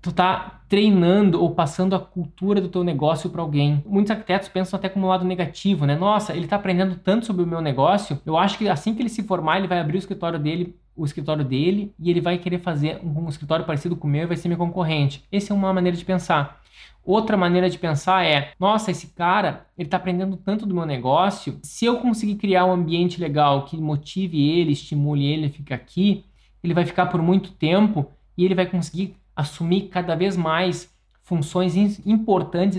tu 0.00 0.12
tá 0.12 0.62
treinando 0.68 1.42
ou 1.42 1.54
passando 1.54 1.94
a 1.94 2.00
cultura 2.00 2.60
do 2.60 2.68
teu 2.68 2.82
negócio 2.82 3.28
para 3.30 3.42
alguém. 3.42 3.82
Muitos 3.86 4.10
arquitetos 4.10 4.48
pensam 4.48 4.78
até 4.78 4.88
como 4.88 5.06
um 5.06 5.08
lado 5.08 5.24
negativo, 5.24 5.84
né? 5.84 5.96
Nossa, 5.96 6.34
ele 6.34 6.46
tá 6.46 6.56
aprendendo 6.56 6.96
tanto 6.96 7.26
sobre 7.26 7.42
o 7.42 7.46
meu 7.46 7.60
negócio, 7.60 8.20
eu 8.24 8.36
acho 8.36 8.56
que 8.56 8.68
assim 8.68 8.94
que 8.94 9.02
ele 9.02 9.08
se 9.08 9.22
formar, 9.22 9.58
ele 9.58 9.68
vai 9.68 9.80
abrir 9.80 9.96
o 9.96 9.98
escritório 9.98 10.38
dele 10.38 10.76
o 11.00 11.04
escritório 11.04 11.44
dele 11.44 11.94
e 11.98 12.10
ele 12.10 12.20
vai 12.20 12.36
querer 12.36 12.58
fazer 12.58 13.00
um, 13.02 13.28
escritório 13.28 13.64
parecido 13.64 13.96
com 13.96 14.06
o 14.06 14.10
meu 14.10 14.24
e 14.24 14.26
vai 14.26 14.36
ser 14.36 14.48
meu 14.48 14.58
concorrente. 14.58 15.24
Essa 15.32 15.52
é 15.52 15.56
uma 15.56 15.72
maneira 15.72 15.96
de 15.96 16.04
pensar. 16.04 16.60
Outra 17.02 17.36
maneira 17.36 17.70
de 17.70 17.78
pensar 17.78 18.24
é: 18.24 18.52
nossa, 18.60 18.90
esse 18.90 19.08
cara, 19.08 19.66
ele 19.78 19.86
está 19.86 19.96
aprendendo 19.96 20.36
tanto 20.36 20.66
do 20.66 20.74
meu 20.74 20.84
negócio. 20.84 21.58
Se 21.62 21.86
eu 21.86 21.98
conseguir 21.98 22.34
criar 22.34 22.66
um 22.66 22.72
ambiente 22.72 23.18
legal 23.18 23.64
que 23.64 23.76
motive 23.78 24.50
ele, 24.50 24.72
estimule 24.72 25.24
ele 25.24 25.46
a 25.46 25.50
ficar 25.50 25.76
aqui, 25.76 26.24
ele 26.62 26.74
vai 26.74 26.84
ficar 26.84 27.06
por 27.06 27.22
muito 27.22 27.52
tempo 27.52 28.06
e 28.36 28.44
ele 28.44 28.54
vai 28.54 28.66
conseguir 28.66 29.16
assumir 29.34 29.88
cada 29.88 30.14
vez 30.14 30.36
mais 30.36 30.92
funções 31.22 31.76
importantes 32.06 32.76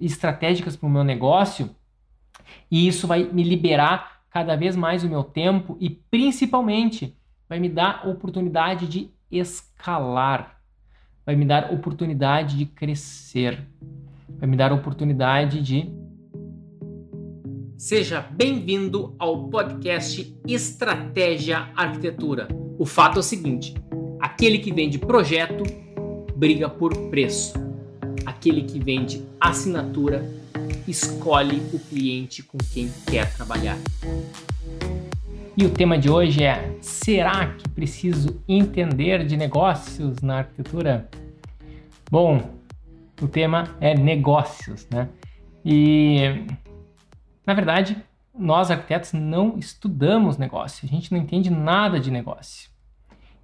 estratégicas 0.00 0.76
para 0.76 0.86
o 0.86 0.90
meu 0.90 1.04
negócio. 1.04 1.70
E 2.70 2.88
isso 2.88 3.06
vai 3.06 3.24
me 3.24 3.42
liberar 3.42 4.22
cada 4.30 4.56
vez 4.56 4.74
mais 4.74 5.04
o 5.04 5.08
meu 5.08 5.22
tempo 5.22 5.76
e 5.80 5.90
principalmente 5.90 7.16
vai 7.48 7.60
me 7.60 7.68
dar 7.68 8.08
oportunidade 8.08 8.88
de 8.88 9.10
escalar, 9.30 10.60
vai 11.24 11.36
me 11.36 11.44
dar 11.44 11.72
oportunidade 11.72 12.56
de 12.56 12.66
crescer, 12.66 13.64
vai 14.38 14.48
me 14.48 14.56
dar 14.56 14.72
oportunidade 14.72 15.60
de. 15.60 15.92
Seja 17.76 18.20
bem-vindo 18.20 19.14
ao 19.18 19.48
podcast 19.48 20.34
Estratégia 20.46 21.70
Arquitetura. 21.76 22.48
O 22.78 22.86
fato 22.86 23.16
é 23.16 23.20
o 23.20 23.22
seguinte: 23.22 23.74
aquele 24.24 24.58
que 24.58 24.72
vende 24.72 24.98
projeto 24.98 25.64
briga 26.34 26.66
por 26.66 26.96
preço, 27.10 27.52
aquele 28.24 28.62
que 28.62 28.78
vende 28.78 29.22
assinatura 29.38 30.26
escolhe 30.88 31.60
o 31.74 31.78
cliente 31.78 32.42
com 32.42 32.56
quem 32.72 32.90
quer 33.06 33.30
trabalhar. 33.34 33.76
E 35.54 35.66
o 35.66 35.70
tema 35.70 35.98
de 35.98 36.10
hoje 36.10 36.42
é: 36.42 36.74
será 36.80 37.48
que 37.48 37.68
preciso 37.68 38.42
entender 38.48 39.26
de 39.26 39.36
negócios 39.36 40.22
na 40.22 40.38
arquitetura? 40.38 41.06
Bom, 42.10 42.50
o 43.20 43.28
tema 43.28 43.76
é 43.78 43.94
negócios, 43.94 44.88
né? 44.88 45.06
E 45.62 46.46
na 47.46 47.52
verdade, 47.52 47.94
nós 48.34 48.70
arquitetos 48.70 49.12
não 49.12 49.58
estudamos 49.58 50.38
negócio, 50.38 50.88
a 50.88 50.90
gente 50.90 51.12
não 51.12 51.20
entende 51.20 51.50
nada 51.50 52.00
de 52.00 52.10
negócio. 52.10 52.73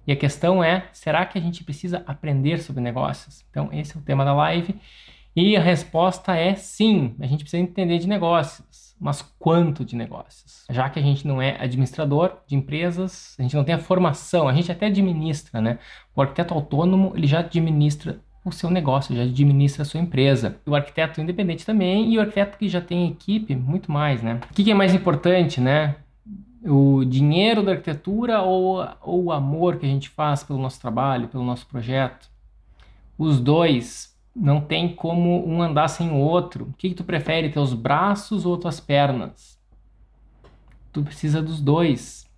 E 0.05 0.11
a 0.11 0.15
questão 0.15 0.63
é: 0.63 0.85
será 0.93 1.25
que 1.25 1.37
a 1.37 1.41
gente 1.41 1.63
precisa 1.63 2.03
aprender 2.05 2.59
sobre 2.59 2.81
negócios? 2.81 3.45
Então, 3.49 3.69
esse 3.71 3.95
é 3.95 3.99
o 3.99 4.03
tema 4.03 4.25
da 4.25 4.33
live. 4.33 4.75
E 5.35 5.55
a 5.55 5.61
resposta 5.61 6.35
é 6.35 6.55
sim, 6.55 7.15
a 7.19 7.25
gente 7.25 7.43
precisa 7.43 7.63
entender 7.63 7.99
de 7.99 8.07
negócios 8.07 8.91
mas 9.01 9.23
quanto 9.39 9.83
de 9.83 9.95
negócios? 9.95 10.63
Já 10.69 10.87
que 10.87 10.99
a 10.99 11.01
gente 11.01 11.27
não 11.27 11.41
é 11.41 11.57
administrador 11.59 12.37
de 12.45 12.55
empresas, 12.55 13.35
a 13.39 13.41
gente 13.41 13.55
não 13.55 13.63
tem 13.63 13.73
a 13.73 13.79
formação, 13.79 14.47
a 14.47 14.53
gente 14.53 14.71
até 14.71 14.85
administra, 14.85 15.59
né? 15.59 15.79
O 16.15 16.21
arquiteto 16.21 16.53
autônomo, 16.53 17.11
ele 17.15 17.25
já 17.25 17.39
administra 17.39 18.19
o 18.45 18.51
seu 18.51 18.69
negócio, 18.69 19.15
já 19.15 19.23
administra 19.23 19.81
a 19.81 19.85
sua 19.85 19.99
empresa. 19.99 20.57
O 20.67 20.75
arquiteto 20.75 21.19
independente 21.19 21.65
também 21.65 22.13
e 22.13 22.17
o 22.19 22.21
arquiteto 22.21 22.59
que 22.59 22.69
já 22.69 22.79
tem 22.79 23.09
equipe, 23.09 23.55
muito 23.55 23.91
mais, 23.91 24.21
né? 24.21 24.39
O 24.51 24.53
que, 24.53 24.69
é 24.69 24.75
mais 24.75 24.93
importante, 24.93 25.59
né? 25.59 25.95
O 26.63 27.03
dinheiro 27.03 27.63
da 27.63 27.71
arquitetura 27.71 28.41
ou, 28.41 28.87
ou 29.01 29.23
o 29.25 29.31
amor 29.31 29.77
que 29.77 29.85
a 29.85 29.89
gente 29.89 30.09
faz 30.09 30.43
pelo 30.43 30.59
nosso 30.59 30.79
trabalho, 30.79 31.27
pelo 31.27 31.43
nosso 31.43 31.65
projeto? 31.65 32.29
Os 33.17 33.39
dois 33.39 34.15
não 34.35 34.61
tem 34.61 34.95
como 34.95 35.47
um 35.47 35.61
andar 35.61 35.87
sem 35.87 36.09
o 36.09 36.15
outro. 36.15 36.65
O 36.65 36.73
que, 36.73 36.89
que 36.89 36.95
tu 36.95 37.03
prefere, 37.03 37.49
teus 37.49 37.73
braços 37.73 38.45
ou 38.45 38.57
tuas 38.57 38.79
pernas? 38.79 39.59
Tu 40.91 41.01
precisa 41.03 41.41
dos 41.41 41.61
dois. 41.61 42.29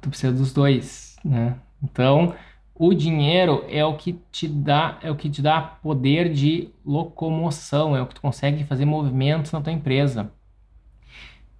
Tu 0.00 0.08
precisa 0.08 0.32
dos 0.32 0.52
dois, 0.52 1.16
né? 1.24 1.56
Então, 1.82 2.34
o 2.74 2.92
dinheiro 2.92 3.64
é 3.68 3.84
o 3.84 3.96
que 3.96 4.18
te 4.30 4.48
dá, 4.48 4.98
é 5.02 5.10
o 5.10 5.16
que 5.16 5.30
te 5.30 5.40
dá 5.40 5.60
poder 5.60 6.32
de 6.32 6.70
locomoção, 6.84 7.94
é 7.96 8.02
o 8.02 8.06
que 8.06 8.14
tu 8.14 8.20
consegue 8.20 8.64
fazer 8.64 8.84
movimentos 8.84 9.52
na 9.52 9.60
tua 9.60 9.72
empresa. 9.72 10.32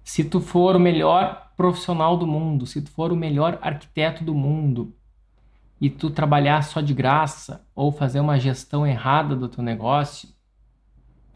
Se 0.03 0.23
tu 0.23 0.39
for 0.41 0.75
o 0.75 0.79
melhor 0.79 1.51
profissional 1.55 2.17
do 2.17 2.27
mundo, 2.27 2.65
se 2.65 2.81
tu 2.81 2.91
for 2.91 3.11
o 3.11 3.15
melhor 3.15 3.57
arquiteto 3.61 4.23
do 4.23 4.33
mundo, 4.33 4.93
e 5.83 5.89
tu 5.89 6.09
trabalhar 6.09 6.61
só 6.63 6.79
de 6.79 6.93
graça 6.93 7.67
ou 7.75 7.91
fazer 7.91 8.21
uma 8.21 8.39
gestão 8.39 8.87
errada 8.87 9.35
do 9.35 9.49
teu 9.49 9.61
negócio, 9.61 10.29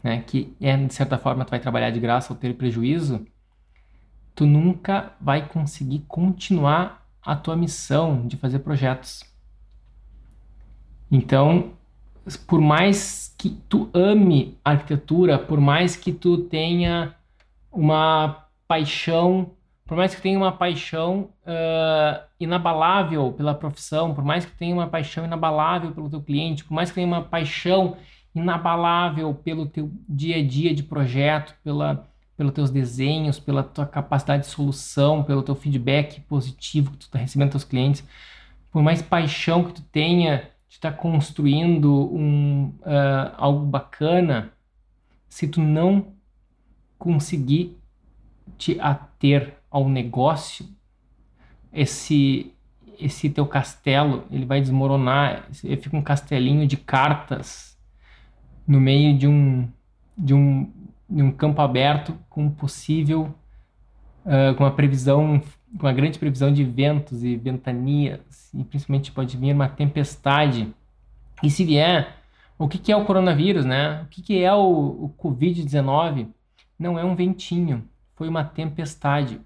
né, 0.02 0.22
que 0.22 0.56
é 0.58 0.74
de 0.74 0.94
certa 0.94 1.18
forma 1.18 1.44
tu 1.44 1.50
vai 1.50 1.60
trabalhar 1.60 1.90
de 1.90 2.00
graça 2.00 2.32
ou 2.32 2.38
ter 2.38 2.54
prejuízo, 2.54 3.26
tu 4.34 4.46
nunca 4.46 5.12
vai 5.20 5.46
conseguir 5.46 5.98
continuar 6.08 7.06
a 7.20 7.36
tua 7.36 7.56
missão 7.56 8.26
de 8.26 8.38
fazer 8.38 8.60
projetos. 8.60 9.22
Então, 11.10 11.72
por 12.46 12.60
mais 12.60 13.34
que 13.36 13.50
tu 13.68 13.90
ame 13.92 14.56
arquitetura, 14.64 15.38
por 15.38 15.60
mais 15.60 15.94
que 15.94 16.10
tu 16.10 16.38
tenha 16.38 17.14
uma 17.70 18.47
paixão 18.68 19.56
por 19.88 19.96
mais 19.96 20.14
que 20.14 20.20
tenha 20.20 20.38
uma 20.38 20.52
paixão 20.52 21.30
uh, 21.46 22.22
inabalável 22.38 23.32
pela 23.32 23.54
profissão, 23.54 24.14
por 24.14 24.22
mais 24.22 24.44
que 24.44 24.52
tenha 24.52 24.74
uma 24.74 24.86
paixão 24.86 25.24
inabalável 25.24 25.92
pelo 25.92 26.10
teu 26.10 26.20
cliente, 26.20 26.62
por 26.62 26.74
mais 26.74 26.90
que 26.90 26.96
tenha 26.96 27.06
uma 27.06 27.22
paixão 27.22 27.96
inabalável 28.34 29.32
pelo 29.32 29.64
teu 29.64 29.90
dia 30.06 30.36
a 30.36 30.46
dia 30.46 30.74
de 30.74 30.82
projeto, 30.82 31.54
pela, 31.64 32.06
pelos 32.36 32.52
teus 32.52 32.70
desenhos, 32.70 33.40
pela 33.40 33.62
tua 33.62 33.86
capacidade 33.86 34.42
de 34.42 34.50
solução, 34.50 35.24
pelo 35.24 35.42
teu 35.42 35.54
feedback 35.54 36.20
positivo 36.20 36.90
que 36.90 36.98
tu 36.98 37.02
está 37.04 37.18
recebendo 37.18 37.52
dos 37.52 37.62
teus 37.62 37.70
clientes, 37.70 38.06
por 38.70 38.82
mais 38.82 39.00
paixão 39.00 39.64
que 39.64 39.72
tu 39.72 39.82
tenha 39.90 40.50
de 40.68 40.74
estar 40.74 40.92
tá 40.92 40.98
construindo 40.98 42.14
um, 42.14 42.74
uh, 42.82 43.32
algo 43.38 43.64
bacana, 43.64 44.52
se 45.30 45.48
tu 45.48 45.62
não 45.62 46.12
conseguir 46.98 47.78
te 48.56 48.78
ater 48.80 49.58
ao 49.70 49.88
negócio, 49.88 50.66
esse 51.72 52.52
esse 52.98 53.30
teu 53.30 53.46
castelo 53.46 54.24
ele 54.28 54.44
vai 54.44 54.60
desmoronar, 54.60 55.46
fica 55.52 55.96
um 55.96 56.02
castelinho 56.02 56.66
de 56.66 56.76
cartas 56.76 57.78
no 58.66 58.80
meio 58.80 59.16
de 59.16 59.28
um 59.28 59.68
de 60.16 60.34
um, 60.34 60.68
de 61.08 61.22
um 61.22 61.30
campo 61.30 61.62
aberto 61.62 62.18
com 62.28 62.50
possível 62.50 63.32
uh, 64.24 64.52
com 64.56 64.64
uma 64.64 64.72
previsão 64.72 65.40
com 65.78 65.86
uma 65.86 65.92
grande 65.92 66.18
previsão 66.18 66.52
de 66.52 66.64
ventos 66.64 67.22
e 67.22 67.36
ventanias 67.36 68.52
e 68.52 68.64
principalmente 68.64 69.12
pode 69.12 69.36
vir 69.36 69.54
uma 69.54 69.68
tempestade 69.68 70.74
e 71.40 71.48
se 71.48 71.64
vier 71.64 72.18
o 72.58 72.66
que, 72.66 72.78
que 72.78 72.90
é 72.90 72.96
o 72.96 73.04
coronavírus, 73.04 73.64
né? 73.64 74.02
O 74.02 74.06
que, 74.06 74.20
que 74.20 74.42
é 74.42 74.52
o, 74.52 74.58
o 74.58 75.14
Covid-19? 75.16 76.26
Não 76.76 76.98
é 76.98 77.04
um 77.04 77.14
ventinho, 77.14 77.88
foi 78.18 78.28
uma 78.28 78.42
tempestade 78.42 79.40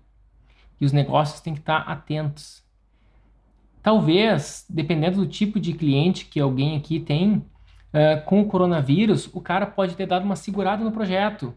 e 0.81 0.87
os 0.87 0.93
negócios 0.93 1.41
têm 1.41 1.53
que 1.53 1.61
estar 1.61 1.83
atentos. 1.83 2.65
Talvez, 3.83 4.65
dependendo 4.69 5.19
do 5.19 5.27
tipo 5.27 5.61
de 5.61 5.75
cliente 5.75 6.25
que 6.25 6.41
alguém 6.41 6.77
aqui 6.77 6.99
tem, 6.99 7.35
uh, 7.35 8.25
com 8.25 8.41
o 8.41 8.47
coronavírus, 8.47 9.29
o 9.35 9.41
cara 9.41 9.67
pode 9.67 9.95
ter 9.95 10.07
dado 10.07 10.25
uma 10.25 10.37
segurada 10.37 10.83
no 10.83 10.91
projeto. 10.91 11.55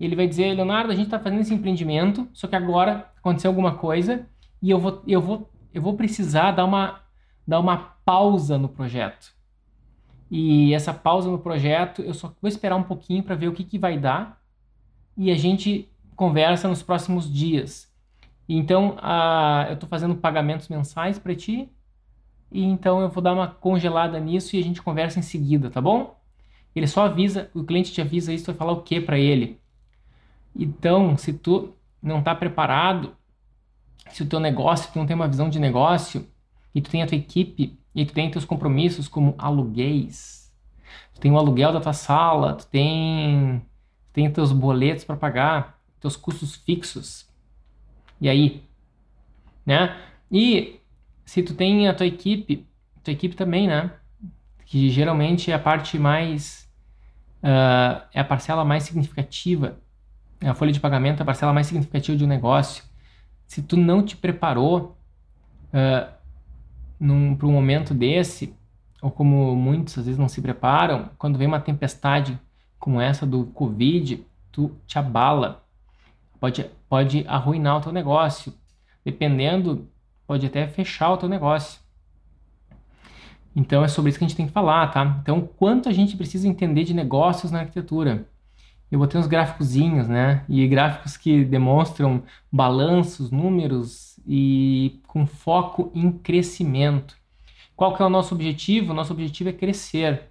Ele 0.00 0.16
vai 0.16 0.26
dizer, 0.26 0.52
Leonardo, 0.52 0.90
a 0.90 0.94
gente 0.94 1.06
está 1.06 1.18
fazendo 1.18 1.40
esse 1.40 1.54
empreendimento, 1.54 2.28
só 2.32 2.48
que 2.48 2.56
agora 2.56 3.08
aconteceu 3.16 3.50
alguma 3.50 3.76
coisa 3.76 4.26
e 4.60 4.70
eu 4.70 4.80
vou, 4.80 5.02
eu 5.06 5.20
vou, 5.20 5.50
eu 5.72 5.80
vou 5.80 5.94
precisar 5.94 6.52
dar 6.52 6.64
uma, 6.64 7.00
dar 7.46 7.60
uma 7.60 7.76
pausa 8.04 8.58
no 8.58 8.68
projeto. 8.68 9.32
E 10.30 10.74
essa 10.74 10.92
pausa 10.92 11.30
no 11.30 11.38
projeto, 11.38 12.02
eu 12.02 12.14
só 12.14 12.34
vou 12.40 12.48
esperar 12.48 12.76
um 12.76 12.82
pouquinho 12.82 13.22
para 13.22 13.36
ver 13.36 13.48
o 13.48 13.52
que, 13.52 13.64
que 13.64 13.78
vai 13.78 13.96
dar 13.96 14.38
e 15.16 15.32
a 15.32 15.36
gente 15.36 15.88
conversa 16.18 16.66
nos 16.66 16.82
próximos 16.82 17.32
dias. 17.32 17.88
Então, 18.48 18.96
a, 19.00 19.66
eu 19.68 19.74
estou 19.74 19.88
fazendo 19.88 20.16
pagamentos 20.16 20.68
mensais 20.68 21.16
para 21.16 21.32
ti, 21.32 21.70
e 22.50 22.64
então 22.64 23.00
eu 23.00 23.08
vou 23.08 23.22
dar 23.22 23.32
uma 23.32 23.46
congelada 23.46 24.18
nisso 24.18 24.56
e 24.56 24.58
a 24.58 24.62
gente 24.62 24.82
conversa 24.82 25.20
em 25.20 25.22
seguida, 25.22 25.70
tá 25.70 25.80
bom? 25.80 26.18
Ele 26.74 26.88
só 26.88 27.04
avisa, 27.04 27.48
o 27.54 27.62
cliente 27.62 27.92
te 27.92 28.00
avisa 28.00 28.32
isso, 28.32 28.46
vai 28.46 28.56
falar 28.56 28.72
o 28.72 28.82
que 28.82 29.00
para 29.00 29.16
ele. 29.16 29.60
Então, 30.56 31.16
se 31.16 31.32
tu 31.32 31.72
não 32.02 32.18
está 32.18 32.34
preparado, 32.34 33.14
se 34.10 34.24
o 34.24 34.26
teu 34.26 34.40
negócio, 34.40 34.92
tu 34.92 34.98
não 34.98 35.06
tem 35.06 35.14
uma 35.14 35.28
visão 35.28 35.48
de 35.48 35.60
negócio, 35.60 36.26
e 36.74 36.80
tu 36.80 36.90
tem 36.90 37.00
a 37.00 37.06
tua 37.06 37.16
equipe, 37.16 37.78
e 37.94 38.04
tu 38.04 38.12
tem 38.12 38.28
teus 38.28 38.44
compromissos 38.44 39.06
como 39.06 39.36
aluguéis, 39.38 40.52
tu 41.14 41.20
tem 41.20 41.30
o 41.30 41.38
aluguel 41.38 41.72
da 41.72 41.80
tua 41.80 41.92
sala, 41.92 42.54
tu 42.54 42.66
tem, 42.66 43.60
tu 43.60 44.12
tem 44.14 44.28
teus 44.32 44.50
boletos 44.50 45.04
para 45.04 45.16
pagar, 45.16 45.77
teus 46.00 46.16
custos 46.16 46.56
fixos, 46.56 47.28
e 48.20 48.28
aí? 48.28 48.62
Né? 49.64 49.96
E 50.30 50.80
se 51.24 51.42
tu 51.42 51.54
tem 51.54 51.88
a 51.88 51.94
tua 51.94 52.06
equipe, 52.06 52.66
tua 53.02 53.12
equipe 53.12 53.36
também, 53.36 53.66
né? 53.66 53.92
que 54.64 54.90
geralmente 54.90 55.50
é 55.50 55.54
a 55.54 55.58
parte 55.58 55.98
mais 55.98 56.68
uh, 57.42 58.02
é 58.12 58.20
a 58.20 58.24
parcela 58.24 58.64
mais 58.64 58.82
significativa, 58.82 59.78
a 60.42 60.54
folha 60.54 60.72
de 60.72 60.78
pagamento 60.78 61.20
é 61.20 61.22
a 61.22 61.26
parcela 61.26 61.52
mais 61.52 61.66
significativa 61.66 62.16
de 62.16 62.24
um 62.24 62.28
negócio. 62.28 62.84
Se 63.46 63.62
tu 63.62 63.76
não 63.76 64.04
te 64.04 64.16
preparou 64.16 64.96
uh, 65.68 66.18
para 66.98 67.46
um 67.46 67.52
momento 67.52 67.94
desse, 67.94 68.54
ou 69.00 69.10
como 69.10 69.56
muitos 69.56 69.96
às 69.96 70.04
vezes 70.04 70.18
não 70.18 70.28
se 70.28 70.42
preparam, 70.42 71.10
quando 71.16 71.38
vem 71.38 71.48
uma 71.48 71.60
tempestade 71.60 72.38
como 72.78 73.00
essa 73.00 73.26
do 73.26 73.46
Covid, 73.46 74.24
tu 74.52 74.76
te 74.86 74.98
abala, 74.98 75.64
pode, 76.40 76.64
pode 76.88 77.24
arruinar 77.26 77.78
o 77.78 77.80
teu 77.80 77.92
negócio. 77.92 78.52
Dependendo, 79.04 79.88
pode 80.26 80.46
até 80.46 80.66
fechar 80.66 81.12
o 81.12 81.16
teu 81.16 81.28
negócio. 81.28 81.80
Então 83.54 83.82
é 83.82 83.88
sobre 83.88 84.10
isso 84.10 84.18
que 84.18 84.24
a 84.24 84.28
gente 84.28 84.36
tem 84.36 84.46
que 84.46 84.52
falar, 84.52 84.88
tá? 84.88 85.18
Então, 85.20 85.48
quanto 85.56 85.88
a 85.88 85.92
gente 85.92 86.16
precisa 86.16 86.46
entender 86.46 86.84
de 86.84 86.94
negócios 86.94 87.50
na 87.50 87.60
arquitetura? 87.60 88.26
Eu 88.90 88.98
botei 88.98 89.20
uns 89.20 89.26
gráficozinhos, 89.26 90.08
né? 90.08 90.44
E 90.48 90.66
gráficos 90.68 91.16
que 91.16 91.44
demonstram 91.44 92.22
balanços, 92.50 93.30
números 93.30 94.18
e 94.26 95.00
com 95.06 95.26
foco 95.26 95.90
em 95.94 96.10
crescimento. 96.12 97.16
Qual 97.76 97.94
que 97.94 98.02
é 98.02 98.06
o 98.06 98.10
nosso 98.10 98.34
objetivo? 98.34 98.92
O 98.92 98.94
nosso 98.94 99.12
objetivo 99.12 99.50
é 99.50 99.52
crescer. 99.52 100.30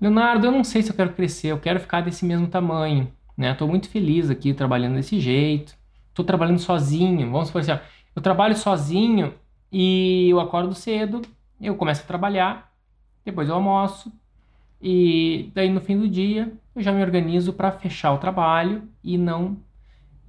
Leonardo, 0.00 0.46
eu 0.46 0.52
não 0.52 0.64
sei 0.64 0.82
se 0.82 0.90
eu 0.90 0.96
quero 0.96 1.12
crescer, 1.12 1.48
eu 1.48 1.60
quero 1.60 1.78
ficar 1.78 2.00
desse 2.00 2.24
mesmo 2.24 2.46
tamanho, 2.46 3.12
né? 3.40 3.52
Estou 3.52 3.66
muito 3.66 3.88
feliz 3.88 4.28
aqui 4.28 4.52
trabalhando 4.52 4.96
desse 4.96 5.18
jeito. 5.18 5.74
Estou 6.10 6.24
trabalhando 6.24 6.58
sozinho. 6.58 7.30
Vamos 7.30 7.46
supor 7.46 7.62
assim, 7.62 7.72
ó, 7.72 7.78
eu 8.14 8.20
trabalho 8.20 8.54
sozinho 8.54 9.32
e 9.72 10.28
eu 10.28 10.38
acordo 10.38 10.74
cedo, 10.74 11.22
eu 11.58 11.74
começo 11.74 12.02
a 12.02 12.06
trabalhar, 12.06 12.70
depois 13.24 13.48
eu 13.48 13.54
almoço 13.54 14.12
e 14.82 15.50
daí 15.54 15.70
no 15.70 15.80
fim 15.80 15.98
do 15.98 16.06
dia 16.08 16.52
eu 16.74 16.82
já 16.82 16.92
me 16.92 17.02
organizo 17.02 17.52
para 17.54 17.72
fechar 17.72 18.12
o 18.12 18.18
trabalho 18.18 18.82
e 19.02 19.16
não 19.16 19.56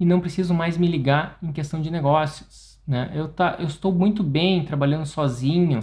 e 0.00 0.06
não 0.06 0.20
preciso 0.20 0.54
mais 0.54 0.78
me 0.78 0.86
ligar 0.86 1.38
em 1.42 1.52
questão 1.52 1.80
de 1.82 1.90
negócios, 1.90 2.80
né? 2.86 3.10
Eu 3.14 3.28
tá, 3.28 3.56
eu 3.58 3.66
estou 3.66 3.92
muito 3.92 4.22
bem 4.22 4.64
trabalhando 4.64 5.04
sozinho 5.04 5.80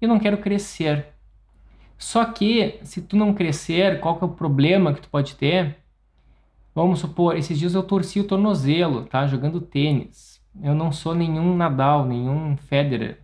e 0.00 0.06
não 0.06 0.18
quero 0.18 0.38
crescer. 0.38 1.08
Só 1.98 2.24
que 2.24 2.80
se 2.82 3.02
tu 3.02 3.16
não 3.16 3.34
crescer, 3.34 4.00
qual 4.00 4.16
que 4.16 4.24
é 4.24 4.26
o 4.26 4.30
problema 4.30 4.94
que 4.94 5.02
tu 5.02 5.08
pode 5.10 5.34
ter? 5.36 5.83
Vamos 6.74 6.98
supor, 6.98 7.36
esses 7.36 7.56
dias 7.56 7.74
eu 7.74 7.84
torci 7.84 8.18
o 8.18 8.24
tornozelo, 8.24 9.04
tá? 9.04 9.26
Jogando 9.26 9.60
tênis. 9.60 10.42
Eu 10.60 10.74
não 10.74 10.90
sou 10.90 11.14
nenhum 11.14 11.56
Nadal, 11.56 12.04
nenhum 12.04 12.56
Federer, 12.56 13.20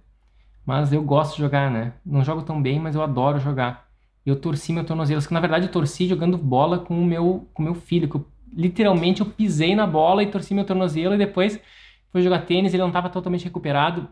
mas 0.64 0.92
eu 0.92 1.02
gosto 1.02 1.34
de 1.34 1.42
jogar, 1.42 1.68
né? 1.70 1.94
Não 2.06 2.22
jogo 2.22 2.42
tão 2.42 2.62
bem, 2.62 2.78
mas 2.78 2.94
eu 2.94 3.02
adoro 3.02 3.40
jogar. 3.40 3.88
Eu 4.24 4.36
torci 4.36 4.72
meu 4.72 4.84
tornozelo, 4.84 5.20
que 5.20 5.34
na 5.34 5.40
verdade 5.40 5.66
eu 5.66 5.72
torci 5.72 6.06
jogando 6.06 6.38
bola 6.38 6.78
com 6.78 7.00
o 7.00 7.04
meu, 7.04 7.48
com 7.52 7.62
meu 7.62 7.74
filho, 7.74 8.08
que 8.08 8.16
eu, 8.16 8.26
literalmente 8.52 9.20
eu 9.20 9.26
pisei 9.26 9.74
na 9.74 9.86
bola 9.86 10.22
e 10.22 10.30
torci 10.30 10.54
meu 10.54 10.64
tornozelo 10.64 11.14
e 11.14 11.18
depois 11.18 11.60
fui 12.12 12.22
jogar 12.22 12.46
tênis, 12.46 12.72
ele 12.72 12.82
não 12.82 12.90
estava 12.90 13.08
totalmente 13.08 13.44
recuperado 13.44 14.08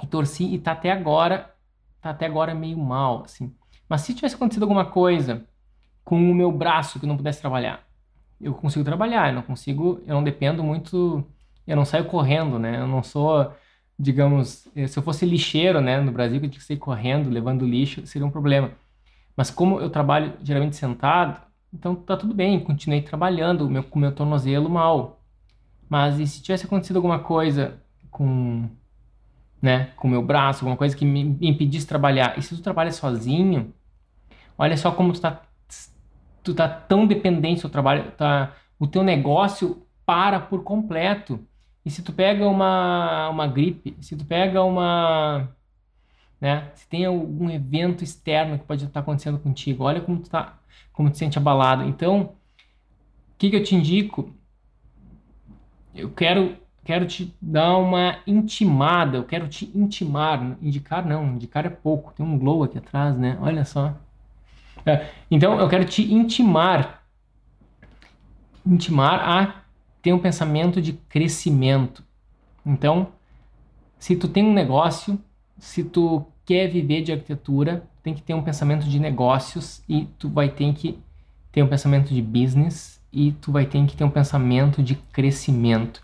e 0.00 0.06
torci 0.06 0.44
e 0.44 0.58
tá 0.58 0.72
até 0.72 0.92
agora, 0.92 1.52
tá 2.00 2.10
até 2.10 2.26
agora 2.26 2.54
meio 2.54 2.78
mal, 2.78 3.24
assim. 3.24 3.52
Mas 3.88 4.02
se 4.02 4.14
tivesse 4.14 4.36
acontecido 4.36 4.62
alguma 4.62 4.84
coisa 4.84 5.44
com 6.04 6.30
o 6.30 6.34
meu 6.34 6.52
braço 6.52 7.00
que 7.00 7.04
eu 7.04 7.08
não 7.08 7.16
pudesse 7.16 7.40
trabalhar, 7.40 7.89
eu 8.40 8.54
consigo 8.54 8.84
trabalhar, 8.84 9.28
eu 9.28 9.34
não 9.34 9.42
consigo, 9.42 10.00
eu 10.06 10.14
não 10.14 10.24
dependo 10.24 10.62
muito, 10.64 11.24
eu 11.66 11.76
não 11.76 11.84
saio 11.84 12.06
correndo, 12.06 12.58
né? 12.58 12.80
Eu 12.80 12.86
não 12.86 13.02
sou, 13.02 13.52
digamos, 13.98 14.66
eh, 14.74 14.86
se 14.86 14.98
eu 14.98 15.02
fosse 15.02 15.26
lixeiro, 15.26 15.80
né, 15.80 16.00
no 16.00 16.12
Brasil, 16.12 16.40
que 16.40 16.46
eu 16.46 16.50
tinha 16.50 16.60
que 16.60 16.66
sair 16.66 16.78
correndo, 16.78 17.30
levando 17.30 17.66
lixo, 17.66 18.06
seria 18.06 18.26
um 18.26 18.30
problema. 18.30 18.72
Mas 19.36 19.50
como 19.50 19.80
eu 19.80 19.90
trabalho 19.90 20.34
geralmente 20.42 20.76
sentado, 20.76 21.40
então 21.72 21.94
tá 21.94 22.16
tudo 22.16 22.34
bem, 22.34 22.60
continuei 22.60 23.02
trabalhando 23.02 23.68
meu, 23.70 23.84
com 23.84 23.98
meu 23.98 24.12
tornozelo 24.12 24.68
mal. 24.70 25.20
Mas 25.88 26.18
e 26.18 26.26
se 26.26 26.42
tivesse 26.42 26.66
acontecido 26.66 26.96
alguma 26.96 27.18
coisa 27.20 27.80
com, 28.10 28.68
né, 29.62 29.90
com 29.96 30.08
meu 30.08 30.22
braço, 30.22 30.64
alguma 30.64 30.76
coisa 30.76 30.96
que 30.96 31.04
me 31.04 31.36
impedisse 31.40 31.84
de 31.84 31.88
trabalhar, 31.88 32.38
e 32.38 32.42
se 32.42 32.56
tu 32.56 32.62
trabalha 32.62 32.92
sozinho, 32.92 33.72
olha 34.58 34.76
só 34.76 34.90
como 34.92 35.12
tu 35.12 35.20
tá 35.20 35.42
tu 36.42 36.54
tá 36.54 36.68
tão 36.68 37.06
dependente 37.06 37.56
do 37.56 37.60
seu 37.62 37.70
trabalho, 37.70 38.10
tá, 38.12 38.54
o 38.78 38.86
teu 38.86 39.02
negócio 39.02 39.86
para 40.04 40.40
por 40.40 40.62
completo. 40.64 41.40
E 41.84 41.90
se 41.90 42.02
tu 42.02 42.12
pega 42.12 42.46
uma, 42.48 43.28
uma 43.30 43.46
gripe, 43.46 43.96
se 44.00 44.16
tu 44.16 44.24
pega 44.24 44.62
uma, 44.62 45.48
né, 46.40 46.70
se 46.74 46.88
tem 46.88 47.04
algum 47.04 47.50
evento 47.50 48.04
externo 48.04 48.58
que 48.58 48.64
pode 48.64 48.84
estar 48.84 49.00
acontecendo 49.00 49.38
contigo, 49.38 49.84
olha 49.84 50.00
como 50.00 50.20
tu 50.20 50.30
tá, 50.30 50.58
como 50.92 51.10
tu 51.10 51.16
sente 51.16 51.38
abalado. 51.38 51.84
Então, 51.84 52.22
o 52.22 53.38
que, 53.38 53.50
que 53.50 53.56
eu 53.56 53.62
te 53.62 53.74
indico? 53.74 54.34
Eu 55.94 56.10
quero 56.10 56.56
quero 56.84 57.06
te 57.06 57.36
dar 57.40 57.76
uma 57.76 58.18
intimada, 58.26 59.18
eu 59.18 59.24
quero 59.24 59.48
te 59.48 59.70
intimar, 59.74 60.56
indicar 60.60 61.06
não, 61.06 61.34
indicar 61.34 61.66
é 61.66 61.70
pouco, 61.70 62.12
tem 62.12 62.24
um 62.24 62.38
glow 62.38 62.64
aqui 62.64 62.78
atrás, 62.78 63.16
né? 63.16 63.38
Olha 63.40 63.64
só. 63.64 63.94
É, 64.84 65.06
então 65.30 65.58
eu 65.58 65.68
quero 65.68 65.84
te 65.84 66.12
intimar, 66.12 67.02
intimar 68.66 69.20
a 69.20 69.62
ter 70.02 70.12
um 70.12 70.18
pensamento 70.18 70.80
de 70.80 70.92
crescimento. 70.92 72.02
Então, 72.64 73.08
se 73.98 74.16
tu 74.16 74.28
tem 74.28 74.44
um 74.44 74.52
negócio, 74.52 75.18
se 75.58 75.84
tu 75.84 76.24
quer 76.44 76.68
viver 76.68 77.02
de 77.02 77.12
arquitetura, 77.12 77.84
tem 78.02 78.14
que 78.14 78.22
ter 78.22 78.34
um 78.34 78.42
pensamento 78.42 78.86
de 78.86 78.98
negócios 78.98 79.82
e 79.88 80.06
tu 80.18 80.28
vai 80.28 80.48
ter 80.48 80.72
que 80.74 80.98
ter 81.52 81.62
um 81.62 81.68
pensamento 81.68 82.14
de 82.14 82.22
business 82.22 83.00
e 83.12 83.32
tu 83.32 83.52
vai 83.52 83.66
ter 83.66 83.84
que 83.86 83.96
ter 83.96 84.04
um 84.04 84.10
pensamento 84.10 84.82
de 84.82 84.94
crescimento. 84.94 86.02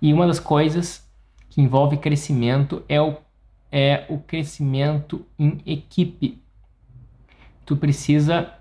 E 0.00 0.12
uma 0.12 0.26
das 0.26 0.40
coisas 0.40 1.06
que 1.50 1.60
envolve 1.60 1.96
crescimento 1.98 2.82
é 2.88 3.00
o, 3.00 3.16
é 3.70 4.04
o 4.08 4.18
crescimento 4.18 5.24
em 5.38 5.60
equipe 5.64 6.42
tu 7.66 7.76
precisa 7.76 8.54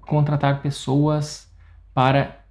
contratar 0.00 0.62
pessoas 0.62 1.52
para 1.92 2.44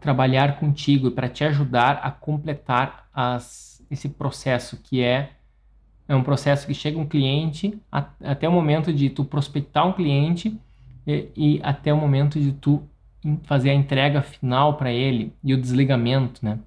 trabalhar 0.00 0.60
contigo 0.60 1.08
e 1.08 1.10
para 1.10 1.28
te 1.28 1.42
ajudar 1.44 2.00
a 2.02 2.10
completar 2.10 3.08
as, 3.12 3.84
esse 3.90 4.08
processo 4.08 4.76
que 4.82 5.02
é 5.02 5.30
é 6.06 6.14
um 6.14 6.22
processo 6.22 6.66
que 6.66 6.74
chega 6.74 6.98
um 6.98 7.06
cliente 7.06 7.80
a, 7.90 8.06
até 8.22 8.46
o 8.46 8.52
momento 8.52 8.92
de 8.92 9.08
tu 9.08 9.24
prospectar 9.24 9.86
um 9.86 9.92
cliente 9.92 10.60
e, 11.06 11.28
e 11.34 11.60
até 11.62 11.92
o 11.92 11.96
momento 11.96 12.38
de 12.38 12.52
tu 12.52 12.86
fazer 13.44 13.70
a 13.70 13.74
entrega 13.74 14.20
final 14.20 14.76
para 14.76 14.92
ele 14.92 15.32
e 15.42 15.54
o 15.54 15.60
desligamento, 15.60 16.44
né? 16.44 16.58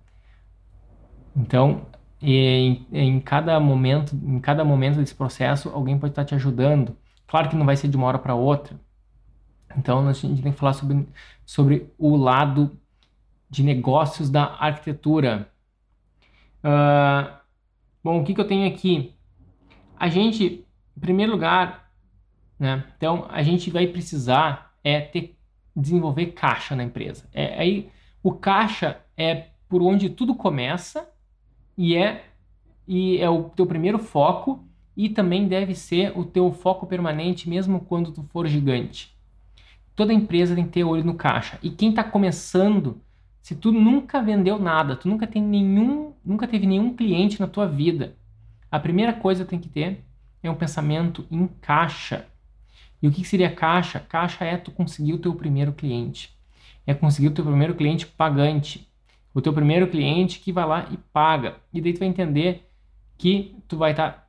Então, 1.36 1.86
em, 2.20 2.88
em, 2.92 3.20
cada 3.20 3.60
momento, 3.60 4.16
em 4.16 4.40
cada 4.40 4.66
momento 4.66 4.98
desse 4.98 5.14
processo, 5.14 5.70
alguém 5.70 6.00
pode 6.00 6.14
estar 6.14 6.26
te 6.26 6.34
ajudando. 6.34 6.98
Claro 7.28 7.50
que 7.50 7.56
não 7.56 7.66
vai 7.66 7.76
ser 7.76 7.90
de 7.90 7.98
uma 7.98 8.08
hora 8.08 8.18
para 8.18 8.34
outra. 8.34 8.80
Então 9.78 10.08
a 10.08 10.14
gente 10.14 10.42
tem 10.42 10.52
que 10.52 10.58
falar 10.58 10.74
sobre, 10.74 11.08
sobre 11.46 11.94
o 11.98 12.16
lado 12.16 12.80
de 13.50 13.64
negócios 13.64 14.30
da 14.30 14.46
arquitetura. 14.56 15.52
Uh, 16.64 17.32
bom, 18.04 18.22
o 18.22 18.24
que, 18.24 18.34
que 18.34 18.42
eu 18.42 18.48
tenho 18.48 18.68
aqui? 18.68 19.14
A 19.98 20.08
gente, 20.10 20.66
em 20.96 21.00
primeiro 21.00 21.34
lugar, 21.34 21.92
né, 22.58 22.84
então 22.98 23.28
a 23.30 23.44
gente 23.44 23.70
vai 23.70 23.88
precisar 23.88 24.74
é 24.84 25.02
ter 25.02 25.38
desenvolver 25.76 26.28
caixa 26.28 26.76
na 26.76 26.84
empresa. 26.84 27.30
É, 27.34 27.60
aí 27.60 27.92
o 28.24 28.34
caixa 28.34 29.00
é 29.16 29.48
por 29.70 29.82
onde 29.82 30.10
tudo 30.10 30.34
começa 30.34 31.10
e 31.78 31.96
é 31.96 32.26
e 32.88 33.18
é 33.18 33.30
o 33.30 33.44
teu 33.50 33.68
primeiro 33.68 34.00
foco 34.00 34.67
e 34.98 35.08
também 35.08 35.48
deve 35.48 35.76
ser 35.76 36.12
o 36.18 36.26
teu 36.26 36.52
foco 36.52 36.88
permanente 36.88 37.48
mesmo 37.48 37.80
quando 37.80 38.12
tu 38.12 38.24
for 38.24 38.48
gigante. 38.48 39.16
Toda 39.96 40.12
empresa 40.12 40.56
tem 40.56 40.66
que 40.66 40.72
ter 40.72 40.84
olho 40.84 41.04
no 41.04 41.14
caixa. 41.14 41.60
E 41.62 41.70
quem 41.70 41.92
está 41.92 42.04
começando, 42.04 43.00
se 43.40 43.56
tu 43.56 43.72
nunca 43.72 44.22
vendeu 44.22 44.58
nada, 44.58 44.96
tu 44.96 45.08
nunca 45.08 45.28
tem 45.28 45.42
nenhum, 45.42 46.14
nunca 46.26 46.48
teve 46.48 46.66
nenhum 46.66 46.96
cliente 46.96 47.40
na 47.40 47.48
tua 47.48 47.68
vida, 47.68 48.16
a 48.72 48.80
primeira 48.80 49.14
coisa 49.14 49.44
que 49.44 49.52
tem 49.52 49.60
que 49.60 49.70
ter 49.70 50.04
é 50.42 50.50
um 50.50 50.56
pensamento 50.56 51.26
em 51.30 51.48
caixa. 51.62 52.26
E 53.02 53.08
o 53.08 53.12
que 53.12 53.24
seria 53.24 53.54
caixa? 53.54 54.00
Caixa 54.00 54.44
é 54.44 54.58
tu 54.58 54.72
conseguir 54.72 55.14
o 55.14 55.20
teu 55.20 55.34
primeiro 55.36 55.72
cliente. 55.72 56.36
É 56.86 56.94
conseguir 56.94 57.28
o 57.28 57.32
teu 57.32 57.46
primeiro 57.46 57.76
cliente 57.76 58.08
pagante. 58.08 58.88
O 59.34 59.42
teu 59.42 59.54
primeiro 59.54 59.88
cliente 59.88 60.40
que 60.40 60.52
vai 60.52 60.66
lá 60.66 60.88
e 60.92 60.98
paga. 60.98 61.58
E 61.72 61.80
daí 61.80 61.94
tu 61.94 62.00
vai 62.00 62.08
entender 62.08 62.68
que 63.18 63.56
tu 63.68 63.78
vai 63.78 63.92
estar 63.92 64.12
tá 64.12 64.27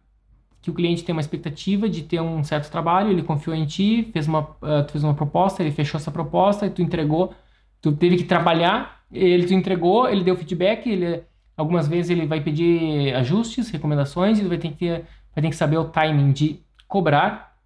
que 0.68 0.72
o 0.72 0.74
cliente 0.74 1.02
tem 1.02 1.12
uma 1.12 1.20
expectativa 1.20 1.88
de 1.88 2.02
ter 2.02 2.20
um 2.20 2.44
certo 2.44 2.70
trabalho, 2.70 3.10
ele 3.10 3.22
confiou 3.22 3.56
em 3.56 3.64
ti, 3.64 4.08
fez 4.12 4.28
uma, 4.28 4.40
uh, 4.40 4.84
tu 4.86 4.92
fez 4.92 5.02
uma 5.02 5.14
proposta, 5.14 5.62
ele 5.62 5.72
fechou 5.72 5.98
essa 5.98 6.10
proposta 6.10 6.66
e 6.66 6.70
tu 6.70 6.82
entregou, 6.82 7.34
tu 7.80 7.92
teve 7.92 8.16
que 8.16 8.24
trabalhar, 8.24 9.02
ele 9.10 9.46
tu 9.46 9.54
entregou, 9.54 10.08
ele 10.08 10.22
deu 10.22 10.36
feedback, 10.36 10.88
ele, 10.88 11.22
algumas 11.56 11.88
vezes 11.88 12.10
ele 12.10 12.26
vai 12.26 12.40
pedir 12.40 13.14
ajustes, 13.14 13.70
recomendações, 13.70 14.38
e 14.38 14.42
tu 14.42 14.48
vai 14.48 14.58
ter 14.58 14.68
que, 14.70 14.76
ter, 14.76 15.04
vai 15.34 15.42
ter 15.42 15.48
que 15.48 15.56
saber 15.56 15.78
o 15.78 15.84
timing 15.86 16.32
de 16.32 16.60
cobrar. 16.86 17.56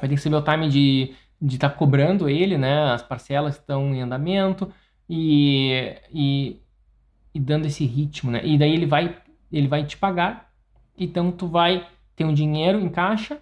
vai 0.00 0.08
ter 0.08 0.14
que 0.14 0.20
saber 0.20 0.36
o 0.36 0.42
time 0.42 0.68
de 0.68 1.14
de 1.42 1.56
estar 1.56 1.70
tá 1.70 1.76
cobrando 1.76 2.28
ele, 2.28 2.56
né? 2.56 2.92
As 2.92 3.02
parcelas 3.02 3.56
estão 3.56 3.92
em 3.92 4.00
andamento 4.00 4.72
e, 5.10 5.96
e, 6.12 6.60
e 7.34 7.40
dando 7.40 7.66
esse 7.66 7.84
ritmo, 7.84 8.30
né? 8.30 8.40
E 8.44 8.56
daí 8.56 8.72
ele 8.72 8.86
vai 8.86 9.16
ele 9.50 9.68
vai 9.68 9.84
te 9.84 9.98
pagar, 9.98 10.50
então 10.96 11.30
tu 11.30 11.46
vai 11.46 11.86
ter 12.14 12.24
um 12.24 12.34
dinheiro 12.34 12.80
em 12.80 12.88
caixa, 12.88 13.40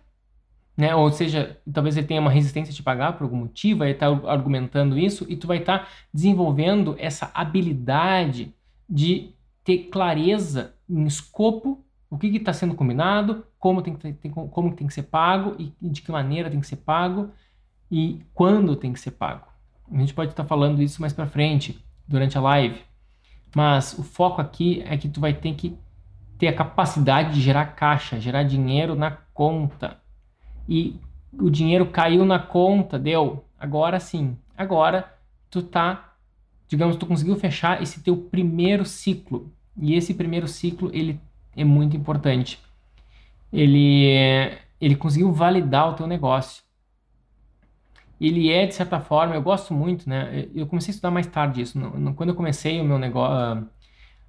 né? 0.77 0.95
Ou 0.95 1.11
seja, 1.11 1.59
talvez 1.73 1.97
ele 1.97 2.07
tenha 2.07 2.21
uma 2.21 2.31
resistência 2.31 2.73
te 2.73 2.83
pagar 2.83 3.13
por 3.13 3.25
algum 3.25 3.37
motivo, 3.37 3.85
estar 3.85 4.19
tá 4.19 4.31
argumentando 4.31 4.99
isso 4.99 5.27
e 5.29 5.37
tu 5.37 5.47
vai 5.47 5.59
estar 5.59 5.81
tá 5.81 5.89
desenvolvendo 6.13 6.97
essa 6.99 7.31
habilidade 7.35 8.55
de 8.89 9.35
ter 9.65 9.89
clareza 9.91 10.75
em 10.89 11.05
escopo, 11.05 11.85
o 12.09 12.19
que 12.19 12.27
está 12.29 12.53
sendo 12.53 12.75
combinado, 12.75 13.45
como 13.59 13.83
tem, 13.83 13.95
que, 13.95 14.13
tem, 14.13 14.31
como 14.31 14.75
tem 14.75 14.87
que 14.87 14.95
ser 14.95 15.05
pago 15.05 15.55
e 15.59 15.73
de 15.81 16.03
que 16.03 16.11
maneira 16.11 16.51
tem 16.51 16.61
que 16.61 16.67
ser 16.67 16.77
pago 16.77 17.31
e 17.91 18.21
quando 18.35 18.75
tem 18.75 18.93
que 18.93 18.99
ser 18.99 19.13
pago. 19.13 19.47
A 19.93 19.99
gente 19.99 20.15
pode 20.15 20.31
estar 20.31 20.43
tá 20.43 20.49
falando 20.49 20.83
isso 20.83 21.01
mais 21.01 21.13
para 21.13 21.27
frente, 21.27 21.85
durante 22.09 22.37
a 22.37 22.41
live, 22.41 22.81
mas 23.55 23.97
o 23.97 24.03
foco 24.03 24.41
aqui 24.41 24.83
é 24.85 24.97
que 24.97 25.09
tu 25.09 25.21
vai 25.21 25.33
ter 25.33 25.55
que 25.55 25.79
ter 26.41 26.49
a 26.49 26.55
capacidade 26.55 27.35
de 27.35 27.41
gerar 27.43 27.67
caixa, 27.67 28.19
gerar 28.19 28.43
dinheiro 28.45 28.95
na 28.95 29.11
conta. 29.11 29.99
E 30.67 30.99
o 31.39 31.51
dinheiro 31.51 31.85
caiu 31.87 32.25
na 32.25 32.39
conta, 32.39 32.99
deu. 32.99 33.45
Agora 33.59 34.01
sim. 34.01 34.39
Agora 34.57 35.15
tu 35.51 35.63
tá, 35.63 36.15
digamos, 36.67 36.97
tu 36.97 37.05
conseguiu 37.05 37.37
fechar 37.37 37.83
esse 37.83 38.03
teu 38.03 38.17
primeiro 38.17 38.87
ciclo. 38.87 39.53
E 39.77 39.95
esse 39.95 40.15
primeiro 40.15 40.49
ciclo, 40.49 40.91
ele 40.95 41.21
é 41.55 41.63
muito 41.63 41.95
importante. 41.95 42.59
Ele, 43.53 44.07
ele 44.81 44.97
conseguiu 44.97 45.31
validar 45.33 45.91
o 45.91 45.95
teu 45.95 46.07
negócio. 46.07 46.63
Ele 48.19 48.51
é, 48.51 48.67
de 48.67 48.75
certa 48.75 48.99
forma, 48.99 49.35
eu 49.35 49.43
gosto 49.43 49.75
muito, 49.75 50.09
né? 50.09 50.49
Eu 50.55 50.67
comecei 50.67 50.91
a 50.93 50.95
estudar 50.95 51.11
mais 51.11 51.27
tarde 51.27 51.61
isso. 51.61 51.79
Quando 52.17 52.31
eu 52.31 52.35
comecei 52.35 52.81
o 52.81 52.85
meu 52.85 52.99
negócio, 52.99 53.69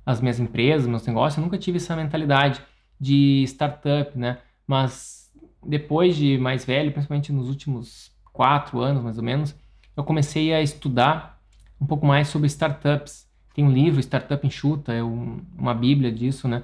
as 0.05 0.19
minhas 0.21 0.39
empresas, 0.39 0.87
meus 0.87 1.05
negócios, 1.05 1.37
eu 1.37 1.43
nunca 1.43 1.57
tive 1.57 1.77
essa 1.77 1.95
mentalidade 1.95 2.61
de 2.99 3.43
startup, 3.43 4.17
né? 4.17 4.39
Mas 4.65 5.31
depois 5.65 6.15
de 6.15 6.37
mais 6.37 6.65
velho, 6.65 6.91
principalmente 6.91 7.31
nos 7.31 7.49
últimos 7.49 8.11
quatro 8.33 8.79
anos, 8.79 9.03
mais 9.03 9.17
ou 9.17 9.23
menos, 9.23 9.55
eu 9.95 10.03
comecei 10.03 10.53
a 10.53 10.61
estudar 10.61 11.39
um 11.79 11.85
pouco 11.85 12.05
mais 12.05 12.27
sobre 12.27 12.47
startups. 12.47 13.29
Tem 13.53 13.65
um 13.65 13.71
livro, 13.71 13.99
Startup 13.99 14.45
Enxuta, 14.45 14.93
é 14.93 15.03
um, 15.03 15.41
uma 15.57 15.73
bíblia 15.73 16.11
disso, 16.11 16.47
né? 16.47 16.63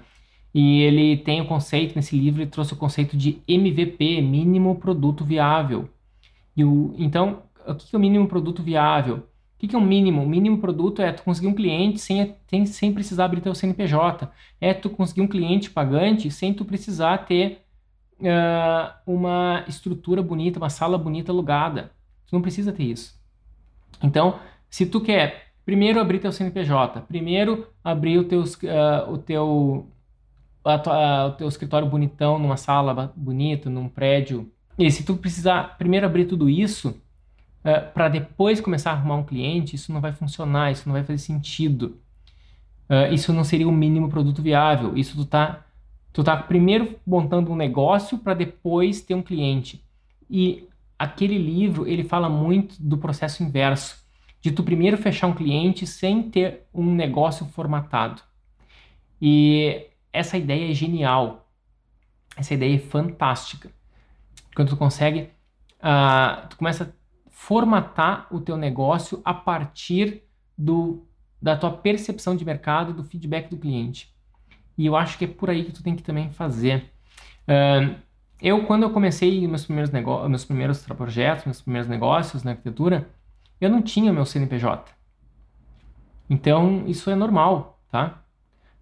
E 0.53 0.81
ele 0.81 1.17
tem 1.17 1.41
o 1.41 1.45
conceito, 1.45 1.95
nesse 1.95 2.17
livro 2.17 2.41
ele 2.41 2.49
trouxe 2.49 2.73
o 2.73 2.77
conceito 2.77 3.17
de 3.17 3.41
MVP, 3.47 4.21
mínimo 4.21 4.75
produto 4.75 5.25
viável. 5.25 5.89
E 6.55 6.63
o, 6.63 6.95
então, 6.97 7.43
o 7.67 7.75
que 7.75 7.95
é 7.95 7.97
o 7.97 8.01
mínimo 8.01 8.27
produto 8.27 8.63
viável? 8.63 9.27
O 9.57 9.67
que 9.67 9.75
é 9.75 9.79
um 9.79 9.81
mínimo? 9.81 10.21
O 10.21 10.27
mínimo 10.27 10.59
produto 10.59 11.01
é 11.01 11.11
tu 11.11 11.23
conseguir 11.23 11.47
um 11.47 11.53
cliente 11.53 11.99
sem, 11.99 12.35
sem, 12.47 12.65
sem 12.65 12.93
precisar 12.93 13.25
abrir 13.25 13.41
teu 13.41 13.55
CNPJ. 13.55 14.29
É 14.61 14.73
tu 14.73 14.89
conseguir 14.89 15.21
um 15.21 15.27
cliente 15.27 15.71
pagante 15.71 16.29
sem 16.29 16.53
tu 16.53 16.63
precisar 16.63 17.25
ter 17.25 17.63
uh, 18.19 18.93
uma 19.11 19.63
estrutura 19.67 20.21
bonita, 20.21 20.59
uma 20.59 20.69
sala 20.69 20.97
bonita 20.97 21.31
alugada. 21.31 21.91
Tu 22.27 22.33
não 22.33 22.41
precisa 22.41 22.71
ter 22.71 22.83
isso. 22.83 23.19
Então, 24.03 24.39
se 24.69 24.85
tu 24.85 25.01
quer 25.01 25.47
primeiro 25.65 25.99
abrir 25.99 26.19
teu 26.19 26.31
CNPJ, 26.31 27.01
primeiro 27.01 27.67
abrir 27.83 28.19
o, 28.19 28.23
teus, 28.23 28.53
uh, 28.55 29.11
o 29.11 29.17
teu 29.17 29.87
tua, 30.77 31.27
o 31.27 31.31
teu 31.31 31.47
escritório 31.47 31.87
bonitão 31.87 32.37
numa 32.37 32.57
sala 32.57 33.13
bonita, 33.15 33.69
num 33.69 33.87
prédio. 33.87 34.51
E 34.77 34.91
se 34.91 35.03
tu 35.03 35.15
precisar 35.15 35.77
primeiro 35.77 36.05
abrir 36.05 36.25
tudo 36.25 36.49
isso 36.49 37.01
é, 37.67 37.81
para 37.81 38.07
depois 38.07 38.61
começar 38.61 38.91
a 38.91 38.93
arrumar 38.93 39.17
um 39.17 39.25
cliente, 39.25 39.75
isso 39.75 39.91
não 39.91 39.99
vai 39.99 40.13
funcionar, 40.13 40.71
isso 40.71 40.87
não 40.87 40.93
vai 40.93 41.03
fazer 41.03 41.17
sentido. 41.17 41.99
Uh, 42.89 43.13
isso 43.13 43.33
não 43.33 43.43
seria 43.43 43.67
o 43.67 43.73
mínimo 43.73 44.07
produto 44.07 44.41
viável. 44.41 44.95
Isso 44.95 45.17
tu 45.17 45.25
tá, 45.25 45.65
tu 46.13 46.23
tá 46.23 46.37
primeiro 46.37 46.97
montando 47.05 47.51
um 47.51 47.57
negócio 47.57 48.19
para 48.19 48.33
depois 48.33 49.01
ter 49.01 49.15
um 49.15 49.21
cliente. 49.21 49.83
E 50.29 50.65
aquele 50.97 51.37
livro 51.37 51.85
ele 51.85 52.05
fala 52.05 52.29
muito 52.29 52.81
do 52.81 52.97
processo 52.97 53.43
inverso, 53.43 54.01
de 54.39 54.49
tu 54.49 54.63
primeiro 54.63 54.95
fechar 54.95 55.27
um 55.27 55.33
cliente 55.33 55.85
sem 55.85 56.23
ter 56.23 56.65
um 56.73 56.85
negócio 56.85 57.45
formatado. 57.47 58.21
E 59.21 59.87
essa 60.13 60.37
ideia 60.37 60.71
é 60.71 60.73
genial. 60.73 61.45
Essa 62.37 62.53
ideia 62.53 62.77
é 62.77 62.79
fantástica. 62.79 63.69
Quando 64.55 64.69
tu 64.69 64.77
consegue, 64.77 65.29
uh, 65.81 66.47
tu 66.47 66.55
começa 66.55 66.95
formatar 67.37 68.27
o 68.31 68.41
teu 68.41 68.57
negócio 68.57 69.21
a 69.23 69.31
partir 69.31 70.23
do, 70.57 71.05
da 71.39 71.55
tua 71.55 71.71
percepção 71.71 72.35
de 72.35 72.43
mercado, 72.43 72.91
do 72.91 73.03
feedback 73.03 73.47
do 73.47 73.57
cliente. 73.57 74.11
E 74.75 74.87
eu 74.87 74.95
acho 74.95 75.19
que 75.19 75.25
é 75.25 75.27
por 75.27 75.49
aí 75.51 75.63
que 75.63 75.71
tu 75.71 75.83
tem 75.83 75.95
que 75.95 76.01
também 76.01 76.31
fazer. 76.31 76.91
Uh, 77.47 77.95
eu, 78.41 78.65
quando 78.65 78.83
eu 78.83 78.89
comecei 78.89 79.47
meus 79.47 79.65
primeiros, 79.65 79.91
meus 80.27 80.45
primeiros 80.45 80.81
projetos, 80.87 81.45
meus 81.45 81.61
primeiros 81.61 81.87
negócios 81.87 82.41
na 82.41 82.51
arquitetura, 82.51 83.07
eu 83.61 83.69
não 83.69 83.83
tinha 83.83 84.11
meu 84.11 84.25
CNPJ. 84.25 84.91
Então, 86.27 86.83
isso 86.87 87.09
é 87.09 87.15
normal, 87.15 87.79
tá? 87.91 88.23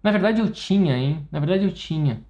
Na 0.02 0.10
verdade 0.10 0.40
eu 0.40 0.50
tinha, 0.50 0.96
hein? 0.96 1.28
Na 1.30 1.38
verdade 1.38 1.64
eu 1.64 1.72
tinha. 1.72 2.22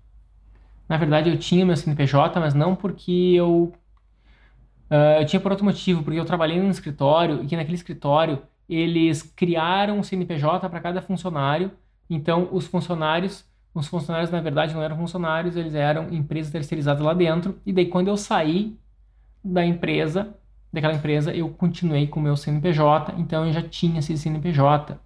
Na 0.88 0.96
verdade 0.96 1.30
eu 1.30 1.38
tinha 1.38 1.64
meu 1.64 1.76
CNPJ, 1.76 2.40
mas 2.40 2.52
não 2.52 2.74
porque 2.74 3.12
eu. 3.34 3.72
Uh, 4.90 5.20
eu 5.20 5.26
tinha 5.26 5.40
por 5.40 5.50
outro 5.50 5.64
motivo, 5.64 6.02
porque 6.02 6.18
eu 6.18 6.24
trabalhei 6.24 6.60
num 6.60 6.70
escritório 6.70 7.42
e 7.42 7.46
que 7.46 7.56
naquele 7.56 7.74
escritório 7.74 8.42
eles 8.68 9.22
criaram 9.22 9.98
um 9.98 10.02
CNPJ 10.02 10.68
para 10.68 10.80
cada 10.80 11.02
funcionário. 11.02 11.70
Então 12.08 12.48
os 12.52 12.66
funcionários, 12.66 13.44
os 13.74 13.86
funcionários 13.88 14.30
na 14.30 14.40
verdade 14.40 14.74
não 14.74 14.82
eram 14.82 14.96
funcionários, 14.96 15.56
eles 15.56 15.74
eram 15.74 16.12
empresas 16.12 16.52
terceirizadas 16.52 17.02
lá 17.02 17.14
dentro. 17.14 17.58
E 17.66 17.72
daí 17.72 17.86
quando 17.86 18.08
eu 18.08 18.16
saí 18.16 18.76
da 19.44 19.64
empresa, 19.64 20.34
daquela 20.72 20.94
empresa, 20.94 21.34
eu 21.34 21.48
continuei 21.48 22.06
com 22.06 22.20
o 22.20 22.22
meu 22.22 22.36
CNPJ, 22.36 23.14
então 23.18 23.46
eu 23.46 23.52
já 23.52 23.62
tinha 23.62 23.98
esse 23.98 24.16
CNPJ. 24.16 24.94
Uh, 24.94 24.98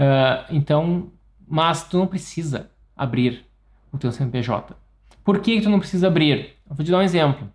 ah, 0.00 0.46
então 0.50 1.10
mas 1.48 1.88
tu 1.88 1.96
não 1.96 2.06
precisa 2.06 2.70
abrir 2.94 3.46
o 3.90 3.96
teu 3.96 4.12
CNPJ. 4.12 4.76
Por 5.24 5.40
que 5.40 5.60
tu 5.60 5.70
não 5.70 5.78
precisa 5.78 6.08
abrir? 6.08 6.56
Eu 6.68 6.76
vou 6.76 6.84
te 6.84 6.90
dar 6.90 6.98
um 6.98 7.02
exemplo. 7.02 7.48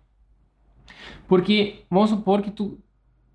Porque 1.26 1.84
vamos 1.90 2.10
supor 2.10 2.42
que 2.42 2.50
tu, 2.50 2.78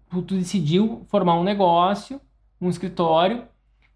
tu, 0.10 0.22
decidiu 0.22 1.06
formar 1.10 1.40
um 1.40 1.44
negócio, 1.44 2.20
um 2.60 2.70
escritório, 2.70 3.44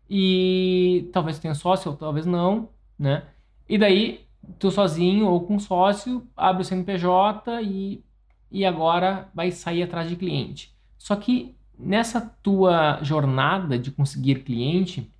e 0.09 1.09
talvez 1.13 1.39
tenha 1.39 1.55
sócio 1.55 1.91
ou 1.91 1.97
talvez 1.97 2.25
não, 2.25 2.69
né? 2.97 3.23
E 3.67 3.77
daí 3.77 4.25
tu 4.59 4.69
sozinho 4.69 5.27
ou 5.27 5.41
com 5.41 5.57
sócio 5.57 6.27
abre 6.35 6.61
o 6.61 6.65
CNPJ 6.65 7.61
e, 7.61 8.03
e 8.51 8.65
agora 8.65 9.29
vai 9.33 9.51
sair 9.51 9.83
atrás 9.83 10.09
de 10.09 10.15
cliente. 10.15 10.75
Só 10.97 11.15
que 11.15 11.55
nessa 11.77 12.21
tua 12.41 12.99
jornada 13.01 13.77
de 13.77 13.91
conseguir 13.91 14.43
cliente, 14.43 15.11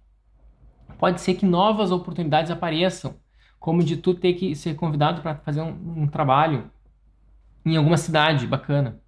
pode 0.98 1.22
ser 1.22 1.36
que 1.36 1.46
novas 1.46 1.92
oportunidades 1.92 2.52
apareçam, 2.52 3.16
como 3.60 3.84
de 3.84 3.98
tu 3.98 4.14
ter 4.14 4.34
que 4.34 4.56
ser 4.56 4.76
convidado 4.76 5.22
para 5.22 5.36
fazer 5.36 5.62
um, 5.62 6.04
um, 6.04 6.08
trabalho 6.08 6.70
em 7.66 7.78
alguma 7.78 7.98
cidade 7.98 8.48
bacana. 8.48 9.00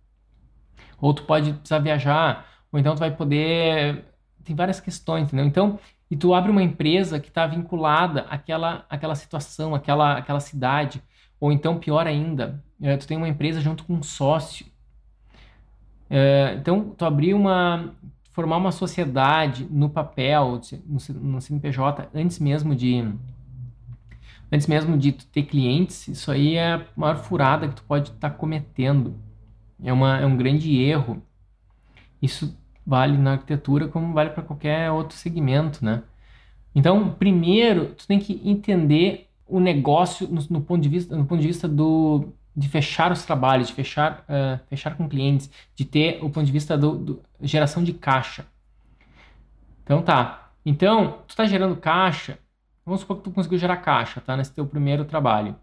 Ou 1.00 1.14
tu 1.14 1.24
pode 1.24 1.54
precisar 1.54 1.80
viajar, 1.80 2.46
ou 2.72 2.80
então 2.80 2.96
tu 2.96 3.00
vai 3.00 3.12
poder. 3.12 4.06
Tem 4.44 4.56
várias 4.56 4.80
questões, 4.80 5.24
entendeu? 5.24 5.46
Então, 5.46 5.80
e 6.10 6.16
tu 6.16 6.34
abre 6.34 6.52
uma 6.52 6.64
empresa 6.64 7.20
que 7.20 7.30
está 7.30 7.48
vinculada 7.48 8.22
àquela, 8.30 8.86
àquela 8.90 9.16
situação, 9.16 9.74
àquela, 9.74 10.18
àquela 10.18 10.40
cidade. 10.40 11.02
Ou 11.40 11.52
então, 11.52 11.80
pior 11.80 12.08
ainda, 12.08 12.64
é, 12.82 12.96
tu 12.96 13.08
tem 13.08 13.18
uma 13.18 13.28
empresa 13.28 13.60
junto 13.60 13.84
com 13.84 13.94
um 13.96 14.04
sócio. 14.04 14.66
É, 16.10 16.56
então, 16.60 16.92
tu 16.92 17.06
abrir 17.06 17.34
uma, 17.34 17.94
formar 18.32 18.58
uma 18.58 18.72
sociedade 18.72 19.68
no 19.72 19.90
papel, 19.90 20.62
no, 20.86 21.42
CNPJ, 21.42 22.10
antes 22.14 22.38
mesmo 22.40 22.76
de 22.76 23.04
antes 24.52 24.68
mesmo 24.68 24.98
de 24.98 25.12
tu 25.12 25.26
ter 25.28 25.44
clientes, 25.44 26.08
isso 26.08 26.32
aí 26.32 26.56
é 26.56 26.74
a 26.74 26.86
maior 26.96 27.18
furada 27.18 27.68
que 27.68 27.76
tu 27.76 27.84
pode 27.84 28.12
estar 28.12 28.30
tá 28.30 28.36
cometendo. 28.36 29.16
É, 29.84 29.92
uma, 29.92 30.20
é 30.20 30.26
um 30.26 30.38
grande 30.38 30.76
erro. 30.82 31.22
Isso 32.22 32.58
vale 32.86 33.18
na 33.18 33.34
arquitetura 33.34 33.88
como 33.88 34.14
vale 34.14 34.30
para 34.30 34.44
qualquer 34.44 34.92
outro 34.92 35.18
segmento, 35.18 35.84
né? 35.84 36.04
Então, 36.74 37.12
primeiro, 37.12 37.94
tu 37.96 38.06
tem 38.08 38.20
que 38.20 38.42
entender 38.44 39.30
o 39.48 39.60
negócio 39.60 40.28
no, 40.28 40.42
no 40.50 40.62
ponto 40.62 40.82
de 40.82 40.90
vista, 40.90 41.16
no 41.16 41.26
ponto 41.26 41.42
de 41.42 41.48
vista 41.48 41.68
do, 41.68 42.34
de 42.56 42.68
fechar 42.70 43.12
os 43.12 43.24
trabalhos, 43.24 43.68
de 43.68 43.74
fechar, 43.74 44.26
uh, 44.30 44.60
fechar 44.68 44.96
com 44.96 45.08
clientes, 45.08 45.50
de 45.76 45.86
ter 45.86 46.20
o 46.24 46.30
ponto 46.30 46.46
de 46.46 46.52
vista 46.52 46.78
do, 46.78 46.98
do 46.98 47.24
geração 47.42 47.84
de 47.84 47.94
caixa. 47.94 48.46
Então 49.84 50.02
tá. 50.02 50.52
Então, 50.66 51.20
tu 51.28 51.32
está 51.32 51.46
gerando 51.46 51.76
caixa, 51.76 52.40
vamos 52.86 53.02
supor 53.02 53.18
que 53.18 53.24
tu 53.24 53.32
conseguiu 53.32 53.58
gerar 53.58 53.78
caixa, 53.78 54.22
tá? 54.22 54.38
Nesse 54.38 54.54
teu 54.54 54.66
primeiro 54.66 55.06
trabalho. 55.06 55.56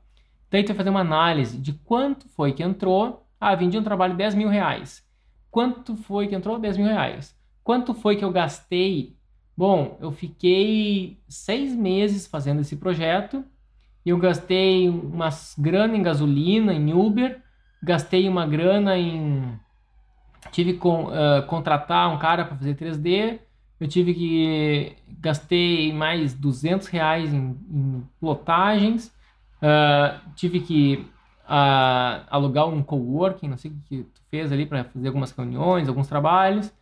Daí 0.50 0.62
tu 0.62 0.68
vai 0.68 0.76
fazer 0.76 0.90
uma 0.90 1.00
análise 1.00 1.56
de 1.58 1.72
quanto 1.72 2.28
foi 2.28 2.52
que 2.52 2.62
entrou, 2.62 3.26
Ah, 3.40 3.56
vendi 3.56 3.76
um 3.76 3.82
trabalho 3.82 4.16
10 4.16 4.34
mil 4.36 4.48
reais. 4.48 5.04
Quanto 5.50 5.96
foi 5.96 6.28
que 6.28 6.34
entrou? 6.34 6.58
10 6.58 6.76
mil 6.76 6.86
reais. 6.86 7.36
Quanto 7.64 7.92
foi 7.92 8.16
que 8.16 8.24
eu 8.24 8.30
gastei? 8.30 9.16
Bom, 9.56 9.98
eu 10.00 10.12
fiquei 10.12 11.20
seis 11.28 11.74
meses 11.74 12.26
fazendo 12.26 12.60
esse 12.60 12.76
projeto. 12.76 13.44
Eu 14.04 14.16
gastei 14.18 14.88
umas 14.88 15.54
grana 15.58 15.96
em 15.96 16.02
gasolina, 16.02 16.72
em 16.72 16.92
Uber, 16.92 17.42
gastei 17.82 18.28
uma 18.28 18.46
grana 18.46 18.96
em. 18.98 19.58
Tive 20.50 20.74
que 20.74 20.86
uh, 20.86 21.46
contratar 21.46 22.12
um 22.12 22.18
cara 22.18 22.44
para 22.44 22.56
fazer 22.56 22.74
3D. 22.74 23.40
Eu 23.82 23.88
tive 23.88 24.14
que. 24.14 24.96
Gastei 25.18 25.92
mais 25.92 26.34
200 26.34 26.86
reais 26.86 27.34
em, 27.34 27.58
em 27.68 28.08
plotagens. 28.20 29.08
Uh, 29.60 30.20
tive 30.36 30.60
que 30.60 31.04
uh, 31.46 32.24
alugar 32.30 32.68
um 32.68 32.80
coworking, 32.80 33.48
não 33.48 33.56
sei 33.56 33.72
o 33.72 33.74
que 33.88 34.04
tu 34.04 34.20
fez 34.30 34.52
ali 34.52 34.66
para 34.66 34.84
fazer 34.84 35.08
algumas 35.08 35.32
reuniões, 35.32 35.88
alguns 35.88 36.06
trabalhos. 36.06 36.72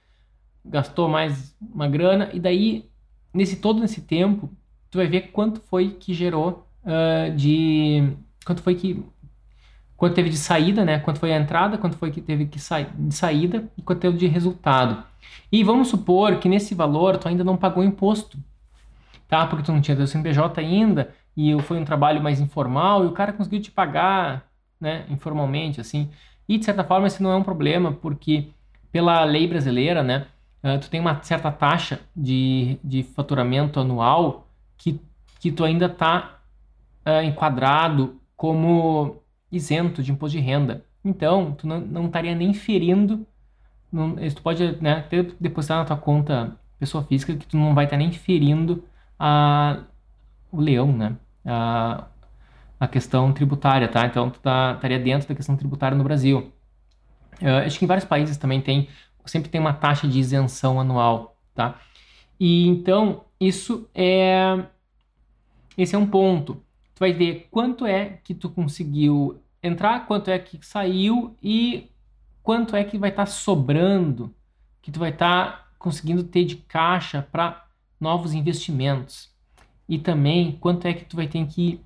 Gastou 0.63 1.09
mais 1.09 1.57
uma 1.73 1.89
grana. 1.89 2.29
E 2.35 2.39
daí, 2.39 2.85
nesse 3.33 3.57
todo 3.57 3.83
esse 3.83 4.03
tempo, 4.03 4.51
tu 4.91 4.99
vai 4.99 5.07
ver 5.07 5.33
quanto 5.33 5.59
foi 5.59 5.93
que 5.93 6.13
gerou 6.13 6.67
de. 7.35 8.13
Quanto 8.45 8.63
foi 8.63 8.75
que 8.75 9.03
quanto 10.01 10.15
teve 10.15 10.31
de 10.31 10.39
saída, 10.39 10.83
né? 10.83 10.99
Quanto 10.99 11.21
foi 11.21 11.31
a 11.31 11.37
entrada, 11.37 11.77
quanto 11.77 11.95
foi 11.95 12.11
que 12.11 12.23
teve 12.23 12.47
que 12.47 12.59
sair 12.59 12.89
de 12.95 13.15
saída 13.15 13.71
e 13.77 13.83
quanto 13.83 14.01
teve 14.01 14.17
de 14.17 14.27
resultado. 14.27 15.05
E 15.53 15.63
vamos 15.63 15.89
supor 15.89 16.39
que 16.39 16.49
nesse 16.49 16.75
valor 16.75 17.19
tu 17.19 17.29
ainda 17.29 17.45
não 17.45 17.55
pagou 17.55 17.85
imposto, 17.85 18.39
tá? 19.29 19.47
Porque 19.47 19.63
tu 19.63 19.71
não 19.71 19.83
tinha 19.83 19.95
teu 19.95 20.07
CNPJ 20.07 20.59
ainda 20.59 21.15
e 21.37 21.55
foi 21.65 21.79
um 21.79 21.85
trabalho 21.85 22.23
mais 22.23 22.41
informal 22.41 23.05
e 23.05 23.09
o 23.09 23.13
cara 23.13 23.31
conseguiu 23.31 23.61
te 23.61 23.71
pagar, 23.71 24.47
né? 24.81 25.05
Informalmente, 25.11 25.83
assim. 25.83 26.09
E 26.49 26.57
de 26.57 26.65
certa 26.65 26.83
forma 26.83 27.07
esse 27.07 27.23
não 27.23 27.31
é 27.31 27.37
um 27.37 27.43
problema 27.43 27.93
porque 27.93 28.49
pela 28.91 29.23
lei 29.25 29.47
brasileira, 29.47 30.03
né? 30.03 30.29
Uh, 30.65 30.79
tu 30.81 30.89
tem 30.89 30.99
uma 30.99 31.23
certa 31.23 31.53
taxa 31.53 32.01
de, 32.17 32.79
de 32.83 33.03
faturamento 33.03 33.79
anual 33.79 34.49
que, 34.79 34.99
que 35.39 35.53
tu 35.53 35.63
ainda 35.63 35.85
está 35.85 36.41
uh, 37.05 37.11
ah, 37.11 37.23
enquadrado 37.23 38.19
como 38.35 39.20
isento 39.51 40.03
de 40.03 40.13
imposto 40.13 40.37
de 40.37 40.43
renda. 40.43 40.85
Então, 41.05 41.53
tu 41.53 41.67
não, 41.67 42.07
estaria 42.07 42.35
nem 42.35 42.53
ferindo, 42.53 43.27
não, 43.93 44.15
tu 44.15 44.43
pode 44.43 44.81
né, 44.81 45.05
depositar 45.41 45.79
na 45.79 45.85
tua 45.85 45.97
conta 45.97 46.57
pessoa 46.79 47.05
física 47.05 47.37
que 47.37 47.47
tu 47.47 47.57
não 47.57 47.75
vai 47.75 47.85
estar 47.85 47.97
nem 47.97 48.11
ferindo 48.13 48.85
a, 49.19 49.83
o 50.51 50.61
leão, 50.61 50.93
né? 50.93 51.17
A, 51.45 52.07
a 52.79 52.89
questão 52.89 53.33
tributária, 53.33 53.87
tá? 53.87 54.07
Então, 54.07 54.31
tu 54.31 54.41
tá, 54.41 54.73
estaria 54.75 54.99
dentro 54.99 55.29
da 55.29 55.35
questão 55.35 55.57
tributária 55.57 55.97
no 55.97 56.05
Brasil. 56.05 56.53
Uh, 57.43 57.67
acho 57.67 57.79
que 57.79 57.85
em 57.85 57.89
vários 57.89 58.07
países 58.07 58.39
também 58.39 58.61
tem, 58.61 58.89
sempre 59.27 59.51
tem 59.51 59.61
uma 59.61 59.75
taxa 59.75 60.09
de 60.09 60.19
isenção 60.19 60.81
anual, 60.81 61.37
tá? 61.55 61.79
E 62.39 62.67
então, 62.69 63.25
isso 63.39 63.89
é, 63.95 64.65
esse 65.77 65.95
é 65.95 65.99
um 65.99 66.07
ponto 66.07 66.63
tu 67.01 67.05
vai 67.05 67.15
ver 67.15 67.49
quanto 67.51 67.87
é 67.87 68.19
que 68.23 68.35
tu 68.35 68.51
conseguiu 68.51 69.43
entrar, 69.63 70.07
quanto 70.07 70.31
é 70.31 70.39
que 70.39 70.59
saiu 70.61 71.35
e 71.43 71.91
quanto 72.43 72.77
é 72.77 72.85
que 72.85 72.99
vai 72.99 73.09
estar 73.09 73.25
tá 73.25 73.31
sobrando, 73.31 74.35
que 74.83 74.91
tu 74.91 75.01
vai 75.01 75.09
estar 75.09 75.51
tá 75.51 75.69
conseguindo 75.79 76.23
ter 76.23 76.45
de 76.45 76.57
caixa 76.57 77.23
para 77.23 77.65
novos 77.99 78.35
investimentos. 78.35 79.31
E 79.89 79.99
também 79.99 80.59
quanto 80.61 80.87
é 80.87 80.93
que 80.93 81.07
tu 81.07 81.17
vai 81.17 81.27
ter 81.27 81.47
que 81.47 81.81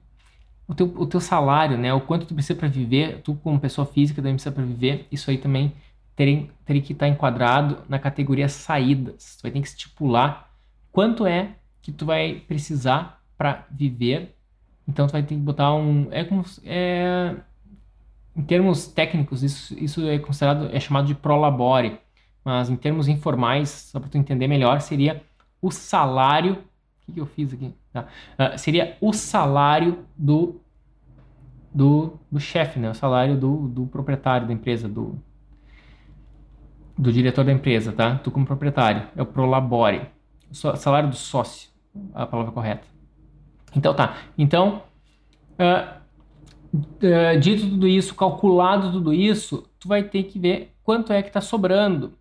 o 0.67 0.75
teu, 0.75 0.93
o 0.97 1.07
teu 1.07 1.21
salário, 1.21 1.79
né? 1.79 1.95
O 1.95 2.01
quanto 2.01 2.27
tu 2.27 2.35
precisa 2.35 2.59
para 2.59 2.67
viver, 2.67 3.23
tu 3.23 3.37
como 3.37 3.61
pessoa 3.61 3.87
física 3.87 4.21
também 4.21 4.35
precisa 4.35 4.53
para 4.53 4.65
viver. 4.65 5.07
Isso 5.13 5.31
aí 5.31 5.39
também 5.39 5.73
teria, 6.17 6.49
teria 6.65 6.83
que 6.83 6.93
estar 6.93 7.07
tá 7.07 7.13
enquadrado 7.13 7.85
na 7.89 8.01
categoria 8.01 8.49
saídas. 8.49 9.37
Tu 9.37 9.43
vai 9.43 9.53
ter 9.53 9.61
que 9.61 9.69
estipular 9.69 10.51
quanto 10.91 11.25
é 11.25 11.55
que 11.81 11.93
tu 11.93 12.05
vai 12.05 12.43
precisar 12.49 13.23
para 13.39 13.65
viver 13.71 14.35
então 14.87 15.07
tu 15.07 15.13
vai 15.13 15.23
ter 15.23 15.35
que 15.35 15.41
botar 15.41 15.75
um. 15.75 16.09
É 16.11 16.25
como. 16.25 16.45
É, 16.65 17.35
em 18.37 18.43
termos 18.43 18.87
técnicos, 18.89 19.43
isso, 19.43 19.79
isso 19.79 20.07
é 20.09 20.19
considerado, 20.19 20.69
é 20.73 20.81
chamado 20.81 21.07
de 21.07 21.15
prolabore. 21.15 21.99
Mas 22.45 22.69
em 22.69 22.77
termos 22.77 23.09
informais, 23.09 23.71
só 23.71 23.99
para 23.99 24.09
tu 24.09 24.19
entender 24.19 24.47
melhor, 24.49 24.81
seria 24.81 25.23
o 25.63 25.71
salário. 25.71 26.55
O 26.55 27.07
que, 27.07 27.13
que 27.13 27.21
eu 27.21 27.27
fiz 27.27 27.53
aqui? 27.53 27.73
Tá. 27.93 28.07
Uh, 28.39 28.59
seria 28.59 28.97
o 29.01 29.13
salário 29.13 30.05
do, 30.17 30.61
do, 31.73 32.19
do 32.31 32.41
chefe, 32.41 32.79
né? 32.79 32.91
O 32.91 32.95
salário 32.95 33.37
do, 33.37 33.69
do 33.69 33.87
proprietário 33.87 34.47
da 34.47 34.53
empresa, 34.53 34.89
do, 34.89 35.19
do 36.99 37.13
diretor 37.13 37.45
da 37.45 37.53
empresa, 37.53 37.93
tá? 37.93 38.17
Tu 38.17 38.31
como 38.31 38.45
proprietário. 38.45 39.07
É 39.17 39.23
o 39.23 39.27
prolabore. 39.27 40.03
O 40.51 40.55
salário 40.55 41.09
do 41.09 41.17
sócio, 41.17 41.71
a 42.13 42.27
palavra 42.27 42.53
correta. 42.53 42.94
Então 43.77 43.95
tá. 43.95 44.17
Então, 44.37 44.83
uh, 45.59 46.05
uh, 46.75 47.41
dito 47.41 47.69
tudo 47.69 47.89
isso, 47.89 48.15
calculado 48.15 48.93
tudo 48.93 49.13
isso, 49.13 49.69
tu 49.79 49.89
vai 49.89 50.03
ter 50.03 50.25
que 50.25 50.39
ver 50.39 50.75
quanto 50.83 51.13
é 51.13 51.23
que 51.23 51.29
está 51.29 51.41
sobrando. 51.41 52.19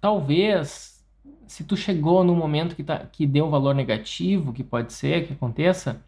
Talvez, 0.00 1.04
se 1.46 1.64
tu 1.64 1.76
chegou 1.76 2.24
no 2.24 2.34
momento 2.34 2.76
que, 2.76 2.84
tá, 2.84 2.98
que 2.98 3.26
deu 3.26 3.46
um 3.46 3.50
valor 3.50 3.74
negativo, 3.74 4.52
que 4.52 4.64
pode 4.64 4.92
ser 4.92 5.26
que 5.26 5.32
aconteça, 5.32 6.04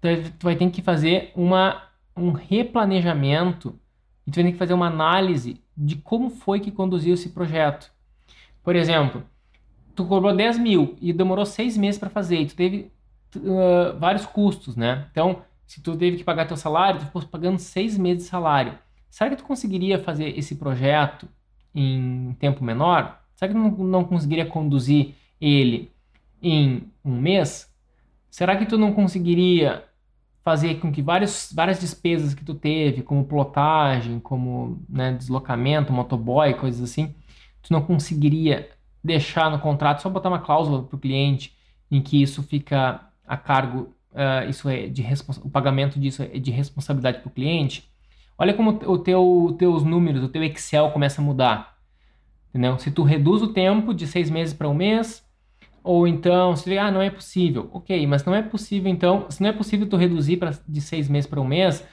tu, 0.00 0.08
tu 0.38 0.44
vai 0.44 0.56
ter 0.56 0.70
que 0.70 0.82
fazer 0.82 1.32
uma, 1.34 1.82
um 2.16 2.30
replanejamento 2.30 3.78
e 4.26 4.30
tu 4.30 4.36
vai 4.36 4.44
ter 4.44 4.52
que 4.52 4.58
fazer 4.58 4.74
uma 4.74 4.86
análise 4.86 5.60
de 5.76 5.96
como 5.96 6.30
foi 6.30 6.60
que 6.60 6.70
conduziu 6.70 7.14
esse 7.14 7.30
projeto. 7.30 7.92
Por 8.62 8.74
exemplo, 8.74 9.22
tu 9.94 10.04
cobrou 10.04 10.34
10 10.34 10.58
mil 10.58 10.96
e 11.00 11.12
demorou 11.12 11.46
seis 11.46 11.76
meses 11.76 11.98
para 11.98 12.10
fazer, 12.10 12.40
e 12.40 12.46
tu 12.46 12.56
teve 12.56 12.90
uh, 13.36 13.98
vários 13.98 14.26
custos, 14.26 14.76
né? 14.76 15.06
Então, 15.10 15.42
se 15.66 15.82
tu 15.82 15.96
teve 15.96 16.16
que 16.16 16.24
pagar 16.24 16.46
teu 16.46 16.56
salário, 16.56 17.00
tu 17.00 17.06
ficou 17.06 17.22
pagando 17.22 17.58
seis 17.58 17.98
meses 17.98 18.24
de 18.24 18.30
salário. 18.30 18.78
Será 19.10 19.30
que 19.30 19.36
tu 19.36 19.44
conseguiria 19.44 19.98
fazer 19.98 20.38
esse 20.38 20.56
projeto 20.56 21.28
em 21.74 22.34
tempo 22.38 22.62
menor? 22.62 23.20
Será 23.34 23.52
que 23.52 23.58
tu 23.58 23.84
não, 23.84 24.04
conseguiria 24.04 24.46
conduzir 24.46 25.14
ele 25.40 25.90
em 26.42 26.90
um 27.04 27.18
mês? 27.18 27.72
Será 28.30 28.56
que 28.56 28.66
tu 28.66 28.78
não 28.78 28.92
conseguiria 28.92 29.84
fazer 30.42 30.76
com 30.76 30.92
que 30.92 31.02
vários, 31.02 31.52
várias 31.52 31.80
despesas 31.80 32.32
que 32.32 32.44
tu 32.44 32.54
teve, 32.54 33.02
como 33.02 33.24
plotagem, 33.24 34.20
como 34.20 34.80
né, 34.88 35.12
deslocamento, 35.12 35.92
motoboy, 35.92 36.54
coisas 36.54 36.82
assim, 36.88 37.14
tu 37.62 37.72
não 37.72 37.82
conseguiria 37.82 38.70
deixar 39.02 39.50
no 39.50 39.58
contrato, 39.58 40.02
só 40.02 40.08
botar 40.08 40.28
uma 40.28 40.38
cláusula 40.38 40.82
para 40.84 40.96
o 40.96 41.00
cliente 41.00 41.56
em 41.90 42.00
que 42.00 42.22
isso 42.22 42.42
fica 42.42 43.00
a 43.26 43.36
cargo, 43.36 43.94
uh, 44.12 44.48
isso 44.48 44.68
é 44.68 44.86
de 44.86 45.04
o 45.42 45.50
pagamento 45.50 45.98
disso 45.98 46.22
é 46.22 46.38
de 46.38 46.50
responsabilidade 46.50 47.18
para 47.18 47.28
o 47.28 47.32
cliente, 47.32 47.90
olha 48.38 48.54
como 48.54 48.70
o 48.70 48.98
teu, 48.98 49.56
teus 49.58 49.82
números, 49.82 50.22
o 50.22 50.28
teu 50.28 50.42
Excel 50.44 50.90
começa 50.90 51.20
a 51.20 51.24
mudar. 51.24 51.76
Entendeu? 52.50 52.78
Se 52.78 52.90
tu 52.90 53.02
reduz 53.02 53.42
o 53.42 53.48
tempo 53.48 53.92
de 53.92 54.06
seis 54.06 54.30
meses 54.30 54.54
para 54.54 54.68
um 54.68 54.74
mês, 54.74 55.24
ou 55.82 56.06
então, 56.08 56.56
se 56.56 56.76
ah, 56.78 56.90
não 56.90 57.00
é 57.00 57.10
possível. 57.10 57.68
Ok, 57.72 58.06
mas 58.06 58.24
não 58.24 58.34
é 58.34 58.42
possível, 58.42 58.90
então, 58.90 59.26
se 59.30 59.42
não 59.42 59.50
é 59.50 59.52
possível 59.52 59.88
tu 59.88 59.96
reduzir 59.96 60.36
pra, 60.36 60.52
de 60.66 60.80
seis 60.80 61.08
meses 61.08 61.28
para 61.28 61.40
um 61.40 61.46
mês, 61.46 61.86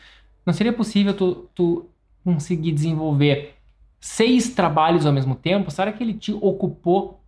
não 0.46 0.54
seria 0.54 0.74
possível 0.74 1.14
tu, 1.14 1.50
tu 1.54 1.90
conseguir 2.24 2.72
desenvolver 2.72 3.56
seis 4.00 4.50
trabalhos 4.50 5.06
ao 5.06 5.14
mesmo 5.14 5.36
tempo? 5.36 5.70
Será 5.70 5.92
que 5.92 6.04
ele 6.04 6.14
te 6.14 6.34
ocupou 6.34 7.23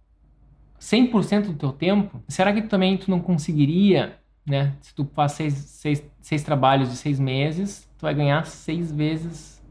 100% 0.80 1.48
do 1.48 1.54
teu 1.54 1.72
tempo, 1.72 2.22
será 2.28 2.54
que 2.54 2.62
também 2.64 2.98
tu 2.98 3.10
não 3.10 3.20
conseguiria, 3.20 4.18
né? 4.46 4.76
Se 4.82 4.94
tu 4.94 5.10
faz 5.14 5.34
seis, 5.34 5.54
seis, 5.54 6.04
seis 6.22 6.44
trabalhos 6.44 6.90
de 6.90 6.98
seis 6.98 7.20
meses, 7.20 7.90
tu 7.98 8.04
vai 8.04 8.14
ganhar 8.14 8.46
seis 8.46 8.92
vezes, 8.92 9.64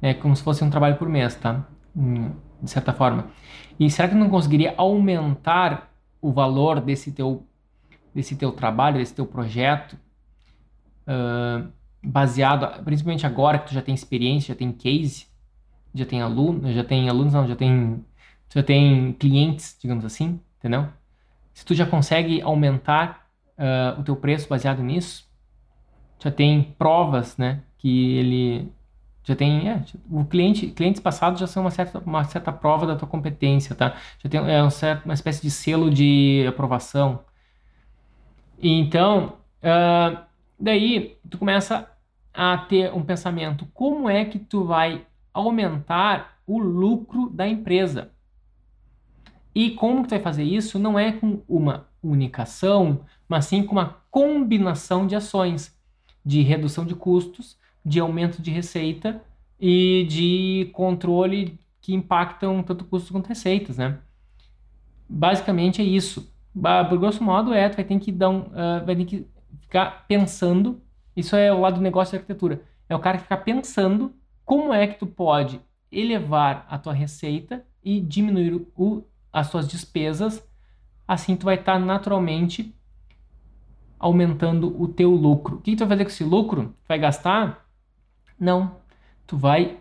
né? 0.00 0.14
Como 0.14 0.34
se 0.34 0.42
fosse 0.42 0.64
um 0.64 0.70
trabalho 0.70 0.96
por 0.96 1.08
mês, 1.08 1.34
tá? 1.34 1.66
Hum, 1.96 2.32
de 2.62 2.70
certa 2.70 2.92
forma. 2.92 3.28
E 3.78 3.90
será 3.90 4.08
que 4.08 4.14
tu 4.14 4.18
não 4.18 4.30
conseguiria 4.30 4.74
aumentar 4.76 5.92
o 6.20 6.32
valor 6.32 6.80
desse 6.80 7.12
teu, 7.12 7.46
desse 8.14 8.34
teu 8.34 8.50
trabalho, 8.52 8.98
desse 8.98 9.14
teu 9.14 9.26
projeto, 9.26 9.96
uh, 11.06 11.68
baseado, 12.02 12.82
principalmente 12.84 13.26
agora 13.26 13.58
que 13.58 13.68
tu 13.68 13.74
já 13.74 13.82
tem 13.82 13.94
experiência, 13.94 14.54
já 14.54 14.58
tem 14.58 14.72
case, 14.72 15.26
já 15.94 16.04
tem 16.04 16.20
aluno, 16.20 16.72
já 16.72 16.84
tem 16.84 17.08
alunos, 17.08 17.32
não, 17.32 17.46
já 17.46 17.56
tem 17.56 18.04
já 18.54 18.62
tem 18.62 19.12
clientes, 19.12 19.76
digamos 19.80 20.04
assim, 20.04 20.40
entendeu? 20.58 20.88
Se 21.52 21.64
tu 21.64 21.74
já 21.74 21.86
consegue 21.86 22.40
aumentar 22.40 23.26
uh, 23.58 24.00
o 24.00 24.04
teu 24.04 24.16
preço 24.16 24.48
baseado 24.48 24.82
nisso, 24.82 25.28
já 26.18 26.30
tem 26.30 26.74
provas, 26.78 27.36
né, 27.36 27.62
que 27.78 28.16
ele 28.16 28.72
já 29.28 29.36
tem, 29.36 29.68
é, 29.68 29.84
o 30.10 30.24
cliente, 30.24 30.68
clientes 30.68 31.02
passados 31.02 31.38
já 31.38 31.46
são 31.46 31.62
uma 31.62 31.70
certa, 31.70 31.98
uma 31.98 32.24
certa 32.24 32.50
prova 32.50 32.86
da 32.86 32.96
tua 32.96 33.06
competência, 33.06 33.74
tá? 33.74 33.94
Já 34.18 34.30
tem 34.30 34.40
é 34.50 34.62
um 34.64 34.70
certo, 34.70 35.04
uma 35.04 35.12
espécie 35.12 35.42
de 35.42 35.50
selo 35.50 35.90
de 35.90 36.46
aprovação. 36.48 37.20
E 38.58 38.70
então, 38.80 39.34
uh, 39.62 40.18
daí 40.58 41.18
tu 41.28 41.36
começa 41.36 41.90
a 42.32 42.56
ter 42.56 42.90
um 42.94 43.02
pensamento, 43.02 43.66
como 43.74 44.08
é 44.08 44.24
que 44.24 44.38
tu 44.38 44.64
vai 44.64 45.04
aumentar 45.34 46.38
o 46.46 46.58
lucro 46.58 47.28
da 47.28 47.46
empresa. 47.46 48.10
E 49.54 49.70
como 49.72 50.02
que 50.02 50.08
tu 50.08 50.10
vai 50.10 50.20
fazer 50.20 50.44
isso? 50.44 50.78
Não 50.78 50.98
é 50.98 51.12
com 51.12 51.42
uma 51.48 51.88
única 52.02 52.42
ação, 52.42 53.00
mas 53.28 53.46
sim 53.46 53.62
com 53.62 53.72
uma 53.72 53.96
combinação 54.10 55.06
de 55.06 55.16
ações 55.16 55.76
de 56.24 56.42
redução 56.42 56.84
de 56.84 56.94
custos, 56.94 57.56
de 57.84 58.00
aumento 58.00 58.42
de 58.42 58.50
receita 58.50 59.22
e 59.58 60.06
de 60.08 60.70
controle 60.72 61.58
que 61.80 61.94
impactam 61.94 62.62
tanto 62.62 62.84
custos 62.84 63.10
quanto 63.10 63.28
receitas, 63.28 63.78
né? 63.78 63.98
Basicamente 65.08 65.80
é 65.80 65.84
isso. 65.84 66.30
Por 66.88 66.98
grosso 66.98 67.22
modo 67.24 67.54
é, 67.54 67.68
tu 67.68 67.76
vai 67.76 67.84
ter 67.84 67.98
que 67.98 68.12
dar 68.12 68.28
um, 68.28 68.40
uh, 68.40 68.84
vai 68.84 68.94
ter 68.94 69.04
que 69.04 69.26
ficar 69.62 70.06
pensando. 70.06 70.82
Isso 71.16 71.34
é 71.34 71.52
o 71.52 71.60
lado 71.60 71.76
do 71.76 71.80
negócio 71.80 72.12
da 72.12 72.18
arquitetura. 72.18 72.62
É 72.88 72.94
o 72.94 72.98
cara 72.98 73.16
que 73.16 73.22
ficar 73.22 73.38
pensando 73.38 74.14
como 74.44 74.72
é 74.72 74.86
que 74.86 74.98
tu 74.98 75.06
pode 75.06 75.60
elevar 75.90 76.66
a 76.68 76.78
tua 76.78 76.92
receita 76.92 77.64
e 77.82 78.00
diminuir 78.00 78.66
o, 78.76 79.02
as 79.32 79.50
tuas 79.50 79.68
despesas. 79.68 80.46
Assim 81.06 81.36
tu 81.36 81.44
vai 81.44 81.56
estar 81.56 81.74
tá 81.74 81.78
naturalmente 81.78 82.74
aumentando 83.98 84.80
o 84.80 84.88
teu 84.88 85.10
lucro. 85.10 85.56
O 85.56 85.60
que 85.60 85.74
tu 85.74 85.80
vai 85.80 85.88
fazer 85.88 86.04
com 86.04 86.10
esse 86.10 86.24
lucro? 86.24 86.74
Tu 86.84 86.88
vai 86.88 86.98
gastar? 86.98 87.66
Não. 88.38 88.76
Tu 89.26 89.36
vai 89.36 89.78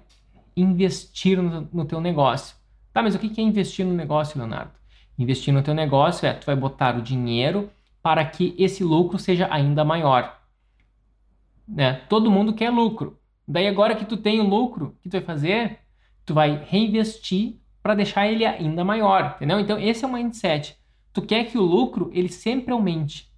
investir 0.55 1.41
no, 1.41 1.67
no 1.71 1.85
teu 1.85 2.01
negócio. 2.01 2.55
Tá, 2.91 3.03
mas 3.03 3.13
o 3.13 3.19
que 3.19 3.39
é 3.39 3.43
investir 3.43 3.85
no 3.85 3.93
negócio, 3.93 4.39
Leonardo? 4.39 4.71
Investir 5.19 5.53
no 5.53 5.61
teu 5.61 5.73
negócio 5.73 6.25
é 6.25 6.33
tu 6.33 6.45
vai 6.45 6.55
botar 6.55 6.97
o 6.97 7.01
dinheiro 7.01 7.69
para 8.01 8.25
que 8.25 8.55
esse 8.57 8.83
lucro 8.83 9.19
seja 9.19 9.47
ainda 9.51 9.85
maior. 9.85 10.39
Né? 11.67 11.93
Todo 12.09 12.31
mundo 12.31 12.53
quer 12.53 12.69
lucro. 12.69 13.19
Daí 13.47 13.67
agora 13.67 13.95
que 13.95 14.05
tu 14.05 14.17
tem 14.17 14.39
o 14.39 14.47
lucro, 14.47 14.87
o 14.87 15.01
que 15.01 15.09
tu 15.09 15.13
vai 15.13 15.21
fazer? 15.21 15.79
Tu 16.25 16.33
vai 16.33 16.63
reinvestir 16.63 17.59
para 17.87 17.95
deixar 17.95 18.27
ele 18.27 18.45
ainda 18.45 18.83
maior, 18.83 19.35
entendeu? 19.37 19.61
Então 19.61 19.79
esse 19.79 20.03
é 20.03 20.07
o 20.07 20.11
mindset. 20.11 20.77
Tu 21.13 21.21
quer 21.21 21.45
que 21.45 21.57
o 21.57 21.61
lucro 21.61 22.11
ele 22.13 22.27
sempre 22.27 22.73
aumente. 22.73 23.31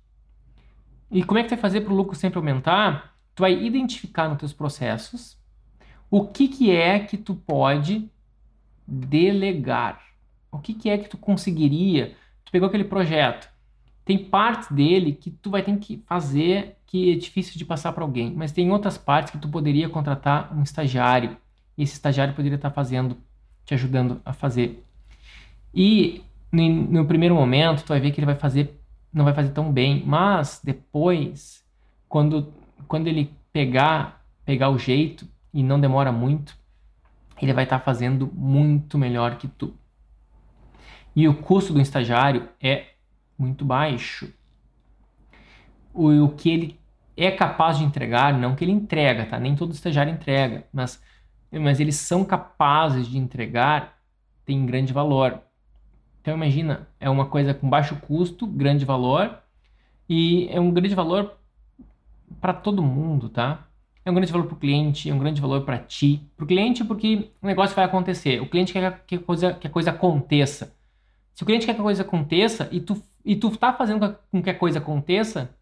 E 1.11 1.23
como 1.23 1.37
é 1.37 1.43
que 1.43 1.49
tu 1.49 1.51
vai 1.51 1.59
fazer 1.59 1.81
para 1.81 1.93
o 1.93 1.95
lucro 1.95 2.15
sempre 2.15 2.39
aumentar? 2.39 3.15
Tu 3.35 3.41
vai 3.41 3.53
identificar 3.53 4.27
nos 4.27 4.39
teus 4.39 4.51
processos 4.51 5.37
o 6.09 6.25
que, 6.25 6.47
que 6.47 6.71
é 6.71 6.97
que 6.97 7.15
tu 7.15 7.35
pode 7.35 8.09
delegar. 8.87 10.01
O 10.51 10.57
que, 10.57 10.73
que 10.73 10.89
é 10.89 10.97
que 10.97 11.07
tu 11.07 11.17
conseguiria? 11.19 12.15
Tu 12.43 12.51
pegou 12.51 12.69
aquele 12.69 12.85
projeto, 12.85 13.47
tem 14.03 14.17
partes 14.17 14.71
dele 14.71 15.11
que 15.11 15.29
tu 15.29 15.51
vai 15.51 15.61
ter 15.61 15.77
que 15.77 16.03
fazer 16.07 16.75
que 16.87 17.11
é 17.11 17.15
difícil 17.15 17.55
de 17.55 17.65
passar 17.65 17.93
para 17.93 18.03
alguém, 18.03 18.33
mas 18.33 18.51
tem 18.51 18.71
outras 18.71 18.97
partes 18.97 19.31
que 19.31 19.37
tu 19.37 19.47
poderia 19.47 19.87
contratar 19.87 20.51
um 20.57 20.63
estagiário. 20.63 21.37
Esse 21.77 21.93
estagiário 21.93 22.33
poderia 22.33 22.55
estar 22.55 22.71
fazendo, 22.71 23.15
te 23.69 23.75
ajudando 23.75 24.19
a 24.25 24.33
fazer. 24.33 24.83
E 25.73 26.23
no, 26.51 27.05
primeiro 27.05 27.35
momento, 27.35 27.83
tu 27.83 27.89
vai 27.89 27.99
ver 27.99 28.09
que 28.11 28.19
ele 28.19 28.25
vai 28.25 28.35
fazer 28.35 28.75
não 29.11 29.25
vai 29.25 29.33
fazer 29.33 29.49
tão 29.49 29.71
bem, 29.71 30.03
mas 30.05 30.61
depois, 30.63 31.65
quando, 32.07 32.53
quando 32.87 33.07
ele 33.07 33.33
pegar, 33.51 34.23
pegar 34.45 34.69
o 34.69 34.77
jeito 34.77 35.27
e 35.51 35.63
não 35.63 35.79
demora 35.79 36.11
muito, 36.11 36.55
ele 37.41 37.53
vai 37.53 37.63
estar 37.63 37.79
tá 37.79 37.85
fazendo 37.85 38.31
muito 38.31 38.99
melhor 38.99 39.37
que 39.37 39.47
tu. 39.47 39.73
E 41.15 41.27
o 41.27 41.33
custo 41.33 41.73
do 41.73 41.81
estagiário 41.81 42.49
é 42.61 42.89
muito 43.35 43.65
baixo. 43.65 44.31
O, 45.91 46.25
o 46.25 46.29
que 46.29 46.51
ele 46.51 46.79
é 47.17 47.31
capaz 47.31 47.79
de 47.79 47.83
entregar, 47.83 48.31
não 48.37 48.55
que 48.55 48.63
ele 48.63 48.71
entrega, 48.71 49.25
tá? 49.25 49.39
Nem 49.39 49.55
todo 49.55 49.73
estagiário 49.73 50.13
entrega, 50.13 50.67
mas, 50.71 51.01
mas 51.51 51.79
eles 51.79 51.95
são 51.95 52.23
capazes 52.23 53.07
de 53.07 53.17
entregar, 53.17 53.97
tem 54.45 54.65
grande 54.65 54.93
valor. 54.93 55.41
Então 56.21 56.35
imagina, 56.35 56.87
é 56.99 57.09
uma 57.09 57.25
coisa 57.25 57.53
com 57.53 57.69
baixo 57.69 57.95
custo, 57.95 58.45
grande 58.45 58.85
valor 58.85 59.39
e 60.07 60.47
é 60.49 60.59
um 60.59 60.71
grande 60.71 60.93
valor 60.93 61.37
para 62.39 62.53
todo 62.53 62.83
mundo, 62.83 63.29
tá? 63.29 63.67
É 64.05 64.11
um 64.11 64.13
grande 64.13 64.31
valor 64.31 64.47
para 64.47 64.55
o 64.55 64.59
cliente, 64.59 65.09
é 65.09 65.13
um 65.13 65.19
grande 65.19 65.41
valor 65.41 65.61
para 65.61 65.77
ti. 65.77 66.21
Para 66.35 66.43
o 66.43 66.47
cliente 66.47 66.83
porque 66.83 67.31
o 67.41 67.47
negócio 67.47 67.75
vai 67.75 67.85
acontecer. 67.85 68.41
O 68.41 68.49
cliente 68.49 68.73
quer 68.73 69.03
que 69.05 69.15
a 69.15 69.19
coisa, 69.19 69.53
que 69.53 69.67
a 69.67 69.69
coisa 69.69 69.91
aconteça. 69.91 70.75
Se 71.33 71.43
o 71.43 71.45
cliente 71.45 71.65
quer 71.65 71.73
que 71.73 71.79
a 71.79 71.83
coisa 71.83 72.01
aconteça 72.03 72.67
e 72.71 72.79
tu, 72.79 73.01
e 73.23 73.35
tu 73.35 73.55
tá 73.55 73.73
fazendo 73.73 74.15
com 74.31 74.41
que 74.41 74.49
a 74.49 74.55
coisa 74.55 74.79
aconteça, 74.79 75.55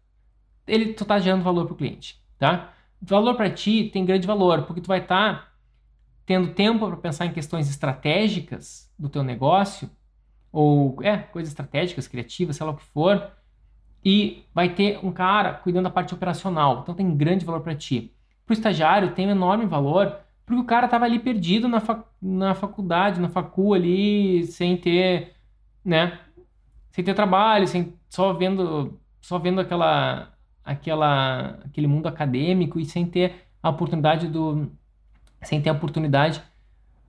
ele, 0.66 0.92
tu 0.92 1.04
tá 1.04 1.18
gerando 1.18 1.42
valor 1.42 1.66
para 1.66 1.74
o 1.74 1.76
cliente, 1.76 2.20
tá? 2.38 2.72
Valor 3.00 3.34
para 3.36 3.50
ti 3.50 3.90
tem 3.92 4.04
grande 4.04 4.26
valor, 4.26 4.62
porque 4.62 4.80
tu 4.80 4.88
vai 4.88 4.98
estar 5.00 5.34
tá 5.34 5.47
tendo 6.28 6.52
tempo 6.52 6.86
para 6.86 6.96
pensar 6.98 7.24
em 7.24 7.32
questões 7.32 7.70
estratégicas 7.70 8.92
do 8.98 9.08
teu 9.08 9.22
negócio 9.22 9.90
ou 10.52 11.02
é, 11.02 11.16
coisas 11.16 11.50
estratégicas, 11.50 12.06
criativas, 12.06 12.54
sei 12.54 12.66
lá 12.66 12.72
o 12.72 12.76
que 12.76 12.84
for, 12.84 13.32
e 14.04 14.44
vai 14.54 14.68
ter 14.68 15.02
um 15.02 15.10
cara 15.10 15.54
cuidando 15.54 15.84
da 15.84 15.90
parte 15.90 16.12
operacional. 16.12 16.80
Então 16.82 16.94
tem 16.94 17.16
grande 17.16 17.46
valor 17.46 17.62
para 17.62 17.74
ti. 17.74 18.12
Para 18.44 18.52
o 18.52 18.56
estagiário 18.58 19.14
tem 19.14 19.26
um 19.26 19.30
enorme 19.30 19.64
valor, 19.64 20.18
porque 20.44 20.60
o 20.60 20.66
cara 20.66 20.84
estava 20.84 21.06
ali 21.06 21.18
perdido 21.18 21.66
na, 21.66 21.80
fac, 21.80 22.04
na 22.20 22.54
faculdade, 22.54 23.22
na 23.22 23.30
facu 23.30 23.72
ali, 23.72 24.44
sem 24.48 24.76
ter, 24.76 25.34
né, 25.82 26.20
sem 26.90 27.02
ter 27.02 27.14
trabalho, 27.14 27.66
sem 27.66 27.94
só 28.10 28.34
vendo, 28.34 29.00
só 29.22 29.38
vendo 29.38 29.62
aquela, 29.62 30.30
aquela, 30.62 31.58
aquele 31.64 31.86
mundo 31.86 32.06
acadêmico 32.06 32.78
e 32.78 32.84
sem 32.84 33.06
ter 33.06 33.46
a 33.62 33.70
oportunidade 33.70 34.28
do, 34.28 34.70
sem 35.42 35.60
ter 35.60 35.70
a 35.70 35.72
oportunidade 35.72 36.42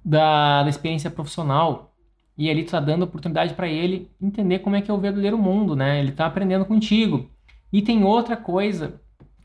da, 0.03 0.63
da 0.63 0.69
experiência 0.69 1.09
profissional. 1.09 1.93
E 2.37 2.49
ali 2.49 2.63
tu 2.63 2.71
tá 2.71 2.79
dando 2.79 3.03
oportunidade 3.03 3.53
para 3.53 3.67
ele 3.67 4.09
entender 4.21 4.59
como 4.59 4.75
é 4.75 4.81
que 4.81 4.89
é 4.89 4.93
o 4.93 4.99
verdadeiro 4.99 5.37
mundo, 5.37 5.75
né? 5.75 5.99
Ele 5.99 6.11
tá 6.11 6.25
aprendendo 6.25 6.65
contigo. 6.65 7.29
E 7.71 7.81
tem 7.81 8.03
outra 8.03 8.37
coisa 8.37 8.99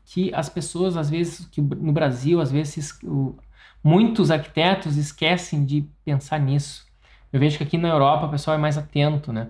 que 0.05 0.33
as 0.33 0.47
pessoas, 0.49 0.95
às 0.95 1.09
vezes, 1.09 1.45
que 1.47 1.59
no 1.59 1.91
Brasil, 1.91 2.39
às 2.39 2.51
vezes, 2.51 2.97
o, 3.03 3.35
muitos 3.83 4.31
arquitetos 4.31 4.97
esquecem 4.97 5.65
de 5.65 5.85
pensar 6.03 6.39
nisso. 6.39 6.85
Eu 7.33 7.39
vejo 7.39 7.57
que 7.57 7.63
aqui 7.63 7.77
na 7.77 7.89
Europa 7.89 8.27
o 8.27 8.31
pessoal 8.31 8.55
é 8.55 8.59
mais 8.59 8.77
atento, 8.77 9.33
né? 9.33 9.49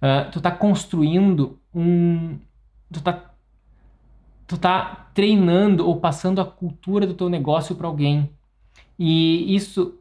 Uh, 0.00 0.30
tu 0.30 0.40
tá 0.40 0.50
construindo 0.50 1.58
um... 1.72 2.36
Tu 2.90 3.00
tá, 3.00 3.30
tu 4.46 4.58
tá 4.58 5.08
treinando 5.14 5.86
ou 5.86 6.00
passando 6.00 6.40
a 6.40 6.44
cultura 6.44 7.06
do 7.06 7.14
teu 7.14 7.28
negócio 7.28 7.76
para 7.76 7.86
alguém. 7.86 8.28
E 8.98 9.54
isso 9.54 9.98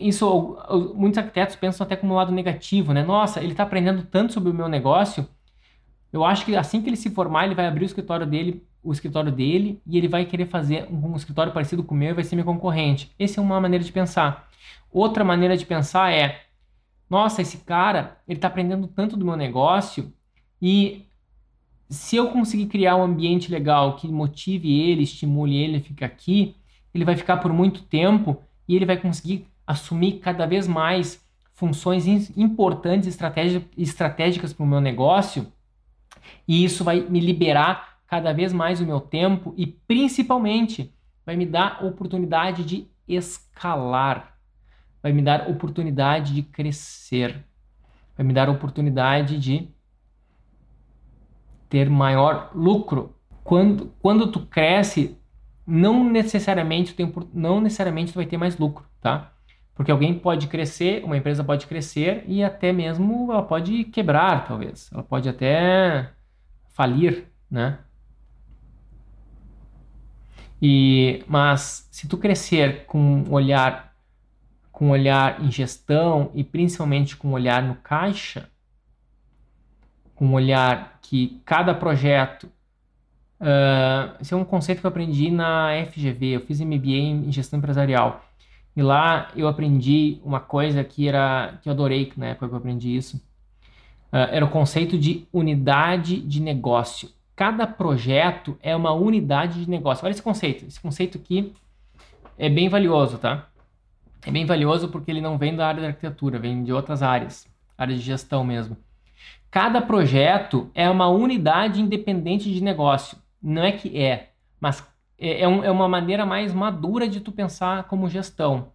isso 0.00 0.58
muitos 0.96 1.18
arquitetos 1.18 1.54
pensam 1.54 1.84
até 1.84 1.94
como 1.94 2.12
um 2.12 2.16
lado 2.16 2.32
negativo, 2.32 2.92
né? 2.92 3.04
Nossa, 3.04 3.40
ele 3.40 3.52
está 3.52 3.62
aprendendo 3.62 4.02
tanto 4.02 4.32
sobre 4.32 4.50
o 4.50 4.54
meu 4.54 4.68
negócio. 4.68 5.28
Eu 6.12 6.24
acho 6.24 6.44
que 6.44 6.56
assim 6.56 6.82
que 6.82 6.88
ele 6.88 6.96
se 6.96 7.10
formar, 7.10 7.44
ele 7.44 7.54
vai 7.54 7.66
abrir 7.66 7.84
o 7.84 7.86
escritório 7.86 8.26
dele, 8.26 8.66
o 8.82 8.92
escritório 8.92 9.30
dele, 9.30 9.80
e 9.86 9.96
ele 9.96 10.08
vai 10.08 10.24
querer 10.24 10.46
fazer 10.46 10.88
um, 10.90 11.14
escritório 11.14 11.52
parecido 11.52 11.84
com 11.84 11.94
o 11.94 11.98
meu 11.98 12.10
e 12.10 12.14
vai 12.14 12.24
ser 12.24 12.34
meu 12.34 12.44
concorrente. 12.44 13.12
Essa 13.18 13.40
é 13.40 13.42
uma 13.42 13.60
maneira 13.60 13.84
de 13.84 13.92
pensar. 13.92 14.48
Outra 14.90 15.22
maneira 15.22 15.56
de 15.56 15.64
pensar 15.64 16.12
é: 16.12 16.40
nossa, 17.08 17.42
esse 17.42 17.58
cara, 17.58 18.18
ele 18.26 18.38
está 18.38 18.48
aprendendo 18.48 18.88
tanto 18.88 19.16
do 19.16 19.24
meu 19.24 19.36
negócio 19.36 20.12
e 20.60 21.06
se 21.88 22.16
eu 22.16 22.28
conseguir 22.30 22.66
criar 22.66 22.96
um 22.96 23.02
ambiente 23.02 23.50
legal 23.50 23.96
que 23.96 24.08
motive 24.08 24.80
ele, 24.80 25.02
estimule 25.02 25.56
ele 25.56 25.78
a 25.78 25.80
ficar 25.80 26.06
aqui, 26.06 26.56
ele 26.94 27.04
vai 27.04 27.16
ficar 27.16 27.38
por 27.38 27.52
muito 27.52 27.82
tempo 27.82 28.42
e 28.66 28.76
ele 28.76 28.86
vai 28.86 28.96
conseguir 28.96 29.46
assumir 29.66 30.20
cada 30.20 30.46
vez 30.46 30.66
mais 30.66 31.24
funções 31.52 32.06
importantes 32.36 33.18
estratégicas 33.76 34.52
para 34.52 34.64
o 34.64 34.66
meu 34.66 34.80
negócio, 34.80 35.52
e 36.48 36.64
isso 36.64 36.82
vai 36.82 37.00
me 37.00 37.20
liberar 37.20 37.98
cada 38.06 38.32
vez 38.32 38.52
mais 38.52 38.80
o 38.80 38.86
meu 38.86 39.00
tempo 39.00 39.54
e 39.56 39.66
principalmente 39.66 40.92
vai 41.24 41.36
me 41.36 41.46
dar 41.46 41.84
oportunidade 41.84 42.64
de 42.64 42.88
escalar, 43.06 44.36
vai 45.02 45.12
me 45.12 45.22
dar 45.22 45.48
oportunidade 45.48 46.34
de 46.34 46.42
crescer, 46.42 47.44
vai 48.16 48.26
me 48.26 48.32
dar 48.32 48.48
oportunidade 48.48 49.38
de 49.38 49.68
ter 51.68 51.88
maior 51.88 52.50
lucro. 52.54 53.14
Quando, 53.44 53.92
quando 54.00 54.32
tu 54.32 54.40
cresce, 54.46 55.19
não 55.70 56.04
necessariamente 56.04 56.94
tem, 56.94 57.12
não 57.32 57.60
necessariamente 57.60 58.12
tu 58.12 58.16
vai 58.16 58.26
ter 58.26 58.36
mais 58.36 58.58
lucro, 58.58 58.84
tá? 59.00 59.32
Porque 59.74 59.90
alguém 59.90 60.18
pode 60.18 60.48
crescer, 60.48 61.02
uma 61.04 61.16
empresa 61.16 61.44
pode 61.44 61.66
crescer 61.66 62.24
e 62.26 62.42
até 62.44 62.72
mesmo 62.72 63.32
ela 63.32 63.42
pode 63.42 63.84
quebrar, 63.84 64.46
talvez. 64.46 64.90
Ela 64.92 65.02
pode 65.02 65.28
até 65.28 66.10
falir, 66.68 67.26
né? 67.50 67.78
E, 70.60 71.24
mas 71.26 71.88
se 71.90 72.06
tu 72.06 72.18
crescer 72.18 72.84
com 72.84 73.24
olhar 73.30 73.90
com 74.70 74.86
um 74.86 74.90
olhar 74.90 75.42
em 75.42 75.50
gestão 75.50 76.30
e 76.34 76.42
principalmente 76.42 77.14
com 77.14 77.28
um 77.28 77.32
olhar 77.32 77.62
no 77.62 77.74
caixa, 77.74 78.48
com 80.14 80.26
um 80.26 80.32
olhar 80.32 80.98
que 81.02 81.40
cada 81.44 81.74
projeto 81.74 82.50
uh, 83.40 84.16
esse 84.20 84.32
é 84.32 84.36
um 84.36 84.44
conceito 84.44 84.80
que 84.80 84.86
eu 84.86 84.90
aprendi 84.90 85.30
na 85.30 85.70
FGV, 85.86 86.26
eu 86.26 86.40
fiz 86.40 86.60
MBA 86.60 86.88
em 86.88 87.32
gestão 87.32 87.58
empresarial 87.58 88.24
E 88.76 88.82
lá 88.82 89.28
eu 89.34 89.48
aprendi 89.48 90.20
uma 90.24 90.40
coisa 90.40 90.84
que 90.84 91.08
era 91.08 91.58
que 91.62 91.68
eu 91.68 91.72
adorei 91.72 92.12
na 92.16 92.26
época 92.26 92.48
que 92.48 92.54
eu 92.54 92.58
aprendi 92.58 92.94
isso. 92.94 93.16
Uh, 94.12 94.26
era 94.30 94.44
o 94.44 94.50
conceito 94.50 94.98
de 94.98 95.26
unidade 95.32 96.20
de 96.20 96.40
negócio. 96.40 97.10
Cada 97.36 97.66
projeto 97.66 98.58
é 98.62 98.76
uma 98.76 98.92
unidade 98.92 99.64
de 99.64 99.70
negócio. 99.70 100.04
Olha 100.04 100.12
esse 100.12 100.22
conceito. 100.22 100.66
Esse 100.66 100.80
conceito 100.80 101.16
aqui 101.16 101.54
é 102.36 102.48
bem 102.48 102.68
valioso, 102.68 103.18
tá? 103.18 103.46
É 104.26 104.30
bem 104.30 104.44
valioso 104.44 104.88
porque 104.88 105.10
ele 105.10 105.20
não 105.20 105.38
vem 105.38 105.56
da 105.56 105.66
área 105.66 105.80
da 105.80 105.88
arquitetura, 105.88 106.38
vem 106.38 106.62
de 106.62 106.72
outras 106.72 107.02
áreas, 107.02 107.48
áreas 107.78 107.98
de 107.98 108.04
gestão 108.04 108.44
mesmo. 108.44 108.76
Cada 109.50 109.80
projeto 109.80 110.70
é 110.74 110.88
uma 110.88 111.08
unidade 111.08 111.80
independente 111.80 112.52
de 112.52 112.62
negócio. 112.62 113.18
Não 113.42 113.62
é 113.62 113.72
que 113.72 114.00
é, 114.00 114.32
mas 114.60 114.86
é, 115.18 115.42
é, 115.42 115.48
um, 115.48 115.64
é 115.64 115.70
uma 115.70 115.88
maneira 115.88 116.24
mais 116.26 116.52
madura 116.52 117.08
de 117.08 117.20
tu 117.20 117.30
pensar 117.30 117.84
como 117.84 118.08
gestão. 118.08 118.72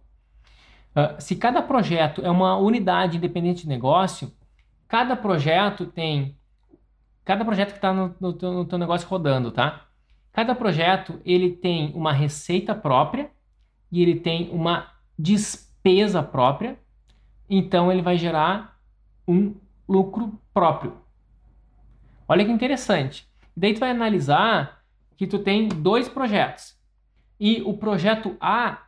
Uh, 0.94 1.20
se 1.20 1.36
cada 1.36 1.60
projeto 1.60 2.22
é 2.24 2.30
uma 2.30 2.56
unidade 2.56 3.18
independente 3.18 3.62
de 3.62 3.68
negócio, 3.68 4.32
cada 4.88 5.14
projeto 5.14 5.86
tem 5.86 6.36
cada 7.24 7.44
projeto 7.44 7.70
que 7.70 7.78
está 7.78 7.92
no, 7.92 8.14
no, 8.20 8.32
no 8.32 8.64
teu 8.64 8.78
negócio 8.78 9.08
rodando, 9.08 9.50
tá? 9.50 9.86
Cada 10.32 10.54
projeto 10.54 11.20
ele 11.24 11.50
tem 11.50 11.92
uma 11.94 12.12
receita 12.12 12.74
própria 12.74 13.30
e 13.90 14.00
ele 14.00 14.20
tem 14.20 14.48
uma 14.50 14.92
despesa 15.18 16.22
própria, 16.22 16.78
então 17.50 17.90
ele 17.90 18.02
vai 18.02 18.16
gerar 18.16 18.78
um 19.26 19.54
lucro 19.88 20.38
próprio. 20.54 20.96
Olha 22.28 22.44
que 22.44 22.50
interessante. 22.50 23.25
Daí 23.56 23.72
tu 23.72 23.80
vai 23.80 23.90
analisar 23.90 24.82
que 25.16 25.26
tu 25.26 25.38
tem 25.38 25.68
dois 25.68 26.08
projetos. 26.08 26.76
E 27.40 27.62
o 27.62 27.74
projeto 27.74 28.36
A 28.40 28.82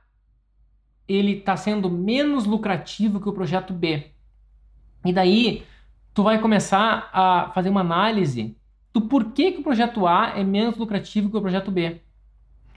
ele 1.08 1.38
está 1.38 1.56
sendo 1.56 1.90
menos 1.90 2.44
lucrativo 2.44 3.18
que 3.18 3.28
o 3.28 3.32
projeto 3.32 3.72
B. 3.72 4.12
E 5.04 5.12
daí 5.12 5.64
tu 6.12 6.22
vai 6.22 6.38
começar 6.38 7.08
a 7.12 7.50
fazer 7.54 7.70
uma 7.70 7.80
análise 7.80 8.56
do 8.92 9.02
porquê 9.02 9.52
que 9.52 9.60
o 9.60 9.62
projeto 9.62 10.06
A 10.06 10.34
é 10.36 10.44
menos 10.44 10.76
lucrativo 10.76 11.30
que 11.30 11.36
o 11.36 11.40
projeto 11.40 11.70
B. 11.70 12.02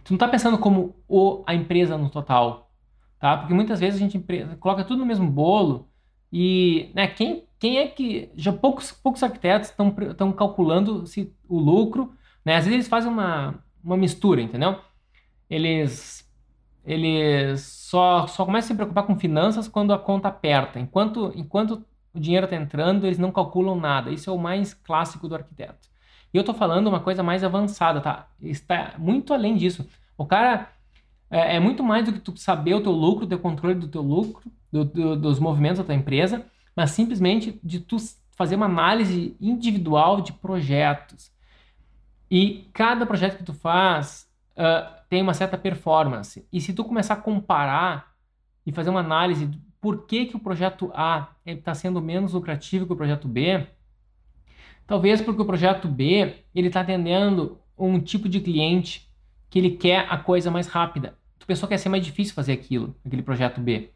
Tu 0.03 0.13
não 0.13 0.15
está 0.15 0.27
pensando 0.27 0.57
como 0.57 0.95
o, 1.07 1.43
a 1.45 1.53
empresa 1.53 1.97
no 1.97 2.09
total, 2.09 2.71
tá? 3.19 3.37
Porque 3.37 3.53
muitas 3.53 3.79
vezes 3.79 4.01
a 4.01 4.03
gente 4.03 4.23
coloca 4.59 4.85
tudo 4.85 4.99
no 4.99 5.05
mesmo 5.05 5.29
bolo 5.29 5.90
e 6.31 6.91
né, 6.95 7.07
quem, 7.07 7.43
quem 7.59 7.77
é 7.77 7.87
que. 7.87 8.29
Já 8.35 8.53
poucos, 8.53 8.91
poucos 8.91 9.21
arquitetos 9.21 9.69
estão 9.69 10.31
calculando 10.31 11.05
se 11.05 11.33
o 11.47 11.59
lucro. 11.59 12.13
Né? 12.45 12.55
Às 12.55 12.65
vezes 12.65 12.73
eles 12.73 12.87
fazem 12.87 13.11
uma, 13.11 13.63
uma 13.83 13.97
mistura, 13.97 14.41
entendeu? 14.41 14.79
Eles, 15.49 16.27
eles 16.85 17.61
só, 17.61 18.25
só 18.27 18.45
começam 18.45 18.67
a 18.67 18.69
se 18.69 18.75
preocupar 18.75 19.05
com 19.05 19.19
finanças 19.19 19.67
quando 19.67 19.93
a 19.93 19.99
conta 19.99 20.29
aperta. 20.29 20.79
Enquanto, 20.79 21.31
enquanto 21.35 21.83
o 22.13 22.19
dinheiro 22.19 22.45
está 22.45 22.55
entrando, 22.55 23.05
eles 23.05 23.17
não 23.17 23.31
calculam 23.31 23.75
nada. 23.75 24.11
Isso 24.11 24.29
é 24.29 24.33
o 24.33 24.37
mais 24.37 24.73
clássico 24.73 25.27
do 25.27 25.35
arquiteto. 25.35 25.89
E 26.33 26.37
eu 26.37 26.41
estou 26.41 26.55
falando 26.55 26.87
uma 26.87 27.01
coisa 27.01 27.21
mais 27.21 27.43
avançada, 27.43 27.99
tá? 27.99 28.27
Está 28.41 28.95
muito 28.97 29.33
além 29.33 29.57
disso. 29.57 29.85
O 30.17 30.25
cara 30.25 30.69
é, 31.29 31.57
é, 31.57 31.59
muito 31.59 31.83
mais 31.83 32.05
do 32.05 32.13
que 32.13 32.19
tu 32.19 32.35
saber 32.37 32.73
o 32.73 32.81
teu 32.81 32.91
lucro, 32.91 33.27
ter 33.27 33.37
controle 33.37 33.75
do 33.75 33.87
teu 33.87 34.01
lucro, 34.01 34.49
do, 34.71 34.85
do, 34.85 35.15
dos 35.15 35.39
movimentos 35.39 35.79
da 35.79 35.83
tua 35.83 35.95
empresa, 35.95 36.45
mas 36.75 36.91
simplesmente 36.91 37.59
de 37.63 37.79
tu 37.79 37.97
fazer 38.35 38.55
uma 38.55 38.65
análise 38.65 39.35
individual 39.39 40.21
de 40.21 40.33
projetos. 40.33 41.31
E 42.29 42.69
cada 42.73 43.05
projeto 43.05 43.37
que 43.37 43.43
tu 43.43 43.53
faz 43.53 44.27
uh, 44.53 45.01
tem 45.09 45.21
uma 45.21 45.33
certa 45.33 45.57
performance. 45.57 46.47
E 46.51 46.61
se 46.61 46.73
tu 46.73 46.83
começar 46.83 47.15
a 47.15 47.17
comparar 47.17 48.13
e 48.65 48.71
fazer 48.71 48.89
uma 48.89 49.01
análise 49.01 49.45
de 49.45 49.59
por 49.81 50.05
que, 50.05 50.27
que 50.27 50.35
o 50.35 50.39
projeto 50.39 50.91
A 50.93 51.29
está 51.45 51.73
sendo 51.73 52.01
menos 52.01 52.33
lucrativo 52.33 52.85
que 52.85 52.93
o 52.93 52.95
projeto 52.95 53.27
B, 53.27 53.67
talvez 54.85 55.21
porque 55.21 55.41
o 55.41 55.45
projeto 55.45 55.87
B 55.87 56.35
ele 56.53 56.67
está 56.67 56.81
atendendo 56.81 57.59
um 57.77 57.99
tipo 57.99 58.29
de 58.29 58.39
cliente 58.39 59.09
que 59.49 59.59
ele 59.59 59.71
quer 59.71 60.05
a 60.09 60.17
coisa 60.17 60.49
mais 60.49 60.67
rápida. 60.67 61.17
Tu 61.37 61.45
pensou 61.45 61.67
que 61.67 61.73
ia 61.73 61.79
ser 61.79 61.89
mais 61.89 62.05
difícil 62.05 62.33
fazer 62.33 62.53
aquilo, 62.53 62.95
aquele 63.03 63.23
projeto 63.23 63.59
B. 63.59 63.89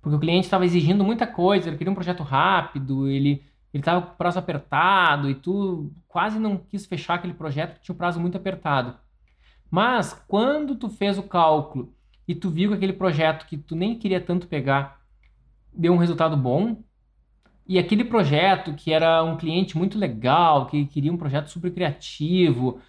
Porque 0.00 0.16
o 0.16 0.20
cliente 0.20 0.46
estava 0.46 0.64
exigindo 0.64 1.04
muita 1.04 1.26
coisa, 1.26 1.68
ele 1.68 1.76
queria 1.76 1.90
um 1.90 1.94
projeto 1.94 2.22
rápido, 2.22 3.08
ele 3.08 3.42
ele 3.72 3.82
estava 3.82 4.00
com 4.00 4.14
o 4.14 4.16
prazo 4.16 4.38
apertado 4.38 5.28
e 5.28 5.34
tu 5.34 5.92
quase 6.06 6.38
não 6.38 6.56
quis 6.56 6.86
fechar 6.86 7.14
aquele 7.14 7.34
projeto 7.34 7.80
tinha 7.82 7.94
um 7.94 7.98
prazo 7.98 8.18
muito 8.18 8.36
apertado. 8.36 8.96
Mas 9.70 10.14
quando 10.26 10.74
tu 10.74 10.88
fez 10.88 11.18
o 11.18 11.22
cálculo 11.22 11.94
e 12.26 12.34
tu 12.34 12.50
viu 12.50 12.70
que 12.70 12.76
aquele 12.76 12.94
projeto 12.94 13.46
que 13.46 13.58
tu 13.58 13.76
nem 13.76 13.98
queria 13.98 14.20
tanto 14.20 14.46
pegar 14.46 15.02
deu 15.72 15.92
um 15.92 15.98
resultado 15.98 16.36
bom, 16.36 16.82
e 17.66 17.78
aquele 17.78 18.02
projeto 18.02 18.72
que 18.72 18.92
era 18.92 19.22
um 19.22 19.36
cliente 19.36 19.76
muito 19.76 19.98
legal, 19.98 20.66
que 20.66 20.86
queria 20.86 21.12
um 21.12 21.18
projeto 21.18 21.48
super 21.48 21.70
criativo, 21.70 22.80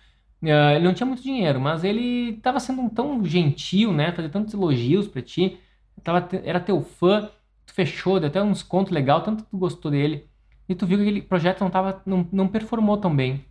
uh, 0.41 0.72
ele 0.74 0.86
não 0.86 0.93
tinha 0.93 1.06
muito 1.06 1.22
dinheiro, 1.22 1.60
mas 1.60 1.84
ele 1.84 2.30
estava 2.30 2.62
sendo 2.62 2.89
tão 2.89 3.24
gentil, 3.26 3.91
né, 3.91 4.13
fazer 4.13 4.30
tantos 4.30 4.54
elogios 4.54 5.08
para 5.08 5.22
ti, 5.22 5.60
tava, 5.99 6.27
era 6.43 6.59
teu 6.59 6.81
fã, 6.81 7.29
tu 7.65 7.73
fechou, 7.73 8.19
deu 8.19 8.29
até 8.29 8.41
um 8.41 8.51
desconto 8.51 8.93
legal, 8.93 9.21
tanto 9.21 9.43
que 9.43 9.49
tu 9.49 9.57
gostou 9.57 9.91
dele, 9.91 10.27
e 10.67 10.75
tu 10.75 10.85
viu 10.85 10.97
que 10.97 11.03
aquele 11.03 11.21
projeto 11.21 11.62
não, 11.62 11.69
tava, 11.69 12.01
não, 12.05 12.27
não 12.31 12.47
performou 12.47 12.97
tão 12.97 13.15
bem. 13.15 13.45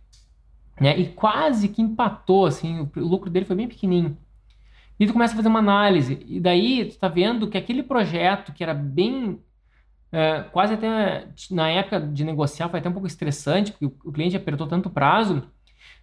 Né? 0.79 0.97
E 0.97 1.07
quase 1.07 1.67
que 1.67 1.81
empatou, 1.81 2.45
assim, 2.45 2.89
o 2.95 2.99
lucro 2.99 3.29
dele 3.29 3.45
foi 3.45 3.55
bem 3.55 3.67
pequenininho. 3.67 4.17
E 4.99 5.07
tu 5.07 5.13
começa 5.13 5.33
a 5.33 5.37
fazer 5.37 5.47
uma 5.47 5.59
análise, 5.59 6.25
e 6.27 6.39
daí 6.39 6.85
tu 6.85 6.97
tá 6.97 7.07
vendo 7.07 7.49
que 7.49 7.57
aquele 7.57 7.83
projeto 7.83 8.53
que 8.53 8.63
era 8.63 8.73
bem. 8.73 9.39
É, 10.11 10.41
quase 10.51 10.73
até 10.73 11.27
na 11.51 11.69
época 11.69 12.01
de 12.01 12.23
negociar 12.23 12.67
foi 12.67 12.79
até 12.79 12.89
um 12.89 12.93
pouco 12.93 13.07
estressante, 13.07 13.71
porque 13.71 13.85
o, 13.85 14.11
cliente 14.11 14.35
apertou 14.35 14.67
tanto 14.67 14.89
prazo. 14.89 15.43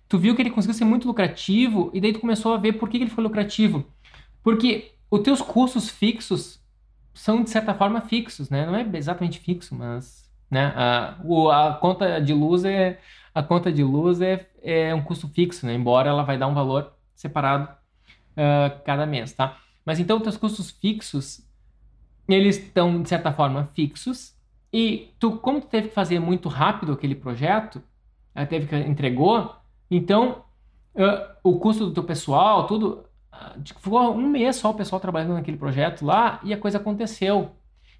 Tu 0.09 0.19
viu 0.19 0.35
que 0.35 0.43
ele 0.43 0.51
conseguiu 0.51 0.75
ser 0.75 0.85
muito 0.85 1.09
lucrativo, 1.09 1.91
e 1.93 2.01
daí 2.01 2.13
tu 2.13 2.21
começou 2.21 2.55
a 2.55 2.57
ver 2.57 2.75
por 2.75 2.89
que 2.89 2.97
ele 2.99 3.11
foi 3.11 3.25
lucrativo. 3.25 3.85
Porque 4.43 4.93
os 5.11 5.21
teus 5.21 5.41
custos 5.41 5.89
fixos 5.89 6.61
são 7.15 7.43
de 7.43 7.51
certa 7.51 7.75
forma 7.75 8.01
fixos, 8.01 8.51
né? 8.51 8.67
Não 8.67 8.77
é 8.77 8.87
exatamente 8.95 9.39
fixo, 9.41 9.75
mas 9.75 10.31
né? 10.51 10.73
A, 10.77 11.17
o, 11.25 11.51
a 11.51 11.75
conta 11.75 12.21
de 12.21 12.33
luz 12.33 12.65
é 12.65 13.01
a 13.35 13.43
conta 13.43 13.71
de 13.71 13.83
luz 13.83 14.21
é, 14.21 14.49
é 14.63 14.95
um 14.95 15.03
custo 15.03 15.29
fixo, 15.29 15.67
né? 15.67 15.75
Embora 15.75 16.09
ela 16.09 16.23
vai 16.23 16.39
dar 16.39 16.47
um 16.47 16.55
valor 16.55 16.93
separado 17.15 17.69
uh, 18.33 18.83
cada 18.85 19.07
mês, 19.07 19.33
tá? 19.33 19.59
Mas 19.85 19.99
então 19.99 20.21
teus 20.21 20.37
custos 20.37 20.71
fixos 20.71 21.45
eles 22.29 22.59
estão 22.59 23.03
de 23.03 23.09
certa 23.09 23.33
forma 23.33 23.71
fixos 23.75 24.35
e 24.73 25.15
tu 25.19 25.37
como 25.39 25.61
tu 25.61 25.69
teve 25.69 25.89
que 25.89 25.95
fazer 25.95 26.19
muito 26.19 26.49
rápido 26.49 26.93
aquele 26.93 27.15
projeto, 27.15 27.83
teve 28.49 28.67
que 28.67 28.77
entregou, 28.77 29.55
então 29.91 30.45
uh, 30.95 31.37
o 31.43 31.59
custo 31.59 31.87
do 31.87 31.93
teu 31.93 32.05
pessoal, 32.05 32.67
tudo 32.67 33.06
ficou 33.65 34.15
um 34.15 34.29
mês 34.29 34.57
só 34.57 34.71
o 34.71 34.75
pessoal 34.75 35.01
trabalhando 35.01 35.35
naquele 35.35 35.57
projeto 35.57 36.05
lá 36.05 36.41
e 36.43 36.53
a 36.53 36.59
coisa 36.59 36.79
aconteceu. 36.79 37.53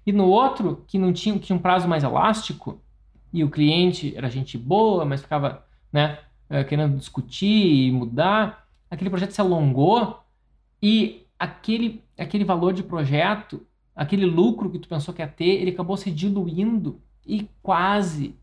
E 0.05 0.11
no 0.11 0.25
outro, 0.27 0.83
que 0.87 0.97
não 0.97 1.11
tinha, 1.11 1.37
que 1.37 1.45
tinha 1.45 1.55
um 1.55 1.61
prazo 1.61 1.87
mais 1.87 2.03
elástico, 2.03 2.81
e 3.33 3.43
o 3.43 3.49
cliente 3.49 4.15
era 4.15 4.29
gente 4.29 4.57
boa, 4.57 5.03
mas 5.05 5.21
ficava 5.21 5.65
né, 5.91 6.19
eh, 6.49 6.63
querendo 6.63 6.97
discutir 6.97 7.87
e 7.87 7.91
mudar, 7.91 8.67
aquele 8.89 9.09
projeto 9.09 9.31
se 9.31 9.41
alongou 9.41 10.19
e 10.81 11.25
aquele, 11.37 12.03
aquele 12.17 12.45
valor 12.45 12.73
de 12.73 12.83
projeto, 12.83 13.65
aquele 13.95 14.25
lucro 14.25 14.69
que 14.69 14.79
tu 14.79 14.87
pensou 14.87 15.13
que 15.13 15.21
ia 15.21 15.27
ter, 15.27 15.61
ele 15.61 15.71
acabou 15.71 15.97
se 15.97 16.09
diluindo 16.09 17.01
e 17.25 17.49
quase, 17.61 18.35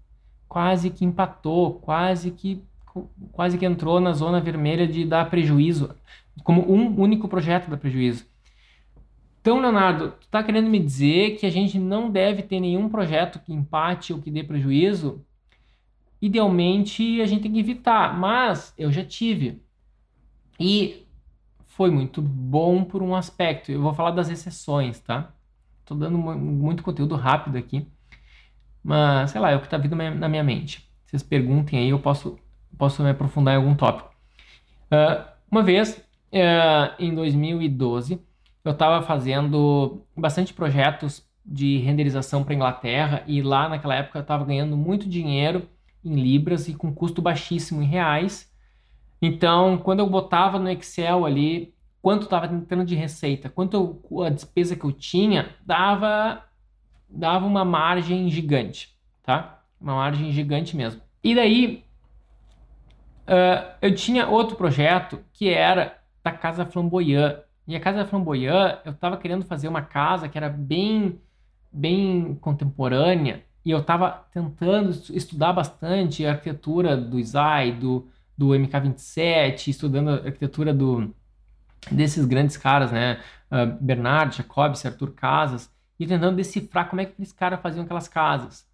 quase 0.46 0.90
que 0.90 1.04
empatou, 1.04 1.74
quase 1.74 2.30
que 2.30 2.62
quase 3.32 3.58
que 3.58 3.66
entrou 3.66 3.98
na 3.98 4.12
zona 4.12 4.40
vermelha 4.40 4.86
de 4.86 5.04
dar 5.04 5.28
prejuízo 5.28 5.96
como 6.42 6.70
um 6.70 7.00
único 7.00 7.28
projeto 7.28 7.70
dá 7.70 7.76
prejuízo. 7.76 8.26
Então, 9.40 9.60
Leonardo, 9.60 10.12
tu 10.12 10.24
está 10.24 10.42
querendo 10.42 10.70
me 10.70 10.78
dizer 10.78 11.36
que 11.36 11.44
a 11.44 11.50
gente 11.50 11.78
não 11.78 12.10
deve 12.10 12.42
ter 12.42 12.60
nenhum 12.60 12.88
projeto 12.88 13.38
que 13.38 13.52
empate 13.52 14.12
ou 14.12 14.20
que 14.20 14.30
dê 14.30 14.42
prejuízo? 14.42 15.24
Idealmente, 16.20 17.20
a 17.20 17.26
gente 17.26 17.42
tem 17.42 17.52
que 17.52 17.58
evitar, 17.58 18.18
mas 18.18 18.72
eu 18.78 18.90
já 18.90 19.04
tive. 19.04 19.62
E 20.58 21.06
foi 21.66 21.90
muito 21.90 22.22
bom 22.22 22.84
por 22.84 23.02
um 23.02 23.14
aspecto. 23.14 23.70
Eu 23.70 23.82
vou 23.82 23.92
falar 23.92 24.12
das 24.12 24.30
exceções, 24.30 25.00
tá? 25.00 25.34
Estou 25.80 25.96
dando 25.96 26.16
muito 26.16 26.82
conteúdo 26.82 27.14
rápido 27.14 27.58
aqui. 27.58 27.86
Mas, 28.82 29.32
sei 29.32 29.40
lá, 29.40 29.50
é 29.50 29.56
o 29.56 29.60
que 29.60 29.66
está 29.66 29.76
vindo 29.76 29.94
na 29.94 30.28
minha 30.28 30.42
mente. 30.42 30.88
Vocês 31.04 31.22
perguntem 31.22 31.78
aí, 31.78 31.90
eu 31.90 31.98
posso, 31.98 32.38
posso 32.78 33.02
me 33.02 33.10
aprofundar 33.10 33.54
em 33.54 33.56
algum 33.58 33.74
tópico. 33.74 34.10
Uh, 34.86 35.28
uma 35.50 35.62
vez, 35.62 36.02
é, 36.34 36.92
em 36.98 37.14
2012, 37.14 38.20
eu 38.64 38.72
estava 38.72 39.06
fazendo 39.06 40.04
bastante 40.16 40.52
projetos 40.52 41.24
de 41.46 41.78
renderização 41.78 42.42
para 42.42 42.54
Inglaterra 42.54 43.22
e 43.24 43.40
lá 43.40 43.68
naquela 43.68 43.94
época 43.94 44.18
eu 44.18 44.22
estava 44.22 44.44
ganhando 44.44 44.76
muito 44.76 45.08
dinheiro 45.08 45.68
em 46.04 46.16
libras 46.16 46.66
e 46.66 46.74
com 46.74 46.92
custo 46.92 47.22
baixíssimo 47.22 47.80
em 47.82 47.86
reais. 47.86 48.52
Então, 49.22 49.78
quando 49.78 50.00
eu 50.00 50.10
botava 50.10 50.58
no 50.58 50.68
Excel 50.68 51.24
ali 51.24 51.72
quanto 52.02 52.24
estava 52.24 52.52
entrando 52.52 52.84
de 52.84 52.96
receita, 52.96 53.48
quanto 53.48 54.02
eu, 54.10 54.22
a 54.24 54.28
despesa 54.28 54.74
que 54.74 54.84
eu 54.84 54.90
tinha, 54.90 55.54
dava, 55.64 56.42
dava 57.08 57.46
uma 57.46 57.64
margem 57.64 58.28
gigante, 58.28 58.98
tá? 59.22 59.62
Uma 59.80 59.94
margem 59.94 60.32
gigante 60.32 60.76
mesmo. 60.76 61.00
E 61.22 61.34
daí, 61.34 61.84
uh, 63.28 63.72
eu 63.80 63.94
tinha 63.94 64.26
outro 64.26 64.56
projeto 64.56 65.20
que 65.32 65.48
era 65.48 66.03
da 66.24 66.32
Casa 66.32 66.64
Flamboyant. 66.64 67.36
E 67.68 67.76
a 67.76 67.80
Casa 67.80 68.04
Flamboyant, 68.06 68.78
eu 68.84 68.92
estava 68.92 69.18
querendo 69.18 69.44
fazer 69.44 69.68
uma 69.68 69.82
casa 69.82 70.28
que 70.28 70.38
era 70.38 70.48
bem, 70.48 71.20
bem 71.70 72.34
contemporânea, 72.40 73.44
e 73.64 73.70
eu 73.70 73.78
estava 73.78 74.26
tentando 74.32 74.90
estudar 75.12 75.52
bastante 75.52 76.26
a 76.26 76.32
arquitetura 76.32 76.96
do 76.96 77.18
ISAI, 77.18 77.72
do, 77.72 78.08
do 78.36 78.48
MK27, 78.48 79.68
estudando 79.68 80.10
a 80.10 80.14
arquitetura 80.14 80.74
do, 80.74 81.14
desses 81.90 82.24
grandes 82.26 82.56
caras, 82.56 82.92
né? 82.92 83.20
Uh, 83.50 83.66
Bernard, 83.80 84.36
Jacobs, 84.36 84.84
Arthur 84.84 85.12
Casas, 85.12 85.70
e 85.98 86.06
tentando 86.06 86.36
decifrar 86.36 86.88
como 86.88 87.00
é 87.00 87.06
que 87.06 87.12
aqueles 87.12 87.32
caras 87.32 87.60
faziam 87.60 87.84
aquelas 87.84 88.08
casas. 88.08 88.66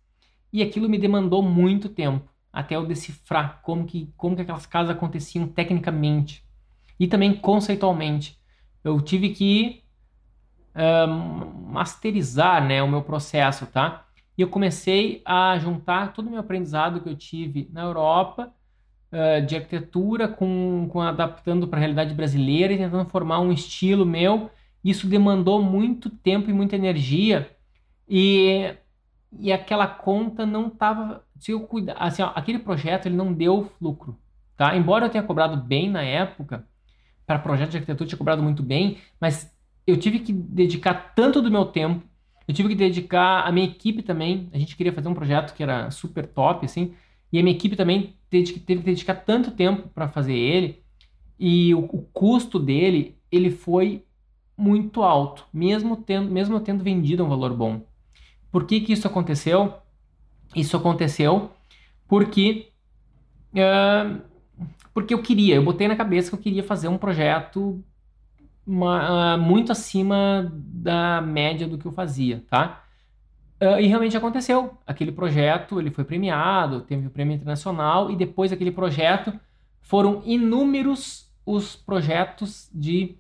E 0.53 0.63
aquilo 0.63 0.89
me 0.89 0.99
demandou 0.99 1.43
muito 1.43 1.89
tempo, 1.89 2.29
até 2.53 2.75
eu 2.75 2.85
decifrar 2.85 3.61
como 3.63 3.85
que, 3.85 4.13
como 4.17 4.35
que 4.35 4.43
aquelas 4.43 4.67
casas 4.67 4.97
aconteciam 4.97 5.47
tecnicamente 5.47 6.45
e 7.01 7.09
também 7.09 7.35
conceitualmente. 7.35 8.39
Eu 8.85 9.01
tive 9.01 9.31
que 9.31 9.83
uh, 10.75 11.09
masterizar 11.73 12.63
né, 12.63 12.83
o 12.83 12.89
meu 12.89 13.03
processo, 13.03 13.67
tá? 13.67 14.07
E 14.37 14.43
eu 14.43 14.49
comecei 14.49 15.23
a 15.25 15.59
juntar 15.59 16.13
todo 16.13 16.27
o 16.27 16.31
meu 16.31 16.41
aprendizado 16.41 17.01
que 17.01 17.09
eu 17.09 17.17
tive 17.17 17.71
na 17.73 17.83
Europa 17.83 18.53
uh, 19.11 19.45
de 19.47 19.57
arquitetura 19.57 20.29
com, 20.29 20.89
com 20.91 21.01
adaptando 21.01 21.67
para 21.67 21.79
a 21.79 21.81
realidade 21.81 22.15
brasileira 22.15 22.75
e 22.75 22.79
tentando 22.79 23.09
formar 23.09 23.41
um 23.41 23.51
estilo 23.51 24.05
meu. 24.05 24.51
Isso 24.85 25.07
demandou 25.07 25.63
muito 25.63 26.11
tempo 26.11 26.51
e 26.51 26.53
muita 26.53 26.77
energia 26.77 27.51
e, 28.09 28.75
e 29.39 29.53
aquela 29.53 29.87
conta 29.87 30.45
não 30.45 30.69
estava 30.69 31.25
se 31.39 31.53
eu 31.53 31.61
cuidar, 31.61 31.95
assim, 31.95 32.23
aquele 32.35 32.59
projeto 32.59 33.07
ele 33.07 33.17
não 33.17 33.33
deu 33.33 33.73
lucro, 33.81 34.19
tá? 34.57 34.77
Embora 34.77 35.07
eu 35.07 35.11
tenha 35.11 35.25
cobrado 35.25 35.57
bem 35.57 35.89
na 35.89 36.03
época, 36.03 36.67
para 37.31 37.39
projeto 37.39 37.71
de 37.71 37.77
arquitetura 37.77 38.09
tinha 38.09 38.19
cobrado 38.19 38.43
muito 38.43 38.61
bem, 38.61 38.99
mas 39.21 39.55
eu 39.87 39.97
tive 39.97 40.19
que 40.19 40.33
dedicar 40.33 41.15
tanto 41.15 41.41
do 41.41 41.49
meu 41.49 41.65
tempo, 41.65 42.03
eu 42.49 42.53
tive 42.53 42.71
que 42.71 42.75
dedicar 42.75 43.43
a 43.47 43.53
minha 43.53 43.67
equipe 43.67 44.03
também. 44.03 44.49
A 44.53 44.59
gente 44.59 44.75
queria 44.75 44.93
fazer 44.93 45.07
um 45.07 45.15
projeto 45.15 45.55
que 45.55 45.63
era 45.63 45.93
super 45.93 46.27
top, 46.27 46.67
assim, 46.67 46.93
e 47.33 47.39
a 47.39 47.43
minha 47.43 47.55
equipe 47.55 47.77
também 47.77 48.17
teve 48.29 48.53
que 48.55 48.59
dedicar 48.59 49.15
tanto 49.15 49.53
tempo 49.53 49.89
para 49.91 50.09
fazer 50.09 50.35
ele 50.35 50.83
e 51.39 51.73
o, 51.73 51.85
o, 51.85 52.03
custo 52.13 52.59
dele 52.59 53.17
ele 53.31 53.49
foi 53.49 54.05
muito 54.57 55.05
alto, 55.05 55.47
mesmo 55.53 55.97
tendo, 55.97 56.33
mesmo 56.33 56.59
tendo 56.59 56.83
vendido 56.83 57.25
um 57.25 57.29
valor 57.29 57.55
bom. 57.55 57.83
Por 58.51 58.67
que, 58.67 58.81
que 58.81 58.93
isso 58.93 59.07
aconteceu? 59.07 59.75
Isso 60.55 60.77
aconteceu 60.77 61.53
porque 62.09 62.71
uh, 63.55 64.21
porque 64.93 65.15
eu 65.15 65.23
queria, 65.23 65.57
eu 65.57 65.65
botei 65.65 65.89
na 65.89 65.97
cabeça 65.97 66.31
que 66.31 66.37
eu 66.37 66.41
queria 66.41 66.63
fazer 66.63 66.89
um 66.89 66.99
projeto 66.99 67.83
uma, 68.67 69.35
uh, 69.35 69.39
muito 69.39 69.73
acima 69.73 70.53
da 70.55 71.21
média 71.21 71.67
do 71.67 71.79
que 71.79 71.87
eu 71.87 71.93
fazia, 71.93 72.45
tá? 72.49 72.85
Uh, 73.61 73.81
e 73.81 73.87
realmente 73.87 74.17
aconteceu. 74.17 74.79
Aquele 74.87 75.13
projeto 75.13 75.79
ele 75.81 75.91
foi 75.91 76.05
premiado, 76.05 76.83
teve 76.83 77.07
o 77.07 77.11
prêmio 77.11 77.35
internacional 77.35 78.11
e 78.11 78.17
depois 78.17 78.51
daquele 78.51 78.71
projeto 78.71 79.33
foram 79.83 80.23
inúmeros 80.25 81.31
os 81.45 81.75
projetos 81.75 82.71
de, 82.73 83.17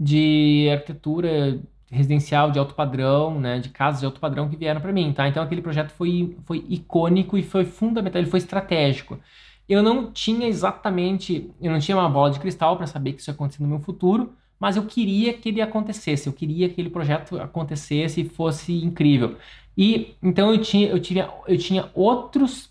de 0.00 0.68
arquitetura 0.72 1.60
residencial 1.90 2.50
de 2.50 2.58
alto 2.58 2.74
padrão, 2.74 3.38
né, 3.38 3.58
de 3.58 3.68
casas 3.68 4.00
de 4.00 4.06
alto 4.06 4.18
padrão 4.18 4.48
que 4.48 4.56
vieram 4.56 4.80
para 4.80 4.92
mim, 4.92 5.12
tá? 5.12 5.28
Então 5.28 5.42
aquele 5.42 5.60
projeto 5.60 5.90
foi, 5.90 6.34
foi 6.46 6.64
icônico 6.68 7.36
e 7.36 7.42
foi 7.42 7.66
fundamental, 7.66 8.22
ele 8.22 8.30
foi 8.30 8.38
estratégico. 8.38 9.20
Eu 9.68 9.82
não 9.82 10.10
tinha 10.12 10.46
exatamente, 10.48 11.50
eu 11.60 11.70
não 11.70 11.78
tinha 11.78 11.96
uma 11.96 12.08
bola 12.08 12.30
de 12.30 12.40
cristal 12.40 12.76
para 12.76 12.86
saber 12.86 13.12
que 13.12 13.20
isso 13.20 13.30
ia 13.30 13.34
acontecer 13.34 13.62
no 13.62 13.68
meu 13.68 13.80
futuro, 13.80 14.34
mas 14.58 14.76
eu 14.76 14.84
queria 14.86 15.32
que 15.34 15.48
ele 15.48 15.60
acontecesse, 15.60 16.26
eu 16.26 16.32
queria 16.32 16.68
que 16.68 16.74
aquele 16.74 16.90
projeto 16.90 17.40
acontecesse 17.40 18.20
e 18.20 18.28
fosse 18.28 18.72
incrível. 18.84 19.36
E 19.76 20.14
então 20.22 20.52
eu 20.52 20.60
tinha, 20.60 20.88
eu 20.88 21.00
tinha, 21.00 21.28
eu 21.48 21.58
tinha 21.58 21.90
outros, 21.94 22.66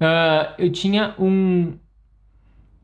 uh, 0.00 0.54
eu 0.58 0.70
tinha 0.70 1.14
um, 1.18 1.78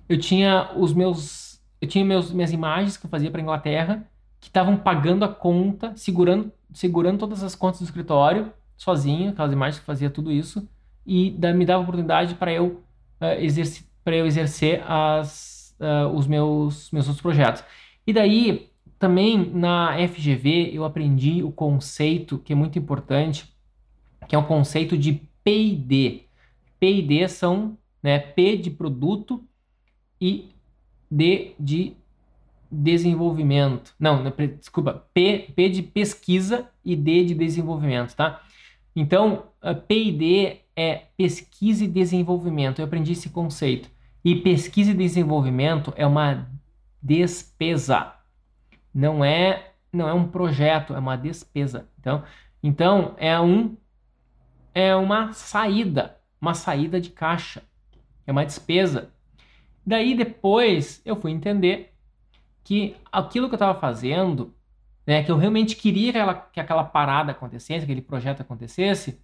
eu 0.09 0.19
tinha 0.19 0.71
os 0.77 0.93
meus, 0.93 1.61
eu 1.81 1.89
tinha 1.89 2.05
meus, 2.05 2.31
minhas 2.33 2.53
imagens 2.53 2.97
que 2.97 3.07
eu 3.07 3.11
fazia 3.11 3.31
para 3.31 3.41
Inglaterra 3.41 4.09
que 4.41 4.49
estavam 4.49 4.77
pagando 4.77 5.25
a 5.25 5.29
conta, 5.29 5.93
segurando, 5.97 6.53
segurando 6.73 7.19
todas 7.19 7.43
as 7.43 7.55
contas 7.55 7.81
do 7.81 7.85
escritório 7.85 8.53
sozinho, 8.77 9.31
aquelas 9.31 9.53
imagens 9.53 9.81
que 9.81 9.85
fazia 9.85 10.09
tudo 10.11 10.31
isso 10.31 10.69
e 11.05 11.31
da, 11.31 11.53
me 11.53 11.65
dava 11.65 11.83
oportunidade 11.83 12.35
para 12.35 12.53
eu 12.53 12.83
exercer, 13.21 13.85
para 14.05 14.17
eu 14.17 14.27
exercer 14.27 14.83
as, 14.87 15.75
uh, 15.81 16.09
os 16.15 16.27
meus 16.27 16.91
meus 16.91 17.07
outros 17.07 17.23
projetos. 17.23 17.65
E 18.07 18.13
daí, 18.13 18.71
também 18.99 19.51
na 19.51 19.97
FGV, 20.09 20.71
eu 20.73 20.85
aprendi 20.85 21.43
o 21.43 21.51
conceito 21.51 22.39
que 22.39 22.53
é 22.53 22.57
muito 22.57 22.79
importante, 22.79 23.53
que 24.29 24.35
é 24.35 24.39
o 24.39 24.47
conceito 24.47 24.97
de 24.97 25.21
P&D. 25.43 26.25
P&D 26.79 27.29
são 27.29 27.77
né, 28.03 28.19
P 28.19 28.57
de 28.57 28.71
produto 28.71 29.45
e 30.21 30.51
D 31.11 31.55
de 31.59 31.97
desenvolvimento. 32.71 33.95
Não, 33.99 34.23
desculpa, 34.59 35.07
P, 35.15 35.51
P 35.55 35.69
de 35.69 35.83
pesquisa 35.83 36.69
e 36.85 36.97
D 36.97 37.25
de 37.25 37.35
desenvolvimento, 37.35 38.15
tá? 38.15 38.43
Então, 38.95 39.45
P&D 39.87 40.61
é 40.77 41.07
pesquisa 41.17 41.85
e 41.85 41.89
desenvolvimento. 41.89 42.81
Eu 42.81 42.85
aprendi 42.85 43.13
esse 43.13 43.31
conceito. 43.31 43.91
E 44.25 44.37
pesquisa 44.37 44.91
e 44.91 44.95
desenvolvimento 44.95 45.93
é 45.97 46.07
uma 46.07 46.51
despesa. 47.03 48.13
Não 48.93 49.25
é 49.25 49.73
não 49.93 50.09
é 50.09 50.13
um 50.13 50.29
projeto, 50.29 50.95
é 50.95 50.99
uma 50.99 51.17
despesa. 51.17 51.89
Então, 51.99 52.23
então 52.63 53.15
é 53.17 53.41
um 53.41 53.77
é 54.75 54.95
uma 54.95 55.33
saída, 55.33 56.19
uma 56.41 56.53
saída 56.53 57.01
de 57.01 57.09
caixa. 57.11 57.63
É 58.27 58.33
uma 58.33 58.45
despesa. 58.45 59.11
Daí 59.87 60.15
depois 60.15 61.01
eu 61.05 61.17
fui 61.17 61.31
entender 61.31 61.95
que 62.65 62.97
aquilo 63.11 63.49
que 63.49 63.55
eu 63.55 63.57
estava 63.57 63.79
fazendo, 63.79 64.53
né, 65.07 65.23
que 65.23 65.31
eu 65.31 65.39
realmente 65.39 65.77
queria 65.77 66.13
que, 66.13 66.53
que 66.55 66.61
aquela 66.61 66.85
parada 66.85 67.31
acontecesse, 67.31 67.85
aquele 67.85 68.03
projeto 68.03 68.41
acontecesse, 68.41 69.21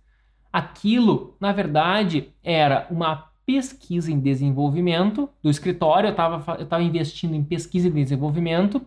aquilo, 0.53 1.37
na 1.41 1.53
verdade, 1.53 2.33
era 2.43 2.87
uma 2.91 3.31
pesquisa 3.47 4.13
em 4.13 4.21
desenvolvimento 4.21 5.29
do 5.43 5.51
escritório, 5.51 6.09
eu 6.09 6.13
estava 6.13 6.61
eu 6.61 6.67
tava 6.67 6.83
investindo 6.83 7.35
em 7.35 7.43
pesquisa 7.43 7.89
e 7.89 7.91
desenvolvimento 7.91 8.85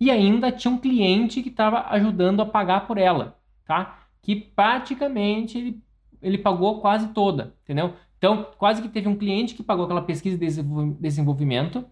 e 0.00 0.10
ainda 0.10 0.52
tinha 0.52 0.72
um 0.72 0.78
cliente 0.78 1.42
que 1.42 1.48
estava 1.48 1.86
ajudando 1.90 2.40
a 2.40 2.46
pagar 2.46 2.86
por 2.86 2.98
ela, 2.98 3.36
tá? 3.66 3.98
Que 4.22 4.36
praticamente 4.36 5.58
ele, 5.58 5.82
ele 6.22 6.38
pagou 6.38 6.80
quase 6.80 7.08
toda, 7.08 7.54
entendeu? 7.64 7.94
Então, 8.16 8.46
quase 8.56 8.82
que 8.82 8.88
teve 8.88 9.08
um 9.08 9.16
cliente 9.16 9.54
que 9.54 9.62
pagou 9.62 9.84
aquela 9.84 10.02
pesquisa 10.02 10.36
e 10.36 10.94
desenvolvimento 11.00 11.84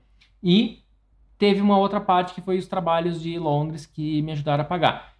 e 0.42 0.82
teve 1.38 1.60
uma 1.60 1.78
outra 1.78 2.00
parte 2.00 2.34
que 2.34 2.40
foi 2.40 2.58
os 2.58 2.66
trabalhos 2.66 3.20
de 3.20 3.38
Londres 3.38 3.86
que 3.86 4.22
me 4.22 4.32
ajudaram 4.32 4.62
a 4.62 4.66
pagar. 4.66 5.14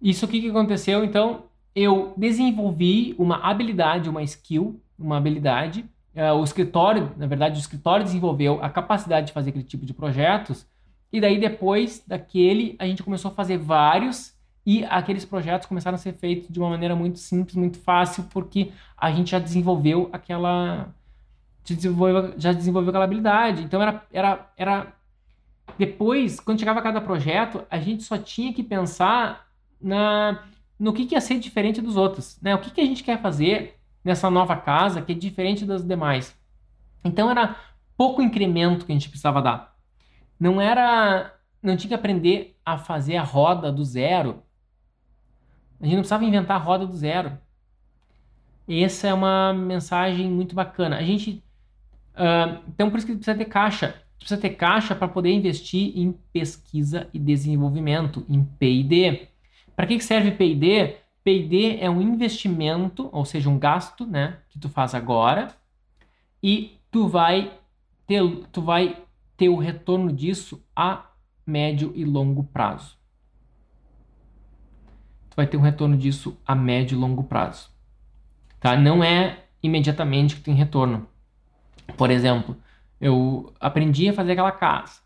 Isso 0.00 0.24
o 0.24 0.28
que, 0.28 0.40
que 0.40 0.50
aconteceu? 0.50 1.04
Então, 1.04 1.44
eu 1.74 2.12
desenvolvi 2.16 3.14
uma 3.18 3.36
habilidade, 3.36 4.08
uma 4.08 4.22
skill, 4.22 4.80
uma 4.98 5.16
habilidade 5.16 5.84
uh, 6.14 6.34
o 6.34 6.44
escritório, 6.44 7.12
na 7.16 7.26
verdade, 7.26 7.58
o 7.58 7.60
escritório 7.60 8.04
desenvolveu 8.04 8.62
a 8.62 8.70
capacidade 8.70 9.28
de 9.28 9.32
fazer 9.32 9.50
aquele 9.50 9.64
tipo 9.64 9.86
de 9.86 9.94
projetos, 9.94 10.66
e 11.12 11.20
daí 11.20 11.38
depois 11.38 12.02
daquele 12.06 12.76
a 12.78 12.86
gente 12.86 13.02
começou 13.02 13.30
a 13.30 13.34
fazer 13.34 13.58
vários 13.58 14.34
e 14.64 14.84
aqueles 14.84 15.24
projetos 15.24 15.66
começaram 15.66 15.96
a 15.96 15.98
ser 15.98 16.12
feitos 16.12 16.48
de 16.48 16.58
uma 16.58 16.70
maneira 16.70 16.94
muito 16.94 17.18
simples, 17.18 17.54
muito 17.56 17.78
fácil, 17.78 18.24
porque 18.24 18.72
a 18.96 19.10
gente 19.10 19.30
já 19.32 19.38
desenvolveu 19.38 20.08
aquela 20.12 20.94
já 21.64 21.74
desenvolveu, 21.74 22.34
já 22.38 22.52
desenvolveu 22.52 22.90
aquela 22.90 23.04
habilidade. 23.04 23.62
Então 23.62 23.82
era 23.82 24.02
era 24.12 24.52
era 24.56 24.92
depois, 25.78 26.40
quando 26.40 26.58
chegava 26.58 26.82
cada 26.82 27.00
projeto, 27.00 27.64
a 27.70 27.78
gente 27.78 28.02
só 28.02 28.16
tinha 28.18 28.52
que 28.52 28.62
pensar 28.62 29.46
na 29.80 30.42
no 30.82 30.92
que, 30.92 31.06
que 31.06 31.14
ia 31.14 31.20
ser 31.20 31.38
diferente 31.38 31.80
dos 31.80 31.96
outros, 31.96 32.40
né? 32.42 32.56
O 32.56 32.58
que, 32.58 32.68
que 32.68 32.80
a 32.80 32.84
gente 32.84 33.04
quer 33.04 33.22
fazer 33.22 33.78
nessa 34.02 34.28
nova 34.28 34.56
casa 34.56 35.00
que 35.00 35.12
é 35.12 35.14
diferente 35.14 35.64
das 35.64 35.84
demais. 35.86 36.36
Então 37.04 37.30
era 37.30 37.54
pouco 37.96 38.20
incremento 38.20 38.84
que 38.84 38.90
a 38.90 38.94
gente 38.96 39.08
precisava 39.08 39.40
dar. 39.40 39.76
Não 40.40 40.60
era, 40.60 41.32
não 41.62 41.76
tinha 41.76 41.90
que 41.90 41.94
aprender 41.94 42.56
a 42.66 42.76
fazer 42.76 43.16
a 43.16 43.22
roda 43.22 43.70
do 43.70 43.84
zero. 43.84 44.42
A 45.80 45.84
gente 45.84 45.94
não 45.94 46.00
precisava 46.00 46.24
inventar 46.24 46.56
a 46.56 46.64
roda 46.64 46.84
do 46.84 46.96
zero. 46.96 47.38
Essa 48.68 49.06
é 49.06 49.14
uma 49.14 49.52
mensagem 49.52 50.28
muito 50.28 50.52
bacana. 50.52 50.96
A 50.96 51.02
gente, 51.04 51.44
uh, 52.16 52.60
então 52.66 52.90
por 52.90 52.98
isso 52.98 53.06
que 53.06 53.14
precisa 53.14 53.38
ter 53.38 53.44
caixa. 53.44 54.02
precisa 54.18 54.40
ter 54.40 54.50
caixa 54.50 54.96
para 54.96 55.06
poder 55.06 55.30
investir 55.30 55.96
em 55.96 56.10
pesquisa 56.32 57.08
e 57.14 57.20
desenvolvimento, 57.20 58.26
em 58.28 58.42
P&D. 58.42 59.28
Para 59.74 59.86
que 59.86 60.00
serve 60.00 60.32
P&D? 60.32 60.96
P&D 61.24 61.78
é 61.80 61.88
um 61.88 62.00
investimento, 62.00 63.08
ou 63.12 63.24
seja, 63.24 63.48
um 63.48 63.58
gasto, 63.58 64.06
né, 64.06 64.38
que 64.48 64.58
tu 64.58 64.68
faz 64.68 64.94
agora 64.94 65.54
e 66.42 66.78
tu 66.90 67.06
vai 67.08 67.52
ter, 68.06 68.22
tu 68.50 68.60
vai 68.60 68.96
ter 69.36 69.48
o 69.48 69.56
retorno 69.56 70.12
disso 70.12 70.62
a 70.74 71.06
médio 71.46 71.92
e 71.94 72.04
longo 72.04 72.44
prazo. 72.44 72.96
Tu 75.30 75.36
vai 75.36 75.46
ter 75.46 75.56
um 75.56 75.62
retorno 75.62 75.96
disso 75.96 76.36
a 76.46 76.54
médio 76.54 76.96
e 76.96 77.00
longo 77.00 77.24
prazo. 77.24 77.70
Tá? 78.60 78.76
Não 78.76 79.02
é 79.02 79.44
imediatamente 79.62 80.36
que 80.36 80.42
tem 80.42 80.54
retorno. 80.54 81.06
Por 81.96 82.10
exemplo, 82.10 82.56
eu 83.00 83.52
aprendi 83.58 84.08
a 84.08 84.12
fazer 84.12 84.32
aquela 84.32 84.52
casa. 84.52 85.01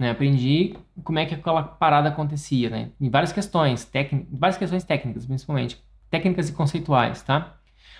Né? 0.00 0.10
Aprendi 0.10 0.74
como 1.04 1.18
é 1.18 1.26
que 1.26 1.34
aquela 1.34 1.62
parada 1.62 2.08
acontecia, 2.08 2.70
né? 2.70 2.90
Em 2.98 3.10
várias 3.10 3.34
questões, 3.34 3.84
técnicas, 3.84 4.28
várias 4.32 4.56
questões 4.56 4.82
técnicas, 4.82 5.26
principalmente, 5.26 5.78
técnicas 6.10 6.48
e 6.48 6.54
conceituais, 6.54 7.22
tá? 7.22 7.58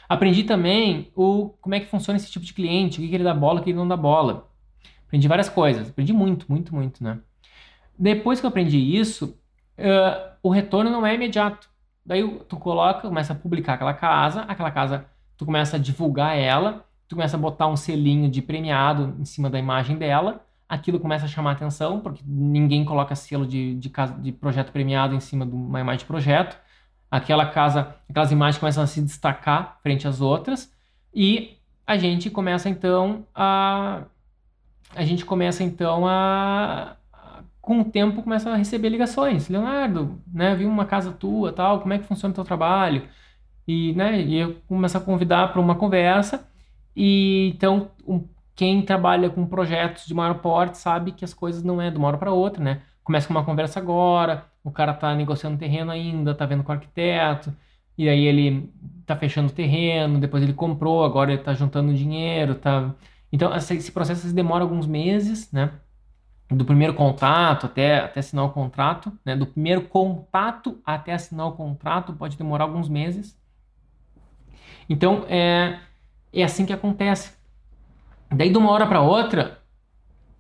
Aprendi 0.09 0.44
também 0.44 1.12
o 1.14 1.51
como 1.61 1.74
é 1.74 1.80
que 1.80 1.90
funciona 1.90 2.16
esse 2.16 2.30
tipo 2.30 2.42
de 2.42 2.55
cliente, 2.55 2.98
o 2.98 3.03
que, 3.03 3.09
que 3.11 3.14
ele 3.14 3.22
dá 3.22 3.34
bola, 3.34 3.61
o 3.61 3.62
que 3.62 3.68
ele 3.68 3.76
não 3.76 3.86
dá 3.86 3.98
bola. 3.98 4.48
Aprendi 5.07 5.28
várias 5.28 5.51
coisas, 5.51 5.90
aprendi 5.90 6.14
muito, 6.14 6.46
muito, 6.48 6.74
muito, 6.74 7.05
né? 7.05 7.20
Depois 7.98 8.40
que 8.40 8.46
eu 8.46 8.48
aprendi 8.48 8.78
isso, 8.78 9.38
uh, 9.76 10.32
o 10.42 10.48
retorno 10.48 10.90
não 10.90 11.07
é 11.07 11.14
imediato. 11.14 11.68
Daí 12.05 12.26
tu 12.48 12.57
coloca, 12.57 13.03
começa 13.03 13.34
a 13.34 13.36
publicar 13.36 13.74
aquela 13.74 13.92
casa, 13.92 14.40
aquela 14.48 14.70
casa, 14.70 15.05
tu 15.36 15.44
começa 15.44 15.76
a 15.76 15.78
divulgar 15.78 16.34
ela, 16.34 16.82
tu 17.07 17.14
começa 17.14 17.36
a 17.36 17.40
botar 17.40 17.66
um 17.66 17.76
selinho 17.76 18.30
de 18.30 18.40
premiado 18.40 19.14
em 19.20 19.24
cima 19.26 19.51
da 19.51 19.59
imagem 19.59 19.98
dela, 19.98 20.42
aquilo 20.71 21.01
começa 21.01 21.25
a 21.25 21.29
chamar 21.29 21.53
atenção, 21.53 21.99
porque 21.99 22.23
ninguém 22.25 22.85
coloca 22.85 23.16
selo 23.16 23.45
de, 23.45 23.75
de, 23.75 23.93
de 24.21 24.33
projeto 24.33 24.71
premiado 24.71 25.16
em 25.16 25.21
cima 25.21 25.45
de 25.45 25.53
uma 25.53 25.81
imagem 25.81 25.99
de 25.99 26.05
projeto. 26.05 26.57
Aquela 27.11 27.45
casa, 27.47 27.97
aquelas 28.09 28.31
imagens 28.31 28.61
começam 28.61 28.85
a 28.85 28.87
se 28.87 29.03
destacar 29.03 29.81
frente 29.83 30.07
às 30.07 30.21
outras, 30.21 30.73
e 31.12 31.59
a 31.85 31.99
gente 31.99 32.31
começa 32.31 32.68
então 32.68 33.27
a. 33.35 34.05
A 34.95 35.05
gente 35.05 35.25
começa 35.25 35.62
então 35.62 36.07
a, 36.07 36.97
com 37.61 37.81
o 37.81 37.85
tempo 37.85 38.23
começa 38.23 38.51
a 38.51 38.57
receber 38.57 38.89
ligações. 38.89 39.49
Leonardo, 39.49 40.21
né, 40.33 40.55
vi 40.57 40.66
uma 40.66 40.85
casa 40.85 41.12
tua, 41.12 41.53
tal, 41.53 41.81
como 41.81 41.93
é 41.93 41.99
que 41.99 42.05
funciona 42.05 42.33
o 42.33 42.35
teu 42.35 42.45
trabalho? 42.45 43.09
E, 43.66 43.93
né, 43.95 44.21
e 44.21 44.37
eu 44.37 44.57
começo 44.66 44.97
a 44.99 45.01
convidar 45.01 45.53
para 45.53 45.61
uma 45.61 45.77
conversa 45.77 46.49
e 46.97 47.53
então, 47.55 47.91
um, 48.07 48.25
quem 48.61 48.82
trabalha 48.82 49.30
com 49.30 49.46
projetos 49.46 50.04
de 50.04 50.12
maior 50.12 50.34
porte 50.34 50.76
sabe 50.76 51.12
que 51.12 51.24
as 51.24 51.32
coisas 51.32 51.62
não 51.62 51.80
é 51.80 51.90
de 51.90 51.96
uma 51.96 52.08
hora 52.08 52.18
para 52.18 52.30
outra, 52.30 52.62
né? 52.62 52.82
Começa 53.02 53.26
com 53.26 53.32
uma 53.32 53.42
conversa 53.42 53.80
agora, 53.80 54.44
o 54.62 54.70
cara 54.70 54.92
tá 54.92 55.14
negociando 55.14 55.56
terreno 55.56 55.90
ainda, 55.90 56.34
tá 56.34 56.44
vendo 56.44 56.62
com 56.62 56.70
o 56.70 56.74
arquiteto, 56.74 57.56
e 57.96 58.06
aí 58.06 58.26
ele 58.26 58.70
tá 59.06 59.16
fechando 59.16 59.48
o 59.48 59.54
terreno, 59.54 60.20
depois 60.20 60.42
ele 60.42 60.52
comprou, 60.52 61.02
agora 61.06 61.32
ele 61.32 61.42
tá 61.42 61.54
juntando 61.54 61.94
dinheiro, 61.94 62.54
tá... 62.54 62.94
Então, 63.32 63.50
esse 63.56 63.90
processo 63.92 64.30
demora 64.34 64.62
alguns 64.62 64.86
meses, 64.86 65.50
né? 65.50 65.72
Do 66.50 66.64
primeiro 66.66 66.92
contato 66.92 67.64
até, 67.64 68.00
até 68.00 68.20
assinar 68.20 68.44
o 68.44 68.50
contrato, 68.50 69.11
né? 69.24 69.34
Do 69.36 69.46
primeiro 69.46 69.88
contato 69.88 70.78
até 70.84 71.14
assinar 71.14 71.46
o 71.46 71.52
contrato 71.52 72.12
pode 72.12 72.36
demorar 72.36 72.64
alguns 72.64 72.90
meses. 72.90 73.38
Então, 74.86 75.24
é 75.30 75.78
é 76.32 76.44
assim 76.44 76.64
que 76.66 76.72
acontece. 76.72 77.39
Daí, 78.33 78.51
de 78.51 78.59
uma 78.59 78.70
hora 78.70 78.87
para 78.87 79.01
outra, 79.03 79.61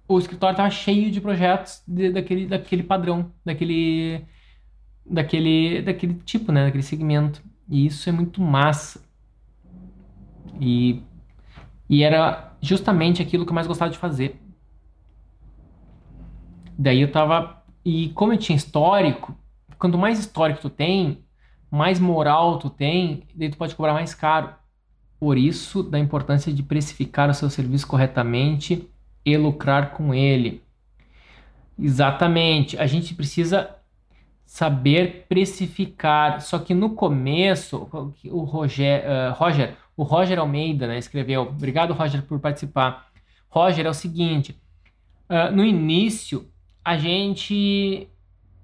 o 0.08 0.18
escritório 0.18 0.54
estava 0.54 0.70
cheio 0.70 1.10
de 1.10 1.20
projetos 1.20 1.82
de, 1.86 2.10
daquele, 2.10 2.46
daquele 2.46 2.82
padrão, 2.82 3.32
daquele, 3.44 4.24
daquele, 5.06 5.82
daquele 5.82 6.14
tipo, 6.24 6.52
né? 6.52 6.66
Daquele 6.66 6.82
segmento. 6.82 7.42
E 7.68 7.86
isso 7.86 8.08
é 8.08 8.12
muito 8.12 8.40
massa. 8.40 9.02
E, 10.60 11.02
e 11.88 12.02
era 12.02 12.56
justamente 12.60 13.22
aquilo 13.22 13.44
que 13.44 13.50
eu 13.50 13.54
mais 13.54 13.66
gostava 13.66 13.90
de 13.90 13.98
fazer. 13.98 14.40
Daí 16.78 17.00
eu 17.00 17.12
tava. 17.12 17.62
E 17.84 18.10
como 18.10 18.32
eu 18.32 18.38
tinha 18.38 18.56
histórico, 18.56 19.36
quanto 19.78 19.98
mais 19.98 20.18
histórico 20.18 20.60
tu 20.60 20.70
tem, 20.70 21.24
mais 21.70 21.98
moral 22.00 22.58
tu 22.58 22.68
tem, 22.70 23.26
daí 23.34 23.50
tu 23.50 23.56
pode 23.56 23.74
cobrar 23.74 23.94
mais 23.94 24.14
caro. 24.14 24.54
Por 25.20 25.36
isso, 25.36 25.82
da 25.82 25.98
importância 25.98 26.50
de 26.50 26.62
precificar 26.62 27.28
o 27.28 27.34
seu 27.34 27.50
serviço 27.50 27.86
corretamente 27.86 28.88
e 29.22 29.36
lucrar 29.36 29.90
com 29.90 30.14
ele. 30.14 30.62
Exatamente. 31.78 32.78
A 32.78 32.86
gente 32.86 33.14
precisa 33.14 33.76
saber 34.46 35.26
precificar. 35.28 36.40
Só 36.40 36.58
que 36.58 36.72
no 36.72 36.94
começo, 36.94 37.86
o 38.24 38.44
Roger, 38.44 39.04
uh, 39.04 39.34
Roger, 39.34 39.76
o 39.94 40.02
Roger 40.02 40.38
Almeida 40.38 40.86
né, 40.86 40.96
escreveu. 40.96 41.42
Obrigado, 41.42 41.92
Roger, 41.92 42.22
por 42.22 42.40
participar. 42.40 43.10
Roger, 43.50 43.84
é 43.84 43.90
o 43.90 43.94
seguinte: 43.94 44.58
uh, 45.28 45.54
no 45.54 45.62
início, 45.62 46.48
a 46.82 46.96
gente 46.96 48.08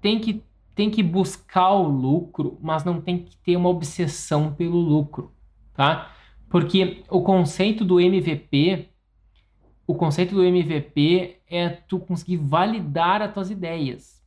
tem 0.01 0.19
que, 0.19 0.43
tem 0.73 0.89
que 0.89 1.03
buscar 1.03 1.71
o 1.73 1.87
lucro, 1.87 2.57
mas 2.61 2.83
não 2.83 2.99
tem 2.99 3.19
que 3.19 3.37
ter 3.37 3.55
uma 3.55 3.69
obsessão 3.69 4.51
pelo 4.51 4.79
lucro, 4.79 5.31
tá? 5.75 6.11
Porque 6.49 7.03
o 7.09 7.21
conceito 7.21 7.83
do 7.83 7.99
MVP, 7.99 8.89
o 9.85 9.95
conceito 9.95 10.33
do 10.33 10.43
MVP 10.43 11.41
é 11.49 11.69
tu 11.69 11.99
conseguir 11.99 12.37
validar 12.37 13.21
as 13.21 13.33
tuas 13.33 13.49
ideias. 13.49 14.23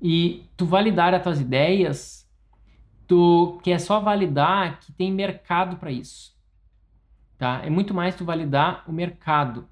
E 0.00 0.44
tu 0.56 0.66
validar 0.66 1.14
as 1.14 1.22
tuas 1.22 1.40
ideias, 1.40 2.28
tu 3.06 3.60
quer 3.62 3.80
só 3.80 4.00
validar 4.00 4.80
que 4.80 4.92
tem 4.92 5.12
mercado 5.12 5.76
para 5.76 5.90
isso. 5.90 6.36
Tá? 7.38 7.62
É 7.64 7.70
muito 7.70 7.92
mais 7.92 8.14
tu 8.14 8.24
validar 8.24 8.84
o 8.88 8.92
mercado. 8.92 9.68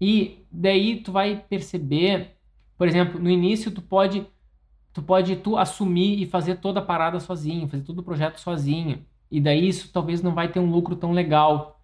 E 0.00 0.46
daí 0.50 1.02
tu 1.02 1.12
vai 1.12 1.44
perceber, 1.48 2.36
por 2.76 2.88
exemplo, 2.88 3.20
no 3.20 3.28
início 3.28 3.70
tu 3.70 3.82
pode 3.82 4.26
tu 4.92 5.02
pode 5.02 5.36
tu 5.36 5.56
assumir 5.56 6.20
e 6.20 6.26
fazer 6.26 6.56
toda 6.56 6.80
a 6.80 6.84
parada 6.84 7.20
sozinho, 7.20 7.68
fazer 7.68 7.84
todo 7.84 8.00
o 8.00 8.02
projeto 8.02 8.40
sozinho 8.40 9.04
e 9.30 9.40
daí 9.40 9.68
isso 9.68 9.90
talvez 9.92 10.22
não 10.22 10.34
vai 10.34 10.50
ter 10.50 10.58
um 10.58 10.70
lucro 10.70 10.96
tão 10.96 11.12
legal. 11.12 11.80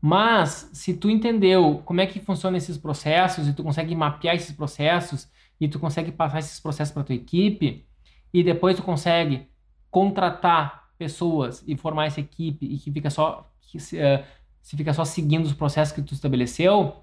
Mas 0.00 0.70
se 0.72 0.94
tu 0.94 1.08
entendeu 1.08 1.82
como 1.84 2.00
é 2.00 2.06
que 2.06 2.20
funcionam 2.20 2.58
esses 2.58 2.76
processos 2.76 3.48
e 3.48 3.54
tu 3.54 3.62
consegue 3.62 3.96
mapear 3.96 4.36
esses 4.36 4.52
processos 4.52 5.28
e 5.58 5.66
tu 5.66 5.78
consegue 5.78 6.12
passar 6.12 6.40
esses 6.40 6.60
processos 6.60 6.92
para 6.92 7.04
tua 7.04 7.14
equipe 7.14 7.86
e 8.32 8.42
depois 8.44 8.76
tu 8.76 8.82
consegue 8.82 9.48
contratar 9.90 10.90
pessoas 10.98 11.64
e 11.66 11.76
formar 11.76 12.06
essa 12.06 12.20
equipe 12.20 12.66
e 12.66 12.78
que 12.78 12.92
fica 12.92 13.08
só 13.08 13.50
que 13.62 13.80
se, 13.80 13.96
uh, 13.96 14.22
se 14.60 14.76
fica 14.76 14.92
só 14.92 15.04
seguindo 15.04 15.46
os 15.46 15.52
processos 15.52 15.94
que 15.94 16.02
tu 16.02 16.12
estabeleceu 16.12 16.96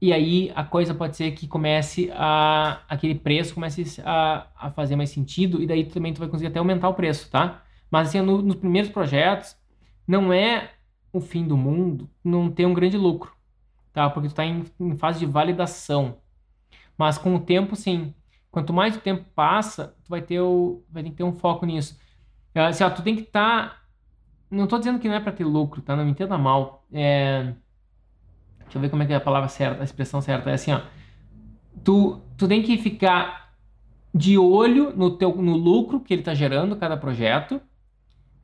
e 0.00 0.12
aí 0.12 0.50
a 0.54 0.64
coisa 0.64 0.92
pode 0.92 1.16
ser 1.16 1.30
que 1.32 1.46
comece 1.46 2.10
a 2.12 2.82
aquele 2.88 3.14
preço 3.14 3.54
comece 3.54 4.02
a, 4.04 4.48
a 4.56 4.70
fazer 4.70 4.96
mais 4.96 5.10
sentido 5.10 5.62
e 5.62 5.66
daí 5.66 5.84
também 5.84 6.12
tu 6.12 6.18
vai 6.18 6.28
conseguir 6.28 6.48
até 6.48 6.58
aumentar 6.58 6.88
o 6.88 6.94
preço, 6.94 7.30
tá? 7.30 7.62
Mas 7.92 8.08
assim, 8.08 8.22
no, 8.22 8.40
nos 8.40 8.56
primeiros 8.56 8.90
projetos, 8.90 9.54
não 10.08 10.32
é 10.32 10.70
o 11.12 11.20
fim 11.20 11.46
do 11.46 11.58
mundo 11.58 12.08
não 12.24 12.50
ter 12.50 12.64
um 12.64 12.72
grande 12.72 12.96
lucro, 12.96 13.30
tá? 13.92 14.08
Porque 14.08 14.28
tu 14.28 14.30
está 14.30 14.46
em, 14.46 14.64
em, 14.80 14.96
fase 14.96 15.18
de 15.18 15.26
validação. 15.26 16.16
Mas 16.96 17.18
com 17.18 17.34
o 17.34 17.40
tempo, 17.40 17.76
sim. 17.76 18.14
Quanto 18.50 18.72
mais 18.72 18.96
o 18.96 19.00
tempo 19.00 19.26
passa, 19.34 19.94
tu 20.02 20.08
vai 20.08 20.22
ter, 20.22 20.40
o, 20.40 20.82
vai 20.90 21.02
ter 21.02 21.22
um 21.22 21.34
foco 21.34 21.66
nisso. 21.66 22.00
É, 22.54 22.64
assim, 22.64 22.82
ó, 22.82 22.88
tu 22.88 23.02
tem 23.02 23.14
que 23.14 23.22
estar... 23.22 23.68
Tá... 23.68 23.82
Não 24.50 24.64
estou 24.64 24.78
dizendo 24.78 24.98
que 24.98 25.08
não 25.08 25.14
é 25.14 25.20
para 25.20 25.32
ter 25.32 25.44
lucro, 25.44 25.82
tá? 25.82 25.94
Não 25.94 26.04
me 26.04 26.12
entenda 26.12 26.38
mal. 26.38 26.86
É... 26.90 27.52
Deixa 28.60 28.78
eu 28.78 28.80
ver 28.80 28.88
como 28.88 29.02
é 29.02 29.06
que 29.06 29.12
é 29.12 29.16
a 29.16 29.20
palavra 29.20 29.50
certa, 29.50 29.82
a 29.82 29.84
expressão 29.84 30.22
certa. 30.22 30.48
É 30.48 30.54
assim, 30.54 30.72
ó. 30.72 30.80
Tu, 31.84 32.18
tu 32.38 32.48
tem 32.48 32.62
que 32.62 32.78
ficar 32.78 33.52
de 34.14 34.38
olho 34.38 34.96
no, 34.96 35.10
teu, 35.10 35.36
no 35.36 35.56
lucro 35.56 36.00
que 36.00 36.14
ele 36.14 36.22
está 36.22 36.32
gerando 36.32 36.76
cada 36.76 36.96
projeto 36.96 37.60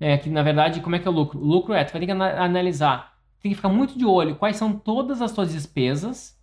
é, 0.00 0.16
que 0.16 0.30
na 0.30 0.42
verdade, 0.42 0.80
como 0.80 0.96
é 0.96 0.98
que 0.98 1.08
é 1.08 1.10
o 1.10 1.14
lucro? 1.14 1.40
O 1.40 1.44
lucro 1.44 1.74
é, 1.74 1.84
tu 1.84 1.92
vai 1.92 2.00
ter 2.00 2.06
que 2.06 2.12
analisar, 2.12 3.18
tem 3.40 3.50
que 3.50 3.56
ficar 3.56 3.68
muito 3.68 3.98
de 3.98 4.04
olho 4.04 4.36
quais 4.36 4.56
são 4.56 4.72
todas 4.72 5.20
as 5.20 5.32
tuas 5.32 5.52
despesas, 5.52 6.38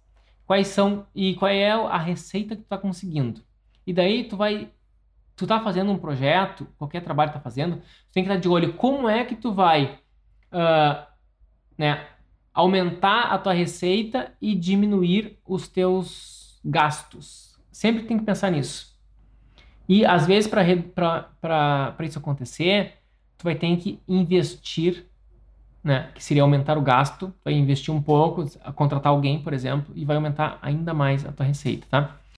quais 0.46 0.68
são 0.68 1.06
e 1.14 1.36
qual 1.36 1.50
é 1.50 1.72
a 1.72 1.98
receita 1.98 2.56
que 2.56 2.62
tu 2.62 2.66
está 2.66 2.78
conseguindo. 2.78 3.42
E 3.86 3.94
daí 3.94 4.26
tu 4.26 4.36
vai, 4.38 4.72
tu 5.36 5.48
tá 5.48 5.60
fazendo 5.60 5.92
um 5.92 5.98
projeto, 5.98 6.68
qualquer 6.78 7.02
trabalho 7.02 7.34
tá 7.34 7.40
fazendo, 7.40 7.78
tu 7.78 8.12
tem 8.14 8.24
que 8.24 8.30
estar 8.30 8.40
de 8.40 8.48
olho 8.48 8.74
como 8.74 9.08
é 9.08 9.24
que 9.24 9.36
tu 9.36 9.54
vai, 9.54 10.00
uh, 10.52 11.06
né, 11.78 12.06
aumentar 12.54 13.34
a 13.34 13.38
tua 13.38 13.54
receita 13.54 14.34
e 14.42 14.56
diminuir 14.56 15.38
os 15.46 15.68
teus 15.68 16.60
gastos. 16.64 17.58
Sempre 17.72 18.04
tem 18.04 18.18
que 18.18 18.24
pensar 18.24 18.50
nisso. 18.50 18.96
E 19.88 20.06
às 20.06 20.26
vezes 20.26 20.50
para 20.50 20.64
isso 22.04 22.18
acontecer, 22.18 22.94
tu 23.38 23.44
vai 23.44 23.56
ter 23.56 23.76
que 23.78 24.00
investir 24.08 25.06
né, 25.86 26.10
que 26.16 26.24
seria 26.24 26.42
aumentar 26.42 26.80
o 26.80 26.82
gasto, 26.82 27.32
vai 27.44 27.54
investir 27.54 27.94
um 27.94 28.02
pouco, 28.02 28.44
contratar 28.74 29.12
alguém, 29.12 29.40
por 29.40 29.54
exemplo, 29.54 29.94
e 29.96 30.04
vai 30.04 30.16
aumentar 30.16 30.58
ainda 30.60 30.96
mais 30.96 31.24
a 31.24 31.32
tua 31.32 31.46
receita, 31.46 31.86
tá? 31.92 32.18